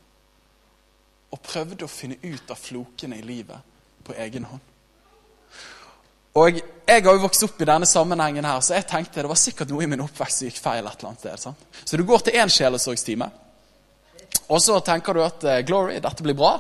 Og 1.31 1.43
prøvde 1.45 1.85
å 1.85 1.93
finne 1.93 2.17
ut 2.23 2.51
av 2.51 2.57
flokene 2.57 3.21
i 3.21 3.27
livet 3.27 3.69
på 4.07 4.17
egen 4.17 4.49
hånd. 4.49 4.67
Og 6.41 6.61
Jeg 6.91 7.05
har 7.05 7.15
jo 7.15 7.23
vokst 7.23 7.45
opp 7.47 7.61
i 7.63 7.67
denne 7.69 7.87
sammenhengen, 7.87 8.47
her, 8.47 8.63
så 8.65 8.75
jeg 8.75 8.87
tenkte 8.91 9.23
det 9.23 9.31
var 9.31 9.39
sikkert 9.39 9.71
noe 9.71 9.85
i 9.85 9.91
min 9.91 10.01
oppvekst 10.03 10.41
som 10.41 10.49
gikk 10.49 10.57
feil. 10.59 10.87
et 10.87 10.99
eller 10.99 11.09
annet 11.11 11.21
sted. 11.21 11.39
Sant? 11.39 11.67
Så 11.85 11.97
du 11.97 12.03
går 12.05 12.25
til 12.27 12.35
én 12.35 12.51
sjelesorgstime, 12.51 13.29
og 14.49 14.59
så 14.63 14.81
tenker 14.81 15.15
du 15.15 15.23
at 15.23 15.45
uh, 15.47 15.61
glory, 15.67 16.01
dette 16.03 16.25
blir 16.27 16.35
bra. 16.35 16.57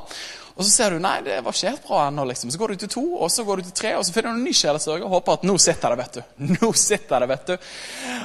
Og 0.56 0.64
så 0.64 0.70
ser 0.70 0.94
du 0.94 1.02
nei, 1.02 1.16
det 1.24 1.38
var 1.44 1.54
ikke 1.54 1.70
helt 1.72 1.84
bra 1.86 2.00
ennå. 2.08 2.24
Liksom. 2.30 2.51
Så 2.53 2.61
går 2.61 2.74
du 2.74 2.82
til 2.82 2.92
to, 2.92 3.05
og 3.16 3.30
så 3.32 3.44
går 3.46 3.61
du 3.61 3.68
til 3.68 3.76
tre, 3.80 3.92
og 3.98 4.07
så 4.07 4.14
finner 4.14 4.34
du 4.34 4.40
en 4.40 4.46
ny 4.48 4.55
sjelesørger 4.57 5.07
og 5.07 5.14
håper 5.16 5.38
at 5.38 5.46
nå 5.48 5.57
sitter 5.62 5.94
det, 5.94 5.98
vet 6.01 6.18
du. 6.18 6.22
Nå 6.57 6.72
sitter 6.76 7.24
det, 7.24 7.28
vet 7.30 7.53
du. 7.53 7.68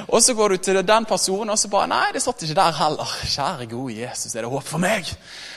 Og 0.06 0.22
så 0.22 0.34
går 0.38 0.54
du 0.54 0.56
til 0.68 0.80
den 0.86 1.06
personen, 1.08 1.54
og 1.54 1.60
så 1.60 1.70
bare 1.72 1.90
Nei, 1.92 2.06
det 2.16 2.24
satt 2.24 2.42
ikke 2.46 2.58
der 2.58 2.80
heller. 2.80 3.14
Kjære 3.36 3.68
gode 3.70 4.00
Jesus, 4.00 4.34
er 4.34 4.44
det 4.44 4.52
håp 4.52 4.66
for 4.66 4.82
meg? 4.82 5.12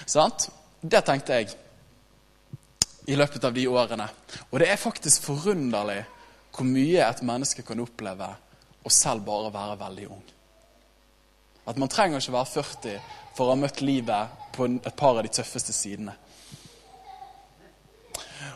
Sant? 0.10 0.50
Det 0.80 1.02
tenkte 1.06 1.42
jeg 1.42 1.52
i 3.10 3.18
løpet 3.18 3.44
av 3.44 3.54
de 3.54 3.66
årene. 3.68 4.08
Og 4.52 4.60
det 4.62 4.70
er 4.70 4.80
faktisk 4.80 5.26
forunderlig 5.32 6.04
hvor 6.54 6.68
mye 6.68 7.06
et 7.06 7.24
menneske 7.26 7.64
kan 7.66 7.82
oppleve 7.82 8.28
å 8.86 8.92
selv 8.94 9.26
bare 9.26 9.52
være 9.54 9.80
veldig 9.80 10.08
ung. 10.10 10.26
At 11.70 11.78
man 11.78 11.92
trenger 11.92 12.22
ikke 12.22 12.36
være 12.38 12.52
40 12.54 13.00
for 13.38 13.48
å 13.48 13.54
ha 13.54 13.60
møtt 13.60 13.82
livet 13.86 14.38
på 14.56 14.68
et 14.78 14.96
par 14.98 15.18
av 15.18 15.26
de 15.26 15.32
tøffeste 15.34 15.74
sidene. 15.76 16.16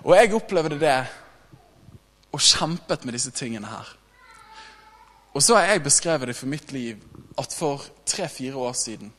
Og 0.04 0.16
jeg 0.16 0.34
opplevde 0.36 0.80
det 0.80 0.98
og 2.34 2.42
kjempet 2.42 3.06
med 3.06 3.16
disse 3.18 3.32
tingene 3.36 3.70
her. 3.70 3.90
Og 5.34 5.42
så 5.42 5.58
har 5.58 5.72
jeg 5.72 5.84
beskrevet 5.86 6.30
det 6.30 6.38
for 6.38 6.50
mitt 6.50 6.72
liv 6.74 7.02
at 7.42 7.54
for 7.54 7.86
tre-fire 8.06 8.56
år 8.56 8.74
siden 8.78 9.12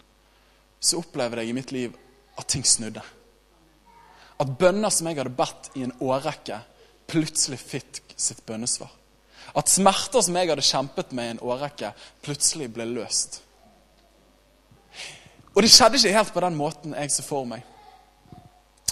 så 0.81 1.01
opplevde 1.01 1.43
jeg 1.43 1.51
i 1.51 1.57
mitt 1.57 1.73
liv 1.75 1.95
at 2.39 2.47
ting 2.51 2.67
snudde. 2.67 3.03
At 4.41 4.53
bønner 4.59 4.91
som 4.91 5.09
jeg 5.09 5.19
hadde 5.19 5.35
bedt 5.35 5.71
i 5.79 5.85
en 5.87 5.95
årrekke, 6.03 6.59
plutselig 7.11 7.59
fikk 7.63 8.03
sitt 8.17 8.43
bønnesvar. 8.47 8.91
At 9.55 9.71
smerter 9.71 10.23
som 10.25 10.37
jeg 10.39 10.51
hadde 10.51 10.67
kjempet 10.67 11.13
med 11.15 11.27
i 11.27 11.35
en 11.35 11.43
årrekke, 11.45 11.93
plutselig 12.25 12.71
ble 12.75 12.87
løst. 12.91 13.41
Og 15.55 15.63
det 15.63 15.71
skjedde 15.71 16.01
ikke 16.01 16.17
helt 16.17 16.35
på 16.35 16.43
den 16.43 16.57
måten 16.59 16.97
jeg 16.99 17.13
så 17.15 17.23
for 17.27 17.47
meg. 17.47 17.63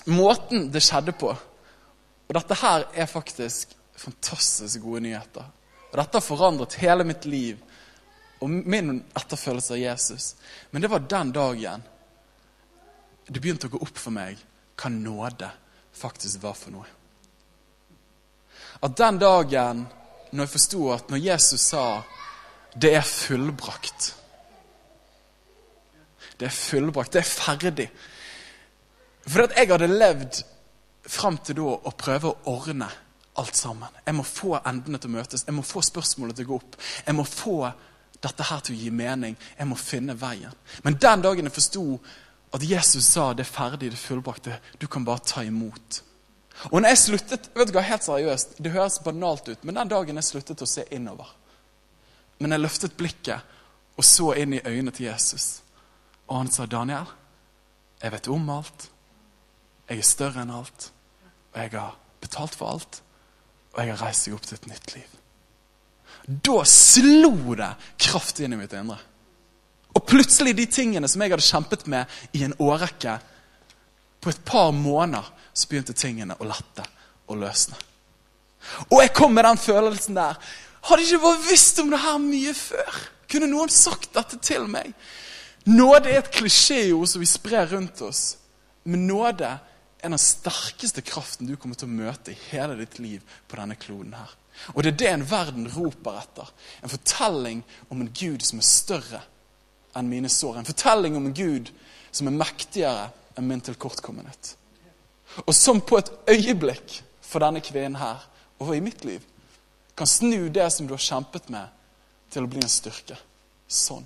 Måten 0.07 0.69
det 0.75 0.83
skjedde 0.83 1.15
på 1.19 1.33
Og 2.33 2.39
dette 2.39 2.57
her 2.63 2.87
er 2.97 3.11
faktisk 3.11 3.75
fantastisk 4.01 4.81
gode 4.81 5.03
nyheter. 5.05 5.45
Og 5.91 5.99
dette 6.01 6.17
har 6.17 6.25
forandret 6.25 6.79
hele 6.81 7.05
mitt 7.05 7.27
liv 7.29 7.59
og 8.41 8.49
min 8.51 9.03
etterfølgelse 9.13 9.75
av 9.77 9.83
Jesus. 9.83 10.29
Men 10.71 10.83
det 10.83 10.89
var 10.89 11.05
den 11.05 11.35
dagen 11.37 11.85
det 13.29 13.37
begynte 13.37 13.69
å 13.69 13.75
gå 13.75 13.83
opp 13.85 14.01
for 14.01 14.17
meg 14.17 14.41
hva 14.81 14.89
nåde 14.91 15.51
faktisk 15.95 16.41
var 16.43 16.57
for 16.57 16.73
noe. 16.75 16.89
At 18.83 18.97
den 18.97 19.21
dagen 19.21 19.85
når 20.33 20.47
jeg 20.47 20.55
forsto 20.55 20.81
at 20.95 21.13
når 21.13 21.21
Jesus 21.29 21.61
sa 21.61 22.03
'det 22.75 22.95
er 22.97 23.05
fullbrakt' 23.05 24.15
Det 26.43 26.49
er 26.49 26.51
fullbrakt. 26.51 27.13
Det 27.13 27.21
er 27.21 27.29
ferdig. 27.29 27.85
For 29.29 29.45
at 29.45 29.53
jeg 29.55 29.69
hadde 29.71 29.87
levd 29.87 30.41
fram 31.09 31.39
til 31.39 31.59
da 31.59 31.71
å 31.77 31.95
prøve 31.99 32.31
å 32.31 32.53
ordne 32.53 32.89
alt 33.41 33.57
sammen. 33.57 33.89
Jeg 34.05 34.15
må 34.15 34.25
få 34.27 34.59
endene 34.61 35.01
til 35.01 35.11
å 35.11 35.17
møtes. 35.17 35.47
Jeg 35.47 35.57
må 35.57 35.65
få 35.67 35.83
spørsmålet 35.85 36.37
til 36.37 36.47
å 36.47 36.53
gå 36.53 36.61
opp. 36.61 36.77
Jeg 37.07 37.17
må 37.17 37.25
få 37.27 37.57
dette 38.23 38.47
her 38.47 38.63
til 38.63 38.77
å 38.77 38.79
gi 38.83 38.91
mening. 38.95 39.37
Jeg 39.59 39.69
må 39.69 39.79
finne 39.81 40.17
veien. 40.19 40.53
Men 40.85 40.99
den 41.01 41.25
dagen 41.25 41.49
jeg 41.49 41.57
forsto 41.57 41.87
at 42.53 42.65
Jesus 42.69 43.09
sa 43.09 43.31
det 43.33 43.47
er 43.47 43.53
ferdig, 43.53 43.91
det 43.95 44.01
fullbrakte, 44.01 44.59
du 44.79 44.87
kan 44.87 45.05
bare 45.05 45.25
ta 45.25 45.45
imot. 45.45 46.03
Og 46.71 46.83
når 46.83 46.93
jeg 46.93 47.01
sluttet, 47.01 47.49
vet 47.57 47.71
du 47.71 47.75
hva, 47.75 47.85
helt 47.87 48.05
seriøst, 48.05 48.59
Det 48.61 48.71
høres 48.71 49.01
banalt 49.03 49.49
ut, 49.49 49.65
men 49.65 49.75
den 49.75 49.89
dagen 49.89 50.21
jeg 50.21 50.29
sluttet 50.29 50.63
å 50.63 50.69
se 50.69 50.85
innover 50.91 51.27
Men 52.39 52.53
jeg 52.53 52.61
løftet 52.61 52.97
blikket 52.97 53.41
og 53.97 54.05
så 54.05 54.33
inn 54.35 54.55
i 54.55 54.61
øynene 54.65 54.91
til 54.91 55.07
Jesus. 55.07 55.63
Og 56.29 56.37
han 56.37 56.51
sa, 56.51 56.67
'Daniel, 56.67 57.07
jeg 58.03 58.13
vet 58.13 58.29
om 58.29 58.51
alt. 58.51 58.91
Jeg 59.93 60.01
er 60.01 60.09
større 60.09 60.43
enn 60.43 60.55
alt. 60.57 60.89
Og 61.53 61.59
jeg 61.61 61.75
har 61.75 61.97
betalt 62.23 62.55
for 62.57 62.73
alt. 62.73 63.03
Og 63.75 63.83
jeg 63.83 63.93
har 63.93 64.05
reist 64.07 64.25
seg 64.25 64.37
opp 64.37 64.47
til 64.49 64.57
et 64.57 64.71
nytt 64.71 64.95
liv.' 64.97 65.19
Da 66.23 66.63
slo 66.69 67.55
det 67.59 67.73
kraft 67.99 68.39
inn 68.41 68.55
i 68.55 68.57
mitt 68.57 68.73
indre. 68.79 68.99
Og 69.93 70.05
plutselig 70.07 70.55
de 70.57 70.67
tingene 70.71 71.09
som 71.11 71.21
jeg 71.21 71.33
hadde 71.33 71.45
kjempet 71.45 71.89
med 71.91 72.07
i 72.33 72.45
en 72.47 72.55
årrekke, 72.63 73.17
på 74.23 74.31
et 74.31 74.45
par 74.47 74.71
måneder 74.71 75.27
så 75.53 75.67
begynte 75.69 75.97
tingene 75.99 76.37
å 76.39 76.47
lette 76.47 76.85
og 77.27 77.41
løsne. 77.43 77.75
Og 78.87 79.03
jeg 79.03 79.13
kom 79.19 79.35
med 79.35 79.45
den 79.45 79.59
følelsen 79.59 80.15
der. 80.15 80.39
Hadde 80.87 81.03
ikke 81.03 81.25
bare 81.25 81.43
visst 81.49 81.81
om 81.83 81.91
det 81.91 82.01
her 82.05 82.23
mye 82.23 82.55
før? 82.55 83.01
Kunne 83.29 83.51
noen 83.51 83.73
sagt 83.73 84.15
dette 84.15 84.39
til 84.39 84.69
meg? 84.71 84.95
Nåde 85.67 86.11
er 86.11 86.23
et 86.23 86.33
klisjéord 86.35 87.11
som 87.11 87.23
vi 87.23 87.29
sprer 87.29 87.67
rundt 87.75 88.01
oss. 88.07 88.23
Men 88.87 89.09
nåde 89.11 89.51
er 90.03 90.11
den 90.11 90.19
sterkeste 90.19 91.03
kraften 91.07 91.47
du 91.47 91.55
kommer 91.57 91.79
til 91.79 91.87
å 91.87 91.95
møte 91.95 92.33
i 92.33 92.41
hele 92.51 92.77
ditt 92.81 92.99
liv 92.99 93.23
på 93.49 93.59
denne 93.59 93.77
kloden 93.79 94.17
her. 94.19 94.33
Og 94.75 94.83
det 94.83 94.93
er 94.93 94.99
det 94.99 95.11
en 95.13 95.27
verden 95.31 95.69
roper 95.73 96.19
etter. 96.21 96.49
En 96.83 96.93
fortelling 96.93 97.63
om 97.89 98.03
en 98.03 98.11
Gud 98.11 98.43
som 98.45 98.61
er 98.61 98.67
større 98.67 99.23
enn 99.97 100.11
mine 100.11 100.31
sår. 100.31 100.59
En 100.59 100.69
fortelling 100.69 101.17
om 101.17 101.29
en 101.29 101.37
Gud 101.37 101.71
som 102.11 102.29
er 102.29 102.37
mektigere 102.37 103.09
enn 103.39 103.49
min 103.49 103.63
tilkortkommenhet. 103.65 104.57
Og 105.47 105.55
som 105.57 105.81
på 105.81 105.99
et 106.01 106.11
øyeblikk 106.35 106.99
for 107.25 107.45
denne 107.45 107.63
kvinnen 107.65 107.97
her, 108.01 108.21
og 108.61 108.75
i 108.77 108.83
mitt 108.85 109.07
liv, 109.07 109.23
kan 109.97 110.09
snu 110.09 110.49
det 110.53 110.69
som 110.73 110.87
du 110.87 110.95
har 110.95 111.03
kjempet 111.03 111.49
med, 111.53 111.71
til 112.33 112.45
å 112.45 112.51
bli 112.51 112.63
en 112.63 112.71
styrke. 112.71 113.17
Sånn. 113.69 114.05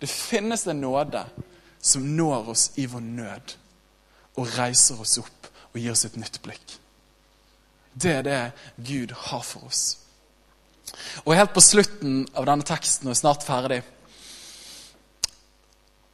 Det 0.00 0.10
finnes 0.10 0.66
en 0.66 0.80
nåde 0.82 1.22
som 1.84 2.04
når 2.16 2.50
oss 2.54 2.70
i 2.80 2.86
vår 2.90 3.02
nød 3.04 3.54
og 4.36 4.48
reiser 4.58 5.00
oss 5.00 5.18
opp 5.22 5.50
og 5.72 5.80
gir 5.80 5.92
oss 5.94 6.04
et 6.06 6.16
nytt 6.18 6.40
blikk. 6.42 6.78
Det 7.94 8.12
er 8.20 8.24
det 8.26 8.40
Gud 8.76 9.14
har 9.28 9.42
for 9.46 9.66
oss. 9.68 9.84
Og 11.24 11.34
helt 11.36 11.54
på 11.54 11.62
slutten 11.62 12.24
av 12.34 12.46
denne 12.48 12.66
teksten, 12.66 13.08
og 13.08 13.14
er 13.14 13.20
snart 13.20 13.46
ferdig, 13.46 13.80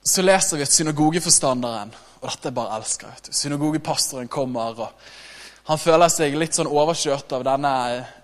så 0.05 0.25
leser 0.25 0.57
vi 0.57 0.65
at 0.65 0.73
synagogeforstanderen 0.73 1.93
Og 2.21 2.29
dette 2.29 2.51
bare 2.53 2.77
elsker 2.77 3.09
jeg. 3.09 3.33
Synagogepastoren 3.33 4.29
kommer, 4.29 4.77
og 4.77 5.71
han 5.71 5.79
føler 5.81 6.11
seg 6.13 6.35
litt 6.37 6.53
sånn 6.53 6.69
overkjørt 6.69 7.33
av 7.33 7.47
denne 7.47 7.71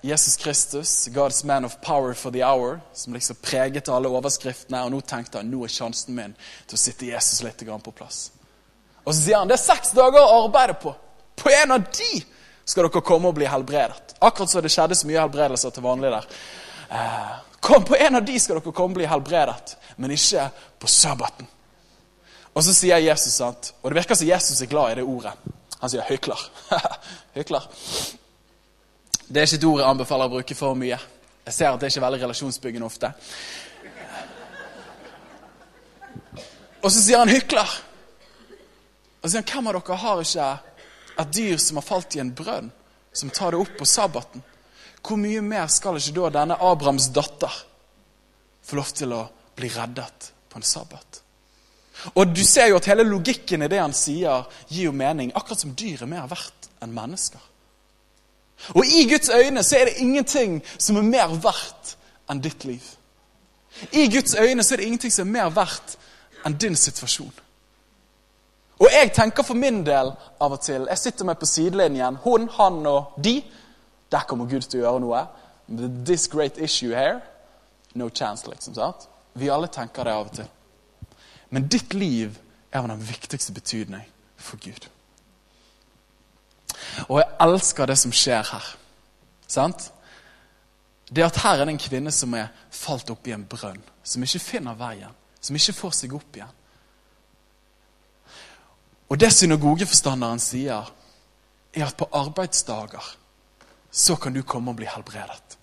Jesus 0.05 0.36
Kristus, 0.36 0.92
God's 1.14 1.40
man 1.49 1.64
of 1.64 1.78
power 1.80 2.12
for 2.12 2.34
the 2.34 2.42
hour, 2.44 2.82
som 2.92 3.16
liksom 3.16 3.40
preget 3.40 3.88
alle 3.88 4.12
overskriftene. 4.12 4.82
Og 4.84 4.92
nå 4.92 5.01
tenkte 5.01 5.40
han 5.40 5.49
nå 5.49 5.64
er 5.64 5.72
sjansen 5.72 6.12
min 6.18 6.36
til 6.66 6.76
å 6.76 6.82
sitte 6.82 7.09
Jesus 7.09 7.40
litt 7.47 7.64
på 7.64 7.97
plass. 7.97 8.26
Og 9.07 9.14
så 9.14 9.20
sier 9.20 9.38
han 9.38 9.50
det 9.50 9.54
er 9.57 9.62
seks 9.62 9.94
dager 9.94 10.18
å 10.18 10.44
arbeide 10.44 10.74
på. 10.82 10.92
På 11.36 11.50
en 11.52 11.76
av 11.76 11.84
de 11.86 12.22
skal 12.66 12.88
dere 12.88 13.04
komme 13.07 13.30
og 13.30 13.36
bli 13.38 13.46
helbredet. 13.46 14.16
Akkurat 14.18 14.50
så 14.50 14.62
det 14.64 14.72
skjedde 14.74 14.98
så 14.98 15.07
mye 15.07 15.20
helbredelser 15.22 15.74
til 15.74 15.84
vanlig 15.84 16.11
der. 16.11 16.26
Eh, 16.90 17.34
kom, 17.61 17.84
På 17.84 17.96
en 17.96 18.18
av 18.18 18.24
de 18.26 18.38
skal 18.40 18.59
dere 18.59 18.72
komme 18.72 18.96
og 18.96 18.98
bli 18.98 19.07
helbredet, 19.07 19.76
men 19.96 20.11
ikke 20.11 20.48
på 20.82 20.90
sabbaten. 20.90 21.46
Og 22.57 22.64
så 22.64 22.74
sier 22.74 22.98
Jesus, 23.04 23.36
sant? 23.36 23.74
og 23.82 23.90
det 23.90 24.00
virker 24.00 24.18
som 24.18 24.26
Jesus 24.26 24.62
er 24.64 24.70
glad 24.72 24.92
i 24.92 24.98
det 24.98 25.04
ordet. 25.04 25.32
Han 25.80 25.90
sier 25.90 26.02
'hykler'. 26.02 26.48
hykler. 27.34 27.62
Det 29.28 29.40
er 29.42 29.46
ikke 29.46 29.57
et 29.57 29.64
ord 29.64 29.80
jeg 29.80 29.90
anbefaler 29.90 30.24
å 30.24 30.30
bruke 30.30 30.54
for 30.54 30.74
mye. 30.78 30.98
Jeg 31.46 31.54
ser 31.54 31.68
at 31.68 31.80
det 31.80 31.86
er 31.86 31.90
ikke 31.90 32.02
veldig 32.04 32.20
relasjonsbyggende 32.22 32.86
ofte. 32.86 33.09
Og 36.82 36.92
så 36.92 37.02
sier 37.02 37.18
han 37.18 37.28
'hykler'. 37.28 37.86
Og 39.27 39.31
sier 39.33 39.43
han 39.43 39.64
'Hvem 39.64 39.66
av 39.66 39.74
dere 39.74 39.97
har 39.97 40.20
ikke 40.22 40.59
et 41.18 41.35
dyr 41.35 41.57
som 41.59 41.77
har 41.77 41.83
falt 41.83 42.14
i 42.14 42.20
en 42.20 42.35
brønn, 42.35 42.70
som 43.12 43.31
tar 43.31 43.51
det 43.51 43.61
opp 43.61 43.79
på 43.79 43.85
sabbaten?' 43.85 44.43
Hvor 45.03 45.16
mye 45.16 45.41
mer 45.41 45.66
skal 45.66 45.97
ikke 45.97 46.14
da 46.14 46.29
denne 46.31 46.55
Abrahams 46.55 47.09
datter 47.09 47.64
få 48.62 48.77
lov 48.77 48.93
til 48.95 49.12
å 49.12 49.29
bli 49.57 49.68
reddet 49.68 50.33
på 50.49 50.57
en 50.57 50.62
sabbat? 50.62 51.22
Og 52.14 52.37
du 52.37 52.45
ser 52.45 52.68
jo 52.68 52.77
at 52.77 52.87
hele 52.87 53.03
logikken 53.03 53.62
i 53.62 53.68
det 53.68 53.81
han 53.81 53.93
sier, 53.93 54.47
gir 54.68 54.85
jo 54.85 54.93
mening. 54.93 55.33
Akkurat 55.35 55.61
som 55.61 55.74
dyr 55.74 56.03
er 56.03 56.07
mer 56.07 56.27
verdt 56.27 56.68
enn 56.83 56.95
mennesker. 56.95 57.41
Og 58.74 58.87
i 58.87 59.09
Guds 59.11 59.29
øyne 59.29 59.62
så 59.62 59.77
er 59.77 59.85
det 59.85 59.97
ingenting 59.99 60.62
som 60.79 60.97
er 60.97 61.03
mer 61.03 61.35
verdt 61.35 61.97
enn 62.31 62.43
ditt 62.43 62.64
liv. 62.64 62.83
I 63.93 64.07
Guds 64.07 64.35
øyne 64.35 64.62
så 64.62 64.74
er 64.74 64.77
det 64.77 64.87
ingenting 64.87 65.12
som 65.12 65.27
er 65.27 65.33
mer 65.33 65.51
verdt 65.51 65.99
enn 66.47 66.59
din 66.59 66.77
situasjon. 66.77 67.33
Og 68.79 68.89
jeg 68.93 69.12
tenker 69.16 69.45
for 69.47 69.57
min 69.57 69.81
del 69.87 70.11
av 70.41 70.53
og 70.53 70.61
til 70.61 70.85
Jeg 70.91 71.01
sitter 71.01 71.24
meg 71.24 71.39
på 71.41 71.49
sidelinjen. 71.49 72.18
Hun, 72.24 72.49
han 72.59 72.83
og 72.87 73.16
de. 73.24 73.41
Der 74.12 74.27
kommer 74.29 74.49
Gud 74.51 74.68
til 74.68 74.83
å 74.83 74.85
gjøre 74.85 75.05
noe. 75.05 75.22
This 76.07 76.29
great 76.29 76.59
issue 76.59 76.95
here. 76.95 77.20
No 77.95 78.09
chance, 78.09 78.47
liksom. 78.51 78.74
sant? 78.74 79.09
Vi 79.35 79.49
alle 79.49 79.68
tenker 79.72 80.05
det 80.05 80.12
av 80.12 80.29
og 80.29 80.37
til. 80.37 80.51
Men 81.51 81.68
ditt 81.68 81.95
liv 81.95 82.37
er 82.72 82.83
av 82.83 82.89
den 82.89 83.03
viktigste 83.09 83.55
betydning 83.57 84.05
for 84.37 84.61
Gud. 84.61 84.89
Og 87.09 87.20
jeg 87.20 87.29
elsker 87.41 87.89
det 87.89 87.97
som 87.99 88.12
skjer 88.12 88.45
her. 88.53 88.68
Sant? 89.49 89.91
Det 91.09 91.24
at 91.24 91.39
her 91.45 91.61
er 91.61 91.64
det 91.64 91.77
en 91.77 91.81
kvinne 91.81 92.12
som 92.12 92.35
er 92.35 92.51
falt 92.74 93.11
oppi 93.14 93.33
en 93.33 93.47
brønn, 93.47 93.81
som 94.03 94.22
ikke 94.27 94.43
finner 94.43 94.79
veien, 94.79 95.12
som 95.41 95.57
ikke 95.57 95.77
får 95.77 95.95
seg 96.01 96.16
opp 96.18 96.37
igjen. 96.37 96.55
Og 99.16 99.20
det 99.20 99.30
synagogeforstanderen 99.32 100.40
sier, 100.44 100.88
er 101.72 101.86
at 101.86 101.96
på 101.96 102.04
arbeidsdager 102.12 103.06
så 103.88 104.16
kan 104.20 104.34
du 104.36 104.42
komme 104.44 104.74
og 104.74 104.76
bli 104.76 104.88
helbredet. 104.92 105.56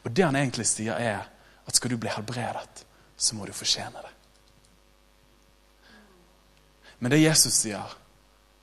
Og 0.00 0.08
det 0.16 0.24
han 0.24 0.38
egentlig 0.40 0.64
sier, 0.70 0.96
er 0.96 1.26
at 1.68 1.76
skal 1.76 1.92
du 1.92 1.98
bli 2.00 2.08
helbredet, 2.08 2.86
så 3.20 3.36
må 3.36 3.44
du 3.44 3.52
fortjene 3.52 4.00
det. 4.00 4.14
Men 7.04 7.12
det 7.12 7.20
Jesus 7.20 7.52
sier, 7.66 7.84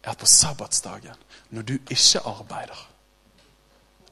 er 0.02 0.10
at 0.16 0.18
på 0.18 0.32
sabbatsdagen, 0.34 1.22
når 1.54 1.70
du 1.70 1.76
ikke 1.78 2.26
arbeider, 2.26 2.82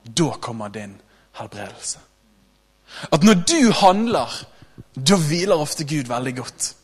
da 0.06 0.30
kommer 0.38 0.70
din 0.70 1.00
helbredelse. 1.42 1.98
At 3.10 3.26
når 3.26 3.42
du 3.42 3.74
handler 3.82 4.38
da 4.94 5.18
hviler 5.18 5.58
ofte 5.58 5.90
Gud 5.90 6.14
veldig 6.14 6.38
godt. 6.44 6.76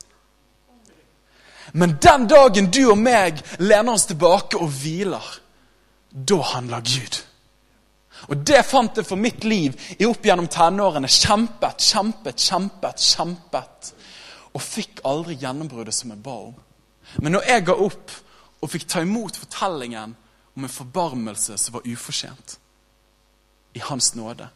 Men 1.73 1.97
den 2.01 2.27
dagen 2.27 2.69
du 2.71 2.83
og 2.91 2.97
meg 2.97 3.41
lener 3.59 3.93
oss 3.93 4.07
tilbake 4.09 4.59
og 4.59 4.71
hviler, 4.81 5.25
da 6.09 6.39
handler 6.55 6.85
Gud. 6.85 7.19
Og 8.27 8.41
det 8.45 8.63
fant 8.67 8.97
jeg 8.97 9.07
for 9.07 9.19
mitt 9.19 9.45
liv 9.47 9.75
i 9.97 10.07
opp 10.07 10.25
gjennom 10.25 10.49
tenårene. 10.51 11.07
Kjempet, 11.07 11.79
kjempet, 11.79 12.39
kjempet, 12.39 13.03
kjempet. 13.03 13.91
Og 14.53 14.63
fikk 14.63 15.03
aldri 15.07 15.37
gjennombruddet 15.39 15.95
som 15.95 16.11
jeg 16.11 16.23
ba 16.25 16.35
om. 16.49 16.57
Men 17.23 17.37
når 17.37 17.47
jeg 17.47 17.67
ga 17.69 17.77
opp 17.85 18.15
og 18.59 18.71
fikk 18.73 18.89
ta 18.91 19.03
imot 19.05 19.39
fortellingen 19.39 20.15
om 20.57 20.65
en 20.65 20.73
forbarmelse 20.73 21.55
som 21.57 21.77
var 21.77 21.87
ufortjent, 21.87 22.57
i 23.73 23.79
Hans 23.79 24.15
nåde, 24.15 24.47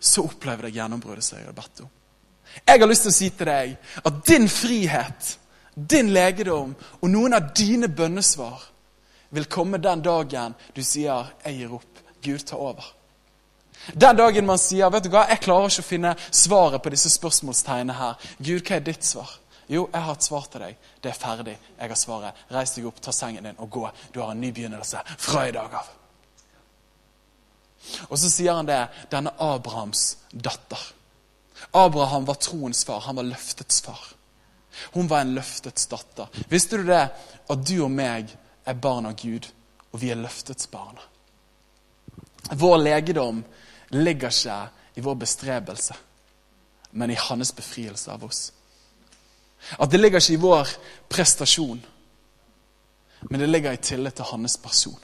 så 0.00 0.24
opplevde 0.24 0.70
jeg 0.70 0.78
gjennombruddet 0.78 1.24
som 1.24 1.38
jeg 1.38 1.46
hadde 1.46 1.60
bedt 1.60 1.82
om. 1.84 1.90
Jeg 2.66 2.80
har 2.80 2.88
lyst 2.88 3.04
til 3.04 3.12
å 3.12 3.16
si 3.18 3.28
til 3.36 3.50
deg 3.50 3.74
at 4.08 4.20
din 4.26 4.48
frihet, 4.48 5.37
din 5.86 6.12
legedom 6.12 6.74
og 7.00 7.10
noen 7.10 7.36
av 7.36 7.52
dine 7.54 7.88
bønnesvar 7.88 8.62
vil 9.30 9.48
komme 9.50 9.78
den 9.78 10.02
dagen 10.02 10.54
du 10.74 10.82
sier 10.82 11.26
'Jeg 11.44 11.54
gir 11.54 11.68
opp'. 11.68 12.02
Gud, 12.22 12.38
ta 12.38 12.56
over. 12.56 12.94
Den 13.94 14.16
dagen 14.16 14.46
man 14.46 14.58
sier 14.58 14.90
vet 14.90 15.04
du 15.04 15.08
hva, 15.08 15.28
'Jeg 15.28 15.40
klarer 15.40 15.68
ikke 15.68 15.82
å 15.82 15.92
finne 15.92 16.16
svaret 16.30 16.82
på 16.82 16.90
disse 16.90 17.10
spørsmålstegnene 17.10 17.92
her'. 17.92 18.16
Gud, 18.38 18.60
hva 18.62 18.76
er 18.76 18.80
ditt 18.80 19.04
svar? 19.04 19.38
Jo, 19.68 19.88
jeg 19.92 20.02
har 20.02 20.12
et 20.12 20.24
svar 20.24 20.46
til 20.50 20.60
deg. 20.60 20.76
Det 21.02 21.10
er 21.10 21.14
ferdig. 21.14 21.58
Jeg 21.78 21.88
har 21.88 21.96
svaret. 21.96 22.34
Reis 22.50 22.70
deg 22.74 22.86
opp, 22.86 23.00
ta 23.00 23.12
sengen 23.12 23.44
din 23.44 23.58
og 23.58 23.70
gå. 23.70 23.90
Du 24.14 24.20
har 24.20 24.30
en 24.30 24.40
ny 24.40 24.50
begynnelse 24.52 24.98
fra 25.18 25.48
i 25.48 25.52
dag 25.52 25.74
av. 25.74 25.88
Og 28.08 28.18
så 28.18 28.30
sier 28.30 28.54
han 28.54 28.66
det. 28.66 28.88
Denne 29.12 29.30
Abrahams 29.38 30.16
datter. 30.32 30.80
Abraham 31.74 32.24
var 32.24 32.34
troens 32.34 32.84
far. 32.84 33.00
Han 33.00 33.16
var 33.16 33.28
løftets 33.28 33.82
far. 33.84 34.00
Hun 34.94 35.08
var 35.08 35.20
en 35.20 35.34
løftets 35.34 35.86
datter. 35.86 36.28
Visste 36.48 36.76
du 36.76 36.86
det? 36.88 37.04
At 37.48 37.64
du 37.66 37.76
og 37.84 37.90
meg 37.92 38.30
er 38.68 38.74
barn 38.74 39.08
av 39.08 39.16
Gud, 39.18 39.48
og 39.92 40.00
vi 40.02 40.10
er 40.12 40.20
løftets 40.20 40.68
barn. 40.70 40.98
Vår 42.50 42.78
legedom 42.78 43.42
ligger 43.96 44.32
ikke 44.32 44.58
i 44.94 45.04
vår 45.04 45.14
bestrebelse, 45.14 45.96
men 46.90 47.10
i 47.10 47.18
hans 47.28 47.52
befrielse 47.56 48.12
av 48.12 48.24
oss. 48.24 48.52
At 49.78 49.90
det 49.90 50.00
ligger 50.00 50.22
ikke 50.22 50.36
i 50.36 50.42
vår 50.42 50.74
prestasjon, 51.10 51.80
men 53.30 53.40
det 53.40 53.48
ligger 53.48 53.74
i 53.74 53.82
tillit 53.82 54.14
til 54.14 54.30
hans 54.30 54.56
person. 54.56 55.00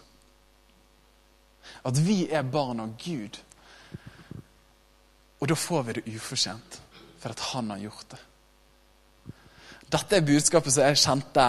At 1.84 1.98
vi 1.98 2.24
er 2.32 2.42
barn 2.42 2.80
av 2.80 2.94
Gud. 3.00 3.40
Og 5.40 5.48
da 5.50 5.56
får 5.58 5.82
vi 5.82 5.96
det 5.98 6.14
ufortjent, 6.14 6.80
for 7.20 7.34
at 7.34 7.42
han 7.52 7.70
har 7.74 7.82
gjort 7.82 8.14
det. 8.14 8.20
Dette 9.92 10.16
er 10.16 10.26
budskapet 10.26 10.72
som 10.72 10.86
jeg 10.86 11.00
kjente 11.02 11.46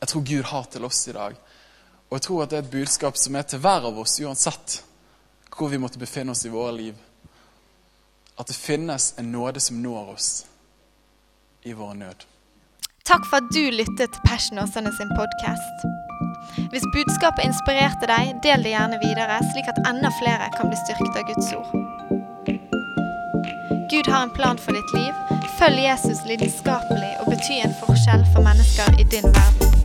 jeg 0.00 0.08
tror 0.08 0.22
Gud 0.24 0.44
har 0.44 0.64
til 0.72 0.84
oss 0.84 1.08
i 1.08 1.12
dag. 1.12 1.36
Og 2.08 2.16
jeg 2.16 2.22
tror 2.24 2.42
at 2.42 2.50
det 2.50 2.58
er 2.58 2.64
et 2.64 2.72
budskap 2.72 3.18
som 3.20 3.36
er 3.36 3.44
til 3.46 3.60
hver 3.60 3.84
av 3.90 3.98
oss, 4.00 4.16
uansett 4.24 4.80
hvor 5.56 5.68
vi 5.68 5.80
måtte 5.82 6.00
befinne 6.00 6.32
oss 6.32 6.46
i 6.48 6.52
våre 6.52 6.72
liv. 6.72 6.94
At 8.40 8.48
det 8.48 8.56
finnes 8.56 9.12
en 9.20 9.32
nåde 9.32 9.60
som 9.60 9.82
når 9.82 10.14
oss 10.14 10.28
i 11.68 11.74
vår 11.76 11.94
nød. 12.00 12.24
Takk 13.04 13.26
for 13.28 13.42
at 13.42 13.50
du 13.52 13.60
lyttet 13.74 14.08
til 14.14 14.24
Passion 14.24 14.62
Åsane 14.62 14.92
sin 14.96 15.12
podkast. 15.18 15.84
Hvis 16.72 16.86
budskapet 16.94 17.44
inspirerte 17.44 18.08
deg, 18.08 18.32
del 18.46 18.64
det 18.64 18.72
gjerne 18.72 19.00
videre, 19.02 19.40
slik 19.52 19.68
at 19.68 19.82
enda 19.90 20.12
flere 20.22 20.48
kan 20.56 20.70
bli 20.70 20.78
styrket 20.80 21.20
av 21.20 21.28
Guds 21.28 21.52
ord. 21.58 21.70
Gud 23.92 24.08
har 24.08 24.22
en 24.22 24.32
plan 24.38 24.58
for 24.58 24.72
ditt 24.72 24.96
liv. 24.96 25.39
Følg 25.60 25.78
Jesus 25.84 26.18
lidenskapelig 26.26 27.10
og 27.20 27.26
bety 27.32 27.58
en 27.64 27.74
forskjell 27.82 28.24
for 28.32 28.40
mennesker 28.48 29.00
i 29.02 29.04
din 29.12 29.28
verden. 29.36 29.79